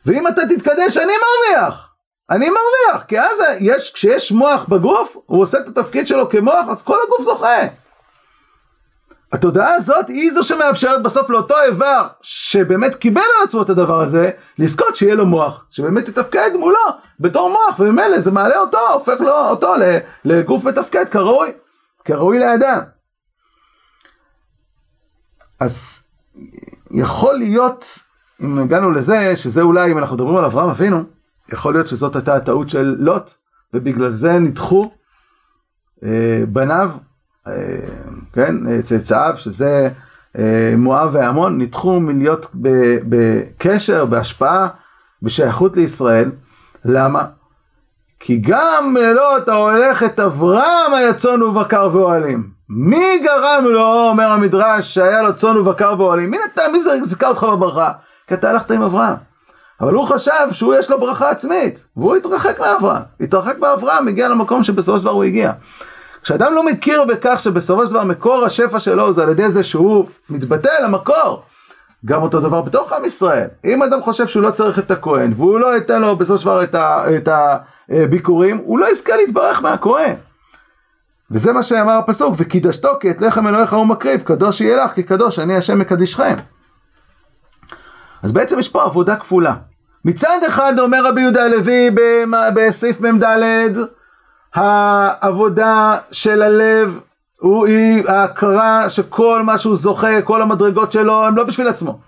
ואם 0.05 0.27
אתה 0.27 0.41
תתקדש, 0.49 0.97
אני 0.97 1.13
מרוויח. 1.23 1.87
אני 2.29 2.49
מרוויח, 2.49 3.03
כי 3.07 3.19
אז 3.19 3.39
יש, 3.59 3.93
כשיש 3.93 4.31
מוח 4.31 4.65
בגוף, 4.65 5.17
הוא 5.25 5.41
עושה 5.41 5.57
את 5.59 5.77
התפקיד 5.77 6.07
שלו 6.07 6.29
כמוח, 6.29 6.65
אז 6.69 6.83
כל 6.83 6.97
הגוף 7.07 7.21
זוכה. 7.21 7.57
התודעה 9.31 9.73
הזאת 9.75 10.07
היא 10.07 10.33
זו 10.33 10.43
שמאפשרת 10.43 11.03
בסוף 11.03 11.29
לאותו 11.29 11.55
איבר 11.65 12.07
שבאמת 12.21 12.95
קיבל 12.95 13.21
על 13.21 13.47
עצמו 13.47 13.61
את 13.61 13.69
הדבר 13.69 14.01
הזה, 14.01 14.29
לזכות 14.57 14.95
שיהיה 14.95 15.15
לו 15.15 15.25
מוח, 15.25 15.65
שבאמת 15.69 16.07
יתפקד 16.07 16.51
מולו 16.59 16.79
בתור 17.19 17.49
מוח, 17.49 17.79
וממילא 17.79 18.19
זה 18.19 18.31
מעלה 18.31 18.59
אותו, 18.59 18.79
הופך 18.93 19.21
לו 19.21 19.49
אותו 19.49 19.73
לגוף 20.25 20.63
מתפקד 20.63 21.09
כראוי, 21.09 21.51
כראוי 22.05 22.39
לאדם. 22.39 22.79
אז 25.59 26.03
יכול 26.91 27.35
להיות, 27.35 27.99
אם 28.41 28.59
הגענו 28.59 28.91
לזה, 28.91 29.37
שזה 29.37 29.61
אולי, 29.61 29.91
אם 29.91 29.97
אנחנו 29.97 30.15
מדברים 30.15 30.37
על 30.37 30.45
אברהם 30.45 30.69
אבינו, 30.69 31.03
יכול 31.53 31.73
להיות 31.73 31.87
שזאת 31.87 32.15
הייתה 32.15 32.35
הטעות 32.35 32.69
של 32.69 32.95
לוט, 32.99 33.31
ובגלל 33.73 34.13
זה 34.13 34.33
נדחו 34.33 34.91
אה, 36.03 36.43
בניו 36.47 36.91
כן, 38.33 38.81
צאצאיו, 38.81 39.33
שזה 39.37 39.89
אה, 40.39 40.73
מואב 40.77 41.09
ועמון, 41.11 41.61
נדחו 41.61 41.99
מלהיות 41.99 42.47
בקשר, 43.09 44.05
בהשפעה, 44.05 44.67
בשייכות 45.21 45.77
לישראל. 45.77 46.31
למה? 46.85 47.25
כי 48.19 48.41
גם 48.43 48.97
לא 49.15 49.37
אתה 49.37 49.53
הולך 49.53 50.03
את 50.03 50.19
אברהם 50.19 50.93
היה 50.93 51.13
צאן 51.13 51.43
ובקר 51.43 51.89
ואוהלים. 51.91 52.49
מי 52.69 53.19
גרם 53.23 53.65
לו, 53.65 54.09
אומר 54.09 54.31
המדרש, 54.31 54.93
שהיה 54.93 55.21
לו 55.21 55.35
צאן 55.35 55.57
ובקר 55.57 55.95
ואוהלים? 55.97 56.31
מי 56.31 56.37
נתן, 56.45 56.71
מי 56.71 56.79
זיכה 57.03 57.27
אותך 57.27 57.43
בברכה? 57.43 57.91
כי 58.27 58.33
אתה 58.33 58.49
הלכת 58.49 58.71
עם 58.71 58.81
אברהם. 58.81 59.15
אבל 59.81 59.93
הוא 59.93 60.07
חשב 60.07 60.47
שהוא 60.51 60.75
יש 60.75 60.91
לו 60.91 60.99
ברכה 60.99 61.29
עצמית, 61.29 61.85
והוא 61.97 62.15
התרחק 62.15 62.59
מאברהם. 62.59 63.01
התרחק 63.19 63.59
מאברהם, 63.59 64.07
הגיע 64.07 64.29
למקום 64.29 64.63
שבסופו 64.63 64.97
של 64.97 65.03
דבר 65.03 65.13
הוא 65.13 65.23
הגיע. 65.23 65.51
כשאדם 66.23 66.53
לא 66.53 66.65
מכיר 66.65 67.03
בכך 67.05 67.39
שבסופו 67.39 67.85
של 67.85 67.91
דבר 67.91 68.03
מקור 68.03 68.45
השפע 68.45 68.79
שלו 68.79 69.13
זה 69.13 69.23
על 69.23 69.29
ידי 69.29 69.49
זה 69.49 69.63
שהוא 69.63 70.05
מתבטא 70.29 70.71
למקור, 70.83 71.43
גם 72.05 72.21
אותו 72.21 72.39
דבר 72.39 72.61
בתוך 72.61 72.93
עם 72.93 73.05
ישראל. 73.05 73.47
אם 73.65 73.83
אדם 73.83 74.01
חושב 74.01 74.27
שהוא 74.27 74.43
לא 74.43 74.51
צריך 74.51 74.79
את 74.79 74.91
הכהן, 74.91 75.33
והוא 75.35 75.59
לא 75.59 75.75
ייתן 75.75 76.01
לו 76.01 76.15
בסופו 76.15 76.37
של 76.37 76.45
דבר 76.45 76.63
את, 76.63 76.75
ה, 76.75 77.03
את 77.15 77.29
הביקורים, 77.89 78.57
הוא 78.57 78.79
לא 78.79 78.91
יזכה 78.91 79.15
להתברך 79.15 79.61
מהכהן. 79.61 80.15
וזה 81.31 81.53
מה 81.53 81.63
שאמר 81.63 81.93
הפסוק, 81.93 82.35
וקידשתו 82.37 82.89
כי 82.99 83.11
את 83.11 83.21
לחם 83.21 83.47
אלוהיך 83.47 83.73
הוא 83.73 83.85
מקריב, 83.85 84.21
קדוש 84.21 84.61
יהיה 84.61 84.85
לך 84.85 84.91
כי 84.91 85.03
קדוש 85.03 85.39
אני 85.39 85.55
השם 85.57 85.79
מקדישכם. 85.79 86.35
אז 88.23 88.31
בעצם 88.31 88.59
יש 88.59 88.69
פה 88.69 88.83
עבודה 88.83 89.15
כפולה. 89.15 89.53
מצד 90.05 90.39
אחד 90.47 90.79
אומר 90.79 91.05
רבי 91.05 91.21
יהודה 91.21 91.45
הלוי 91.45 91.89
בסעיף 92.55 93.01
מ"ד, 93.01 93.23
העבודה 94.55 95.97
של 96.11 96.41
הלב 96.41 96.99
הוא 97.39 97.67
ההכרה 98.07 98.89
שכל 98.89 99.41
מה 99.43 99.57
שהוא 99.57 99.75
זוכה, 99.75 100.21
כל 100.21 100.41
המדרגות 100.41 100.91
שלו 100.91 101.25
הם 101.25 101.37
לא 101.37 101.43
בשביל 101.43 101.67
עצמו. 101.67 101.99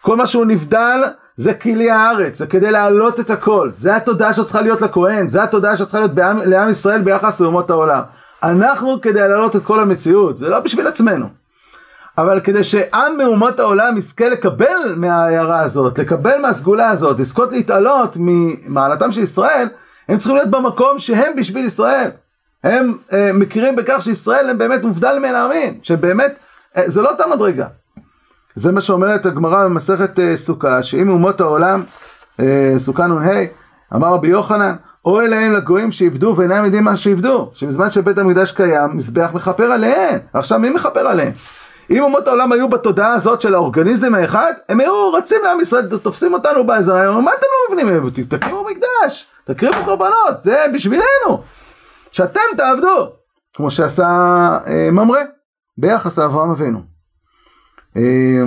כל 0.00 0.16
מה 0.16 0.26
שהוא 0.26 0.44
נבדל 0.44 1.02
זה 1.36 1.54
כלי 1.54 1.90
הארץ, 1.90 2.38
זה 2.38 2.46
כדי 2.46 2.70
להעלות 2.70 3.20
את 3.20 3.30
הכל. 3.30 3.68
זה 3.72 3.96
התודעה 3.96 4.34
שצריכה 4.34 4.60
להיות 4.60 4.82
לכהן, 4.82 5.28
זה 5.28 5.42
התודעה 5.42 5.76
שצריכה 5.76 5.98
להיות 5.98 6.14
בעם, 6.14 6.38
לעם 6.38 6.70
ישראל 6.70 7.00
ביחס 7.00 7.40
לאומות 7.40 7.70
העולם. 7.70 8.02
אנחנו 8.42 9.00
כדי 9.00 9.20
להעלות 9.20 9.56
את 9.56 9.64
כל 9.64 9.80
המציאות, 9.80 10.38
זה 10.38 10.48
לא 10.48 10.60
בשביל 10.60 10.86
עצמנו. 10.86 11.26
אבל 12.18 12.40
כדי 12.40 12.64
שעם 12.64 13.16
מאומות 13.18 13.60
העולם 13.60 13.96
יזכה 13.96 14.28
לקבל 14.28 14.94
מההערה 14.96 15.60
הזאת, 15.60 15.98
לקבל 15.98 16.40
מהסגולה 16.42 16.90
הזאת, 16.90 17.20
לזכות 17.20 17.52
להתעלות 17.52 18.16
ממעלתם 18.20 19.12
של 19.12 19.22
ישראל, 19.22 19.68
הם 20.08 20.18
צריכים 20.18 20.36
להיות 20.36 20.50
במקום 20.50 20.98
שהם 20.98 21.36
בשביל 21.36 21.64
ישראל. 21.64 22.10
הם 22.64 22.98
אה, 23.12 23.32
מכירים 23.32 23.76
בכך 23.76 24.02
שישראל 24.02 24.50
הם 24.50 24.58
באמת 24.58 24.82
מובדל 24.82 25.18
מן 25.18 25.34
העמים, 25.34 25.78
שבאמת, 25.82 26.34
אה, 26.76 26.82
זה 26.86 27.02
לא 27.02 27.10
אותה 27.10 27.24
מדרגה. 27.26 27.66
זה 28.54 28.72
מה 28.72 28.80
שאומרת 28.80 29.26
הגמרא 29.26 29.64
במסכת 29.64 30.18
אה, 30.18 30.36
סוכה, 30.36 30.82
שאם 30.82 31.08
אומות 31.08 31.40
העולם, 31.40 31.82
אה, 32.40 32.74
סוכה 32.78 33.06
נ"ה, 33.06 33.30
אמר 33.94 34.08
רבי 34.08 34.28
יוחנן, 34.28 34.74
אוי 35.04 35.28
להם 35.28 35.52
לגויים 35.52 35.92
שאיבדו 35.92 36.34
ואינם 36.36 36.64
יודעים 36.64 36.84
מה 36.84 36.96
שאיבדו, 36.96 37.50
שבזמן 37.54 37.90
שבית 37.90 38.18
המקדש 38.18 38.52
קיים, 38.52 38.96
מזבח 38.96 39.30
מכפר 39.34 39.64
עליהם. 39.64 40.18
עכשיו 40.32 40.58
מי 40.58 40.70
מכפר 40.70 41.00
עליהם? 41.00 41.32
אם 41.90 42.02
אומות 42.02 42.28
העולם 42.28 42.52
היו 42.52 42.68
בתודעה 42.68 43.14
הזאת 43.14 43.40
של 43.40 43.54
האורגניזם 43.54 44.14
האחד, 44.14 44.52
הם 44.68 44.80
היו 44.80 45.12
רצים 45.12 45.38
לעם 45.44 45.60
ישראל, 45.60 45.98
תופסים 45.98 46.34
אותנו 46.34 46.64
באזור, 46.66 46.96
מה 46.96 47.30
אתם 47.38 47.46
לא 47.70 47.74
מבינים? 47.74 48.10
תקימו 48.28 48.64
מקדש, 48.70 49.26
תקריבו 49.48 49.84
קורבנות, 49.84 50.40
זה 50.40 50.64
בשבילנו. 50.74 51.42
שאתם 52.12 52.40
תעבדו, 52.56 53.12
כמו 53.54 53.70
שעשה 53.70 54.06
אה, 54.66 54.90
ממרא 54.92 55.20
ביחס 55.78 56.18
לאברהם 56.18 56.50
אבינו. 56.50 56.82
אה, 57.96 58.42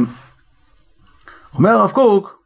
אומר 1.56 1.70
הרב 1.70 1.92
קוק, 1.92 2.44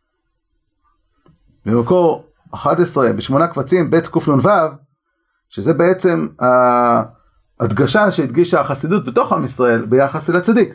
במקור 1.66 2.26
11, 2.54 3.14
בשמונה 3.14 3.48
קבצים, 3.48 3.90
ב' 3.90 4.00
קנ"ו, 4.00 4.50
שזה 5.50 5.74
בעצם 5.74 6.28
ההדגשה 7.60 8.12
שהדגישה 8.12 8.62
החסידות 8.62 9.06
בתוך 9.06 9.34
עם 9.34 9.44
ישראל 9.44 9.86
ביחס 9.86 10.30
אל 10.30 10.36
הצדיק. 10.36 10.74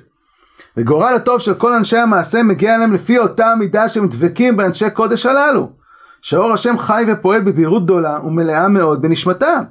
וגורל 0.77 1.15
הטוב 1.15 1.39
של 1.39 1.55
כל 1.55 1.73
אנשי 1.73 1.97
המעשה 1.97 2.43
מגיע 2.43 2.75
אליהם 2.75 2.93
לפי 2.93 3.19
אותה 3.19 3.55
מידה 3.59 3.89
שהם 3.89 4.09
דבקים 4.09 4.57
באנשי 4.57 4.91
קודש 4.91 5.27
הללו. 5.27 5.80
שאור 6.23 6.53
השם 6.53 6.79
חי 6.79 7.05
ופועל 7.09 7.41
בבהירות 7.41 7.85
גדולה 7.85 8.19
ומלאה 8.25 8.69
מאוד 8.69 9.03
בנשמתם. 9.03 9.63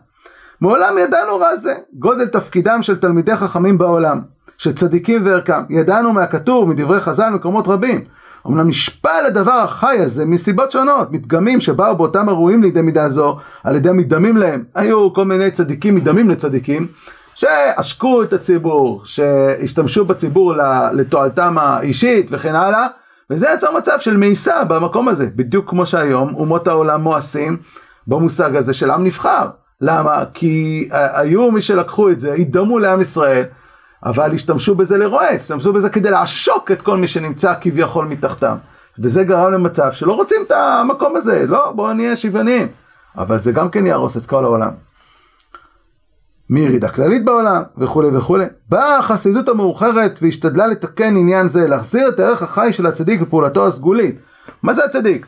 מעולם 0.62 0.98
ידענו 0.98 1.40
רע 1.40 1.56
זה, 1.56 1.74
גודל 1.94 2.28
תפקידם 2.28 2.82
של 2.82 2.96
תלמידי 2.96 3.36
חכמים 3.36 3.78
בעולם, 3.78 4.22
של 4.58 4.74
צדיקים 4.74 5.26
וערכם. 5.26 5.62
ידענו 5.70 6.14
מהכתוב, 6.14 6.70
מדברי 6.70 7.00
חז"ל, 7.00 7.30
מקומות 7.30 7.68
רבים. 7.68 8.06
אמנם 8.48 8.68
נשפע 8.68 9.22
לדבר 9.28 9.52
החי 9.52 9.98
הזה 10.00 10.26
מסיבות 10.26 10.72
שונות, 10.72 11.12
מדגמים 11.12 11.60
שבאו 11.60 11.96
באותם 11.96 12.30
אירועים 12.30 12.64
לידי 12.64 12.82
מידה 12.82 13.10
זו, 13.10 13.38
על 13.64 13.76
ידי 13.76 13.90
המדמים 13.90 14.38
להם. 14.38 14.64
היו 14.76 15.14
כל 15.14 15.26
מיני 15.26 15.52
צדיקים 15.52 15.96
מדמים 15.96 16.30
לצדיקים, 16.30 16.88
שעשקו 17.36 18.24
את 18.24 18.34
הציבור, 18.34 19.02
שהשתמשו 19.06 20.06
בציבור 20.06 20.54
לתועלתם 20.94 21.58
האישית 21.58 22.28
וכן 22.32 22.56
הלאה, 22.56 22.88
וזה 23.30 23.48
יצר 23.54 23.78
מצב 23.78 24.00
של 24.00 24.18
מאיסה 24.18 24.64
במקום 24.64 25.08
הזה, 25.08 25.28
בדיוק 25.36 25.70
כמו 25.70 25.86
שהיום 25.86 26.36
אומות 26.36 26.68
העולם 26.68 27.02
מואסים 27.02 27.58
במושג 28.08 28.56
הזה 28.56 28.74
של 28.74 28.92
עם 28.92 29.04
נבחר. 29.04 29.48
למה? 29.82 30.24
כי 30.34 30.90
היו 30.92 31.52
מי 31.52 31.62
שלקחו 31.62 32.10
את 32.10 32.20
זה, 32.20 32.36
ידמו 32.36 32.80
לעם 32.80 33.02
ישראל, 33.02 33.44
אבל 34.06 34.34
השתמשו 34.34 34.76
בזה 34.76 34.98
לרועץ, 34.98 35.42
השתמשו 35.42 35.74
בזה 35.74 35.90
כדי 35.90 36.12
לעשוק 36.12 36.72
את 36.72 36.82
כל 36.82 36.98
מי 36.98 37.08
שנמצא 37.08 37.54
כביכול 37.62 38.06
מתחתם. 38.06 38.56
וזה 39.00 39.24
גרם 39.24 39.52
למצב 39.52 39.92
שלא 39.92 40.14
רוצים 40.14 40.42
את 40.48 40.52
המקום 40.52 41.16
הזה, 41.16 41.46
לא, 41.48 41.72
בואו 41.72 41.94
נהיה 41.94 42.16
שוויוניים. 42.16 42.68
אבל 43.18 43.40
זה 43.40 43.52
גם 43.52 43.70
כן 43.70 43.86
יהרוס 43.86 44.18
את 44.18 44.26
כל 44.26 44.44
העולם. 44.44 44.72
מירידה 46.50 46.90
כללית 46.90 47.26
בעולם 47.26 47.62
וכולי 47.78 48.18
וכולי. 48.18 48.46
באה 48.70 48.98
החסידות 48.98 49.50
המאוחרת 49.50 50.20
והשתדלה 50.22 50.68
לתקן 50.68 51.18
עניין 51.18 51.50
זה, 51.50 51.68
להחזיר 51.68 52.10
את 52.10 52.20
הערך 52.20 52.44
החי 52.44 52.74
של 52.74 52.86
הצדיק 52.86 53.22
ופעולתו 53.22 53.68
הסגולית. 53.68 54.16
מה 54.64 54.74
זה 54.74 54.86
הצדיק? 54.86 55.26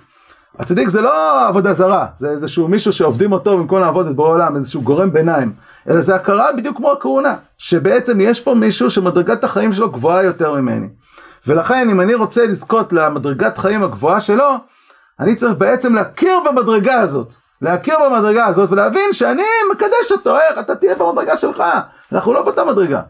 הצדיק 0.60 0.90
זה 0.90 1.02
לא 1.02 1.48
עבודה 1.48 1.74
זרה, 1.74 2.06
זה 2.18 2.30
איזשהו 2.30 2.68
מישהו 2.68 2.94
שעובדים 2.94 3.32
אותו 3.32 3.58
במקום 3.58 3.80
לעבוד 3.80 4.08
את 4.08 4.16
בורא 4.16 4.30
עולם, 4.30 4.56
איזשהו 4.56 4.82
גורם 4.82 5.14
ביניים, 5.14 5.54
אלא 5.90 6.02
זה 6.02 6.16
הכרה 6.16 6.48
בדיוק 6.58 6.78
כמו 6.78 6.92
הכהונה, 6.92 7.36
שבעצם 7.58 8.22
יש 8.22 8.42
פה 8.42 8.54
מישהו 8.54 8.90
שמדרגת 8.90 9.44
החיים 9.44 9.74
שלו 9.74 9.92
גבוהה 9.92 10.24
יותר 10.24 10.54
ממני. 10.54 10.88
ולכן 11.48 11.90
אם 11.90 12.02
אני 12.02 12.14
רוצה 12.14 12.46
לזכות 12.46 12.94
למדרגת 12.94 13.58
חיים 13.58 13.84
הגבוהה 13.84 14.22
שלו, 14.22 14.56
אני 15.20 15.36
צריך 15.36 15.54
בעצם 15.58 15.96
להכיר 15.96 16.40
במדרגה 16.46 17.00
הזאת. 17.00 17.34
להכיר 17.62 17.96
במדרגה 18.06 18.46
הזאת 18.46 18.72
ולהבין 18.72 19.14
שאני 19.14 19.44
מקדש 19.72 20.12
אותו, 20.12 20.38
איך 20.38 20.60
אתה 20.60 20.76
תהיה 20.76 20.96
במדרגה 20.96 21.38
שלך, 21.38 21.64
אנחנו 22.12 22.34
לא 22.34 22.42
באותה 22.42 22.66
מדרגה. 22.66 23.02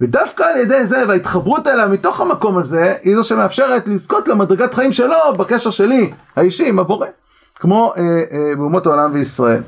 ודווקא 0.00 0.42
על 0.42 0.56
ידי 0.56 0.86
זה 0.86 1.04
וההתחברות 1.08 1.66
אליו 1.66 1.88
מתוך 1.88 2.20
המקום 2.20 2.58
הזה, 2.58 2.94
היא 3.02 3.16
זו 3.16 3.24
שמאפשרת 3.24 3.88
לזכות 3.88 4.28
למדרגת 4.28 4.74
חיים 4.74 4.92
שלו 4.92 5.16
בקשר 5.38 5.70
שלי, 5.70 6.12
האישי, 6.36 6.68
עם 6.68 6.78
הבורא. 6.78 7.06
כמו 7.54 7.92
אה, 7.96 8.02
אה, 8.02 8.56
באומות 8.56 8.86
העולם 8.86 9.10
וישראל. 9.14 9.62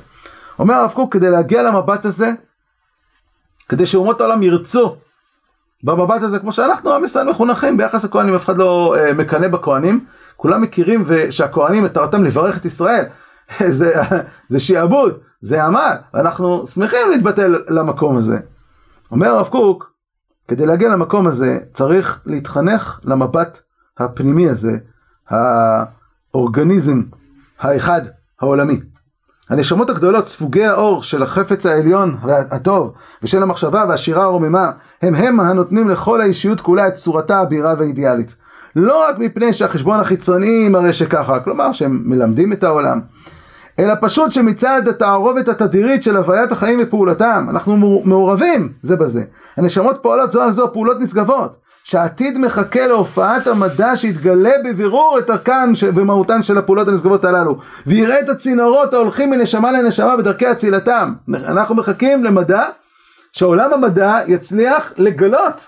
אומר 0.59 0.75
הרב 0.75 0.93
קוק, 0.93 1.13
כדי 1.13 1.31
להגיע 1.31 1.63
למבט 1.63 2.05
הזה, 2.05 2.31
כדי 3.69 3.87
שאומות 3.87 4.21
העולם 4.21 4.43
ירצו 4.43 4.97
במבט 5.83 6.23
הזה, 6.23 6.39
כמו 6.39 6.53
שאנחנו, 6.53 6.95
עם 6.95 7.05
ישראל 7.05 7.31
מחונכים 7.31 7.77
ביחס 7.77 8.05
לכהנים, 8.05 8.35
אף 8.35 8.45
אחד 8.45 8.59
לא 8.59 8.95
אה, 8.99 9.13
מקנא 9.13 9.49
בכהנים, 9.49 10.05
כולם 10.37 10.63
מכירים 10.63 11.05
שהכהנים 11.31 11.85
מטרתם 11.85 12.25
לברך 12.25 12.57
את 12.57 12.65
ישראל, 12.65 13.05
זה, 13.71 13.95
זה 14.49 14.61
שיעבוד, 14.61 15.19
זה 15.43 15.65
עמל, 15.65 15.97
ואנחנו 16.15 16.67
שמחים 16.67 17.11
להתבטל 17.11 17.59
למקום 17.69 18.17
הזה. 18.17 18.39
אומר 19.11 19.29
הרב 19.29 19.49
קוק, 19.49 19.93
כדי 20.49 20.67
להגיע 20.67 20.89
למקום 20.89 21.27
הזה 21.27 21.59
צריך 21.73 22.21
להתחנך 22.27 23.01
למבט 23.05 23.61
הפנימי 23.99 24.49
הזה, 24.49 24.77
האורגניזם 25.29 27.03
האחד 27.61 28.03
העולמי. 28.41 28.81
הנשמות 29.51 29.91
הגדולות, 29.91 30.29
ספוגי 30.29 30.65
האור 30.65 31.03
של 31.03 31.23
החפץ 31.23 31.67
העליון 31.67 32.17
הטוב 32.27 32.95
ושל 33.23 33.43
המחשבה 33.43 33.85
והשירה 33.89 34.25
הרוממה, 34.25 34.71
הם 35.03 35.15
הם 35.15 35.41
הנותנים 35.41 35.89
לכל 35.89 36.21
האישיות 36.21 36.61
כולה 36.61 36.89
את 36.89 36.95
צורתה 36.95 37.41
הבירה 37.41 37.75
והאידיאלית. 37.79 38.35
לא 38.77 39.09
רק 39.09 39.19
מפני 39.19 39.53
שהחשבון 39.53 40.01
החיצוני 40.01 40.69
מראה 40.69 40.93
שככה, 40.93 41.41
כלומר 41.41 41.73
שהם 41.73 42.03
מלמדים 42.05 42.53
את 42.53 42.65
העולם, 42.65 43.01
אלא 43.79 43.95
פשוט 44.01 44.33
שמצד 44.33 44.89
התערובת 44.89 45.49
התדירית 45.49 46.03
של 46.03 46.17
הוויית 46.17 46.53
החיים 46.53 46.79
ופעולתם, 46.83 47.47
אנחנו 47.51 48.03
מעורבים 48.05 48.73
זה 48.83 48.97
בזה. 48.97 49.23
הנשמות 49.57 49.99
פועלות 50.03 50.33
זו 50.33 50.43
על 50.43 50.53
זו 50.53 50.73
פעולות 50.73 51.01
נשגבות, 51.01 51.57
שהעתיד 51.85 52.39
מחכה 52.39 52.87
להופעת 52.87 53.47
המדע 53.47 53.97
שיתגלה 53.97 54.53
בבירור 54.65 55.19
את 55.19 55.31
ערכן 55.31 55.73
ומהותן 55.95 56.43
של 56.43 56.59
הפעולות 56.59 56.89
הנשגבות 56.89 57.25
הללו, 57.25 57.59
ויראה 57.87 58.21
את 58.21 58.29
הצינורות 58.29 58.95
ההולכים 58.95 59.31
מנשמה 59.31 59.73
לנשמה 59.73 60.17
בדרכי 60.17 60.51
אצילתם. 60.51 61.13
אנחנו 61.35 61.75
מחכים 61.75 62.25
למדע, 62.25 62.63
שעולם 63.33 63.73
המדע 63.73 64.19
יצליח 64.27 64.93
לגלות 64.97 65.67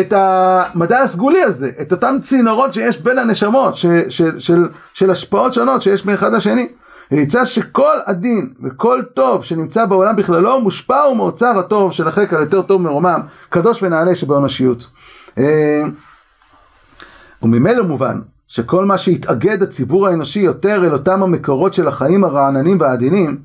את 0.00 0.12
המדע 0.16 0.98
הסגולי 0.98 1.42
הזה, 1.42 1.70
את 1.80 1.92
אותם 1.92 2.16
צינורות 2.20 2.74
שיש 2.74 3.00
בין 3.00 3.18
הנשמות, 3.18 3.76
ש, 3.76 3.86
של, 4.08 4.38
של, 4.38 4.68
של 4.94 5.10
השפעות 5.10 5.52
שונות 5.52 5.82
שיש 5.82 6.06
מאחד 6.06 6.32
לשני. 6.32 6.68
ונמצא 7.12 7.44
שכל 7.44 7.96
הדין 8.06 8.52
וכל 8.62 9.02
טוב 9.14 9.44
שנמצא 9.44 9.86
בעולם 9.86 10.16
בכללו 10.16 10.60
מושפע 10.60 11.08
ומאוצר 11.12 11.58
הטוב 11.58 11.92
של 11.92 12.08
החלק 12.08 12.32
היותר 12.32 12.62
טוב 12.62 12.82
מרומם, 12.82 13.20
קדוש 13.48 13.82
ונעלה 13.82 14.14
שבאנושיות. 14.14 14.86
אה, 15.38 15.82
וממילא 17.42 17.84
מובן 17.84 18.20
שכל 18.48 18.84
מה 18.84 18.98
שהתאגד 18.98 19.62
הציבור 19.62 20.08
האנושי 20.08 20.40
יותר 20.40 20.84
אל 20.84 20.92
אותם 20.92 21.22
המקורות 21.22 21.74
של 21.74 21.88
החיים 21.88 22.24
הרעננים 22.24 22.80
והעדינים, 22.80 23.38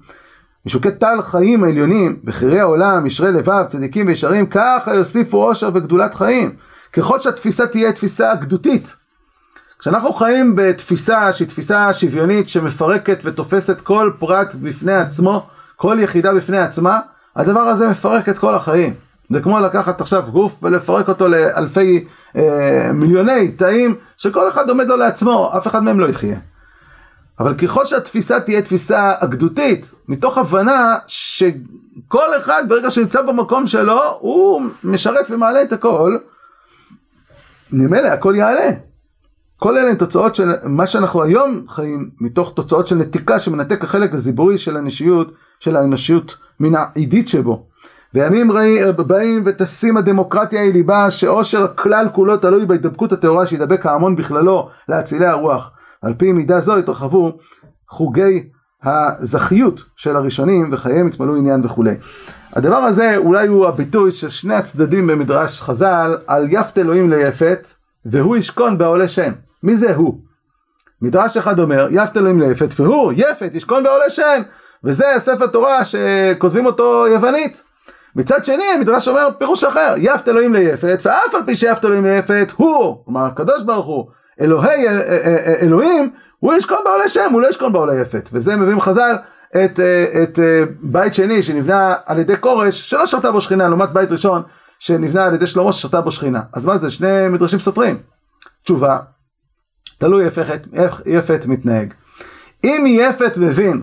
משוקי 0.66 0.92
טל 0.92 1.22
חיים 1.22 1.64
העליונים, 1.64 2.20
בחירי 2.24 2.60
העולם, 2.60 3.06
ישרי 3.06 3.32
לבב, 3.32 3.64
צדיקים 3.68 4.08
וישרים, 4.08 4.46
ככה 4.46 4.96
יוסיפו 4.96 5.44
עושר 5.44 5.70
וגדולת 5.74 6.14
חיים. 6.14 6.56
ככל 6.94 7.20
שהתפיסה 7.20 7.68
תהיה 7.68 7.92
תפיסה 7.92 8.36
גדותית, 8.36 8.96
כשאנחנו 9.80 10.14
חיים 10.14 10.56
בתפיסה 10.56 11.34
שהיא 11.34 11.48
תפיסה 11.48 11.94
שוויונית 11.94 12.50
שמפרקת 12.50 13.20
ותופסת 13.24 13.82
כל 13.82 14.12
פרט 14.20 14.56
בפני 14.56 14.94
עצמו, 14.94 15.48
כל 15.76 15.98
יחידה 16.02 16.34
בפני 16.34 16.58
עצמה, 16.58 17.00
הדבר 17.36 17.60
הזה 17.60 17.88
מפרק 17.88 18.30
את 18.30 18.38
כל 18.38 18.56
החיים. 18.56 18.94
זה 19.30 19.42
כמו 19.42 19.60
לקחת 19.60 20.02
עכשיו 20.02 20.24
גוף 20.32 20.64
ולפרק 20.64 21.08
אותו 21.10 21.28
לאלפי 21.28 22.06
אה, 22.36 22.92
מיליוני 22.94 23.52
תאים 23.52 23.96
שכל 24.18 24.50
אחד 24.50 24.70
עומד 24.70 24.88
לו 24.88 24.98
לעצמו, 24.98 25.52
אף 25.58 25.68
אחד 25.68 25.84
מהם 25.84 26.00
לא 26.00 26.08
יחיה. 26.10 26.38
אבל 27.40 27.54
ככל 27.58 27.86
שהתפיסה 27.86 28.40
תהיה 28.40 28.62
תפיסה 28.62 29.14
אגדותית, 29.20 29.94
מתוך 30.08 30.38
הבנה 30.38 30.96
שכל 31.08 32.38
אחד 32.40 32.64
ברגע 32.68 32.92
שנמצא 32.92 33.22
במקום 33.22 33.68
שלו, 33.68 34.18
הוא 34.20 34.62
משרת 34.84 35.26
ומעלה 35.30 35.62
את 35.62 35.74
הכל, 35.74 36.18
לי 37.72 38.10
הכל 38.10 38.34
יעלה. 38.38 38.87
כל 39.60 39.78
אלה 39.78 39.90
הן 39.90 39.96
תוצאות 39.96 40.36
של 40.36 40.52
מה 40.64 40.88
שאנחנו 40.88 41.24
היום 41.24 41.66
חיים 41.70 42.10
מתוך 42.22 42.52
תוצאות 42.56 42.88
של 42.88 42.96
נתיקה 42.96 43.40
שמנתק 43.40 43.84
החלק 43.84 44.14
הזיבורי 44.14 44.58
של 44.58 44.78
הנשיות, 44.78 45.32
של 45.60 45.76
האנושיות 45.76 46.36
מן 46.60 46.76
העידית 46.76 47.28
שבו. 47.28 47.66
וימים 48.14 48.52
באים 49.08 49.44
ותשים 49.46 49.98
הדמוקרטיה 49.98 50.62
היא 50.62 50.74
ליבה 50.74 51.12
שעושר 51.12 51.64
הכלל 51.64 52.08
כולו 52.14 52.38
תלוי 52.38 52.66
בהידבקות 52.66 53.12
הטהורה 53.12 53.48
שידבק 53.48 53.86
ההמון 53.86 54.16
בכללו 54.16 54.70
להצילי 54.90 55.26
הרוח. 55.26 55.72
על 56.02 56.14
פי 56.14 56.32
מידה 56.32 56.60
זו 56.60 56.78
התרחבו 56.78 57.38
חוגי 57.90 58.44
הזכיות 58.84 59.84
של 59.96 60.16
הראשונים 60.16 60.70
וחייהם 60.72 61.08
התמלאו 61.08 61.36
עניין 61.36 61.62
וכולי. 61.64 61.96
הדבר 62.54 62.76
הזה 62.76 63.18
אולי 63.18 63.48
הוא 63.48 63.66
הביטוי 63.66 64.12
של 64.12 64.30
שני 64.30 64.56
הצדדים 64.56 65.08
במדרש 65.08 65.62
חז"ל 65.62 66.18
על 66.28 66.48
יפת 66.50 66.78
אלוהים 66.78 67.10
ליפת 67.10 67.68
והוא 68.06 68.38
ישכון 68.38 68.78
בעולה 68.78 69.08
שם. 69.08 69.32
מי 69.64 69.78
זה 69.78 69.96
הוא? 69.96 70.20
מדרש 71.02 71.38
אחד 71.38 71.60
אומר 71.60 71.88
יפת 71.92 72.18
אלוהים 72.18 72.42
ליפת 72.42 72.80
והוא 72.80 73.14
יפת 73.16 73.50
ישכון 73.54 73.84
בעולה 73.84 74.10
שם 74.10 74.42
וזה 74.84 75.06
ספר 75.18 75.48
תורה 75.48 75.86
שכותבים 75.86 76.66
אותו 76.66 77.06
יוונית. 77.08 77.64
מצד 78.16 78.46
שני 78.46 78.64
המדרש 78.76 79.08
אומר 79.08 79.28
פירוש 79.38 79.64
אחר 79.64 79.94
יפת 79.98 80.28
אלוהים 80.28 80.54
ליפת 80.54 81.02
ואף 81.06 81.36
על 81.36 81.42
פי 81.46 81.56
שיפת 81.56 81.86
אלוהים 81.86 82.06
ליפת 82.06 82.54
הוא 82.58 83.06
כלומר 83.06 83.26
הקדוש 83.26 83.64
ברוך 83.64 83.86
הוא 83.86 84.06
אלוהי 84.42 84.88
אלוהים 85.62 86.10
הוא 86.40 86.54
ישכון 86.54 86.78
בעולה 86.86 87.10
שם 87.10 87.30
הוא 87.34 87.42
לא 87.42 87.48
ישכון 87.48 87.74
בעולה 87.74 88.02
יפת 88.02 88.30
וזה 88.34 88.56
מביאים 88.56 88.82
חז"ל 88.82 89.16
את, 89.50 89.80
את 90.24 90.40
בית 90.82 91.14
שני 91.14 91.44
שנבנה 91.44 91.96
על 92.06 92.20
ידי 92.20 92.38
כורש 92.40 92.90
שלא 92.90 93.06
שרתה 93.06 93.32
בו 93.32 93.42
שכינה 93.42 93.68
לעומת 93.68 93.90
בית 93.90 94.12
ראשון 94.12 94.44
שנבנה 94.80 95.26
על 95.26 95.34
ידי 95.34 95.48
שלמה 95.48 95.74
ששרתה 95.74 96.02
בו 96.02 96.12
שכינה 96.12 96.42
אז 96.54 96.68
מה 96.68 96.78
זה 96.78 96.92
שני 96.92 97.28
מדרשים 97.28 97.60
סותרים 97.60 97.98
תשובה 98.64 98.98
תלוי 99.98 100.26
איך 100.74 101.02
יפת 101.06 101.46
מתנהג 101.46 101.94
אם 102.64 102.84
יפת 102.88 103.38
מבין 103.38 103.82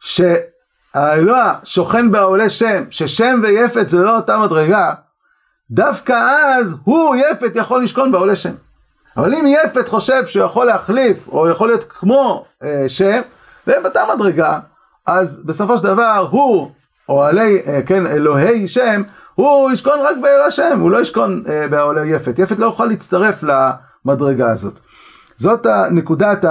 שהאלוה 0.00 1.54
שוכן 1.64 2.10
בעולה 2.10 2.50
שם 2.50 2.84
ששם 2.90 3.40
ויפת 3.42 3.88
זה 3.88 3.98
לא 3.98 4.16
אותה 4.16 4.38
מדרגה 4.38 4.94
דווקא 5.70 6.12
אז 6.12 6.74
הוא 6.84 7.16
יפת 7.16 7.52
יכול 7.54 7.82
לשכון 7.82 8.12
בעולה 8.12 8.36
שם 8.36 8.54
אבל 9.16 9.34
אם 9.34 9.46
יפת 9.46 9.88
חושב 9.88 10.26
שהוא 10.26 10.44
יכול 10.44 10.66
להחליף 10.66 11.28
או 11.28 11.48
יכול 11.48 11.68
להיות 11.68 11.84
כמו 11.84 12.44
אה, 12.62 12.84
שם 12.88 13.20
והם 13.66 13.82
באותה 13.82 14.02
מדרגה, 14.14 14.58
אז 15.06 15.42
בסופו 15.46 15.78
של 15.78 15.84
דבר 15.84 16.28
הוא, 16.30 16.70
או 17.08 17.24
עלי, 17.24 17.62
אה, 17.66 17.80
כן, 17.86 18.06
אלוהי 18.06 18.68
שם, 18.68 19.02
הוא 19.34 19.72
ישכון 19.72 19.98
רק 20.00 20.16
באלוהי 20.22 20.50
שם, 20.50 20.80
הוא 20.80 20.90
לא 20.90 21.00
ישכון 21.00 21.44
אה, 21.48 21.68
באוהלי 21.68 22.08
יפת. 22.08 22.38
יפת 22.38 22.58
לא 22.58 22.66
יוכל 22.66 22.84
להצטרף 22.84 23.44
למדרגה 24.04 24.50
הזאת. 24.50 24.80
זאת 25.36 25.66
נקודת 25.90 26.44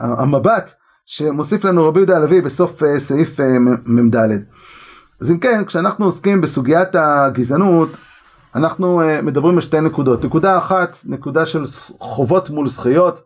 המבט 0.00 0.72
שמוסיף 1.06 1.64
לנו 1.64 1.88
רבי 1.88 1.98
יהודה 1.98 2.16
הלוי 2.16 2.40
בסוף 2.40 2.82
אה, 2.82 3.00
סעיף 3.00 3.40
אה, 3.40 3.58
מ"ד. 3.86 4.16
אז 5.20 5.30
אם 5.30 5.38
כן, 5.38 5.64
כשאנחנו 5.64 6.04
עוסקים 6.04 6.40
בסוגיית 6.40 6.88
הגזענות, 6.94 7.98
אנחנו 8.54 9.02
אה, 9.02 9.22
מדברים 9.22 9.54
על 9.54 9.60
שתי 9.60 9.80
נקודות. 9.80 10.24
נקודה 10.24 10.58
אחת, 10.58 10.96
נקודה 11.06 11.46
של 11.46 11.64
חובות 12.00 12.50
מול 12.50 12.68
זכיות, 12.68 13.20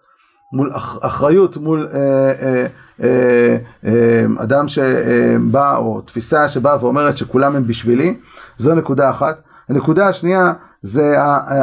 מול 0.52 0.70
אחריות, 1.00 1.56
מול 1.56 1.88
אה, 1.94 1.98
אה, 2.42 2.66
אה, 3.02 3.56
אה, 3.84 4.24
אדם 4.38 4.68
שבא, 4.68 5.76
או 5.76 6.00
תפיסה 6.00 6.48
שבאה 6.48 6.84
ואומרת 6.84 7.16
שכולם 7.16 7.56
הם 7.56 7.66
בשבילי, 7.66 8.16
זו 8.56 8.74
נקודה 8.74 9.10
אחת. 9.10 9.40
הנקודה 9.68 10.08
השנייה 10.08 10.52
זה 10.84 11.14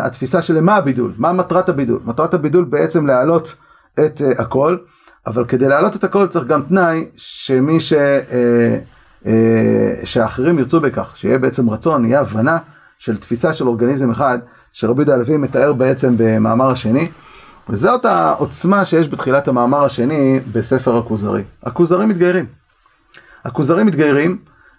התפיסה 0.05 0.41
של 0.41 0.61
מה 0.61 0.75
הבידול, 0.75 1.11
מה 1.17 1.33
מטרת 1.33 1.69
הבידול. 1.69 1.99
מטרת 2.05 2.33
הבידול 2.33 2.65
בעצם 2.65 3.07
להעלות 3.07 3.55
את 3.93 4.21
אה, 4.21 4.31
הכל, 4.37 4.77
אבל 5.27 5.45
כדי 5.45 5.67
להעלות 5.67 5.95
את 5.95 6.03
הכל 6.03 6.27
צריך 6.27 6.47
גם 6.47 6.61
תנאי 6.61 7.05
שמי 7.15 7.79
ש... 7.79 7.93
שהאחרים 10.03 10.59
ירצו 10.59 10.79
בכך, 10.79 11.11
שיהיה 11.15 11.37
בעצם 11.37 11.69
רצון, 11.69 12.05
יהיה 12.05 12.19
הבנה 12.19 12.57
של 12.99 13.17
תפיסה 13.17 13.53
של 13.53 13.67
אורגניזם 13.67 14.11
אחד, 14.11 14.39
שרבי 14.73 15.01
יהודה 15.01 15.13
הלוי 15.13 15.37
מתאר 15.37 15.73
בעצם 15.73 16.13
במאמר 16.17 16.71
השני. 16.71 17.07
וזאת 17.69 18.05
העוצמה 18.05 18.85
שיש 18.85 19.09
בתחילת 19.09 19.47
המאמר 19.47 19.83
השני 19.83 20.39
בספר 20.51 20.97
הכוזרי. 20.97 21.43
הכוזרים 21.63 22.09
מתגיירים. 22.09 22.45
הכוזרים 23.45 23.87
מתגיירים 23.87 24.37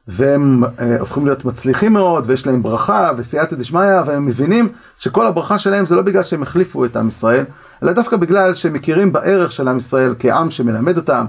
והם 0.08 0.64
אה, 0.64 1.00
הופכים 1.00 1.26
להיות 1.26 1.44
מצליחים 1.44 1.92
מאוד 1.92 2.24
ויש 2.26 2.46
להם 2.46 2.62
ברכה 2.62 3.10
וסייעתא 3.16 3.56
דשמיא 3.56 4.00
והם 4.06 4.26
מבינים 4.26 4.68
שכל 4.98 5.26
הברכה 5.26 5.58
שלהם 5.58 5.86
זה 5.86 5.96
לא 5.96 6.02
בגלל 6.02 6.22
שהם 6.22 6.42
החליפו 6.42 6.84
את 6.84 6.96
עם 6.96 7.08
ישראל 7.08 7.44
אלא 7.82 7.92
דווקא 7.92 8.16
בגלל 8.16 8.54
שהם 8.54 8.72
מכירים 8.72 9.12
בערך 9.12 9.52
של 9.52 9.68
עם 9.68 9.76
ישראל 9.76 10.14
כעם 10.18 10.50
שמלמד 10.50 10.96
אותם 10.96 11.24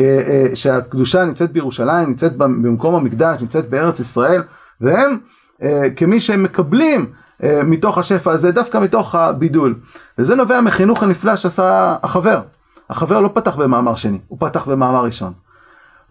אה, 0.00 0.50
שהקדושה 0.54 1.24
נמצאת 1.24 1.52
בירושלים, 1.52 2.08
נמצאת 2.08 2.36
במקום 2.36 2.94
המקדש, 2.94 3.40
נמצאת 3.40 3.70
בארץ 3.70 4.00
ישראל 4.00 4.42
והם 4.80 5.18
אה, 5.62 5.88
כמי 5.96 6.20
שהם 6.20 6.42
מקבלים 6.42 7.06
אה, 7.42 7.62
מתוך 7.64 7.98
השפע 7.98 8.32
הזה, 8.32 8.52
דווקא 8.52 8.78
מתוך 8.78 9.14
הבידול. 9.14 9.74
וזה 10.18 10.34
נובע 10.34 10.60
מחינוך 10.60 11.02
הנפלא 11.02 11.36
שעשה 11.36 11.96
החבר. 12.02 12.40
החבר 12.90 13.20
לא 13.20 13.30
פתח 13.34 13.56
במאמר 13.56 13.94
שני, 13.94 14.18
הוא 14.28 14.38
פתח 14.40 14.68
במאמר 14.68 15.04
ראשון. 15.04 15.32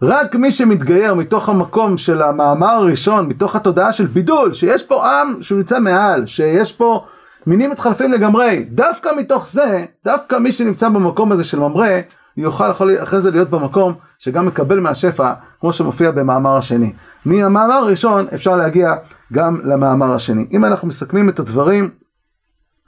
רק 0.02 0.34
מי 0.34 0.50
שמתגייר 0.50 1.14
מתוך 1.14 1.48
המקום 1.48 1.98
של 1.98 2.22
המאמר 2.22 2.66
הראשון, 2.68 3.26
מתוך 3.26 3.56
התודעה 3.56 3.92
של 3.92 4.06
בידול, 4.06 4.52
שיש 4.52 4.82
פה 4.82 5.20
עם 5.20 5.42
שהוא 5.42 5.58
נמצא 5.58 5.80
מעל, 5.80 6.26
שיש 6.26 6.72
פה 6.72 7.04
מינים 7.46 7.70
מתחלפים 7.70 8.12
לגמרי, 8.12 8.66
דווקא 8.70 9.10
מתוך 9.18 9.48
זה, 9.48 9.84
דווקא 10.04 10.36
מי 10.36 10.52
שנמצא 10.52 10.88
במקום 10.88 11.32
הזה 11.32 11.44
של 11.44 11.58
ממרא, 11.58 11.88
יוכל 12.36 12.70
אחרי 13.02 13.20
זה 13.20 13.30
להיות 13.30 13.50
במקום 13.50 13.94
שגם 14.18 14.46
מקבל 14.46 14.80
מהשפע, 14.80 15.32
כמו 15.60 15.72
שמופיע 15.72 16.10
במאמר 16.10 16.56
השני. 16.56 16.92
מהמאמר 17.24 17.74
הראשון 17.74 18.26
אפשר 18.34 18.56
להגיע 18.56 18.94
גם 19.32 19.60
למאמר 19.64 20.12
השני. 20.12 20.46
אם 20.52 20.64
אנחנו 20.64 20.88
מסכמים 20.88 21.28
את 21.28 21.38
הדברים, 21.38 21.90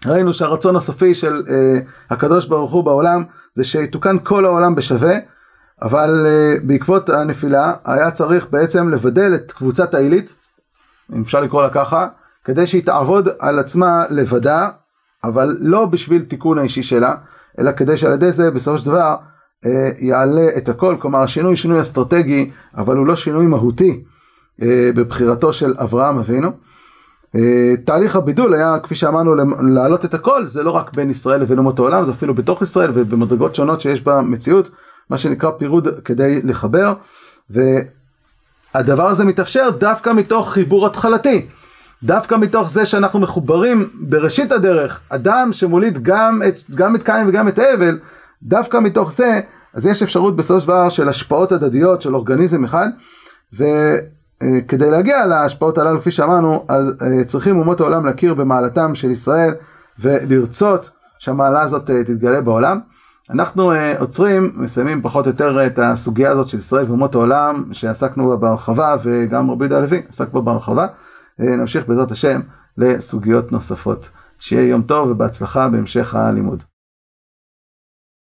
ראינו 0.06 0.32
שהרצון 0.32 0.76
הסופי 0.76 1.14
של 1.14 1.42
אה, 1.48 1.78
הקדוש 2.10 2.46
ברוך 2.46 2.72
הוא 2.72 2.84
בעולם 2.84 3.24
זה 3.54 3.64
שיתוקן 3.64 4.16
כל 4.22 4.44
העולם 4.44 4.74
בשווה, 4.74 5.14
אבל 5.82 6.26
אה, 6.26 6.54
בעקבות 6.62 7.08
הנפילה 7.08 7.72
היה 7.84 8.10
צריך 8.10 8.46
בעצם 8.50 8.88
לבדל 8.88 9.34
את 9.34 9.52
קבוצת 9.52 9.94
העילית, 9.94 10.34
אם 11.16 11.22
אפשר 11.22 11.40
לקרוא 11.40 11.62
לה 11.62 11.70
ככה, 11.70 12.08
כדי 12.44 12.66
שהיא 12.66 12.84
תעבוד 12.84 13.28
על 13.38 13.58
עצמה 13.58 14.04
לבדה, 14.10 14.68
אבל 15.24 15.56
לא 15.60 15.86
בשביל 15.86 16.24
תיקון 16.24 16.58
האישי 16.58 16.82
שלה, 16.82 17.14
אלא 17.58 17.72
כדי 17.72 17.96
שעל 17.96 18.12
ידי 18.12 18.32
זה 18.32 18.50
בסופו 18.50 18.78
של 18.78 18.86
דבר 18.86 19.16
אה, 19.66 19.90
יעלה 19.98 20.46
את 20.56 20.68
הכל, 20.68 20.96
כלומר 21.00 21.22
השינוי 21.22 21.56
שינוי 21.56 21.80
אסטרטגי, 21.80 22.50
אבל 22.76 22.96
הוא 22.96 23.06
לא 23.06 23.16
שינוי 23.16 23.46
מהותי. 23.46 24.04
אה, 24.62 24.90
בבחירתו 24.94 25.52
של 25.52 25.74
אברהם 25.78 26.18
אבינו. 26.18 26.50
אה, 27.36 27.74
תהליך 27.84 28.16
הבידול 28.16 28.54
היה, 28.54 28.78
כפי 28.82 28.94
שאמרנו, 28.94 29.34
להעלות 29.74 30.04
את 30.04 30.14
הכל, 30.14 30.46
זה 30.46 30.62
לא 30.62 30.70
רק 30.70 30.94
בין 30.94 31.10
ישראל 31.10 31.40
לבין 31.40 31.58
אומות 31.58 31.78
העולם, 31.78 32.04
זה 32.04 32.10
אפילו 32.10 32.34
בתוך 32.34 32.62
ישראל 32.62 32.90
ובמדרגות 32.94 33.54
שונות 33.54 33.80
שיש 33.80 34.00
במציאות, 34.00 34.70
מה 35.10 35.18
שנקרא 35.18 35.50
פירוד 35.50 35.88
כדי 36.04 36.40
לחבר. 36.44 36.92
והדבר 37.50 39.06
הזה 39.06 39.24
מתאפשר 39.24 39.70
דווקא 39.70 40.10
מתוך 40.10 40.52
חיבור 40.52 40.86
התחלתי. 40.86 41.46
דווקא 42.02 42.34
מתוך 42.34 42.70
זה 42.70 42.86
שאנחנו 42.86 43.20
מחוברים 43.20 43.88
בראשית 43.94 44.52
הדרך, 44.52 45.00
אדם 45.08 45.52
שמוליד 45.52 46.02
גם 46.02 46.42
את, 46.48 46.54
גם 46.74 46.96
את 46.96 47.02
קין 47.02 47.28
וגם 47.28 47.48
את 47.48 47.58
הבל, 47.58 47.98
דווקא 48.42 48.76
מתוך 48.76 49.12
זה, 49.12 49.40
אז 49.74 49.86
יש 49.86 50.02
אפשרות 50.02 50.36
בסופו 50.36 50.60
של 50.60 50.66
דבר 50.66 50.88
של 50.88 51.08
השפעות 51.08 51.52
הדדיות 51.52 52.02
של 52.02 52.14
אורגניזם 52.14 52.64
אחד, 52.64 52.88
ו... 53.58 53.64
כדי 54.68 54.90
להגיע 54.90 55.26
להשפעות 55.26 55.78
הללו, 55.78 56.00
כפי 56.00 56.10
שאמרנו, 56.10 56.64
אז 56.68 56.92
אה, 57.02 57.24
צריכים 57.24 57.58
אומות 57.58 57.80
העולם 57.80 58.06
להכיר 58.06 58.34
במעלתם 58.34 58.94
של 58.94 59.10
ישראל 59.10 59.54
ולרצות 59.98 60.90
שהמעלה 61.18 61.62
הזאת 61.62 61.90
אה, 61.90 62.04
תתגלה 62.04 62.40
בעולם. 62.40 62.80
אנחנו 63.32 63.72
עוצרים, 63.98 64.52
מסיימים 64.56 65.02
פחות 65.02 65.26
או 65.26 65.30
יותר 65.30 65.66
את 65.66 65.78
הסוגיה 65.78 66.30
הזאת 66.30 66.48
של 66.48 66.58
ישראל 66.58 66.84
ואומות 66.88 67.14
העולם, 67.14 67.64
שעסקנו 67.72 68.28
בה 68.28 68.36
בהרחבה, 68.36 68.96
וגם 69.02 69.50
רבי 69.50 69.64
יהודה 69.64 69.76
הלוי 69.78 70.02
עסק 70.08 70.32
בה 70.32 70.40
בהרחבה. 70.40 70.86
נמשיך 71.38 71.88
בעזרת 71.88 72.10
השם 72.10 72.40
לסוגיות 72.78 73.52
נוספות. 73.52 74.10
שיהיה 74.38 74.68
יום 74.68 74.82
טוב 74.82 75.10
ובהצלחה 75.10 75.68
בהמשך 75.68 76.14
הלימוד. 76.14 76.62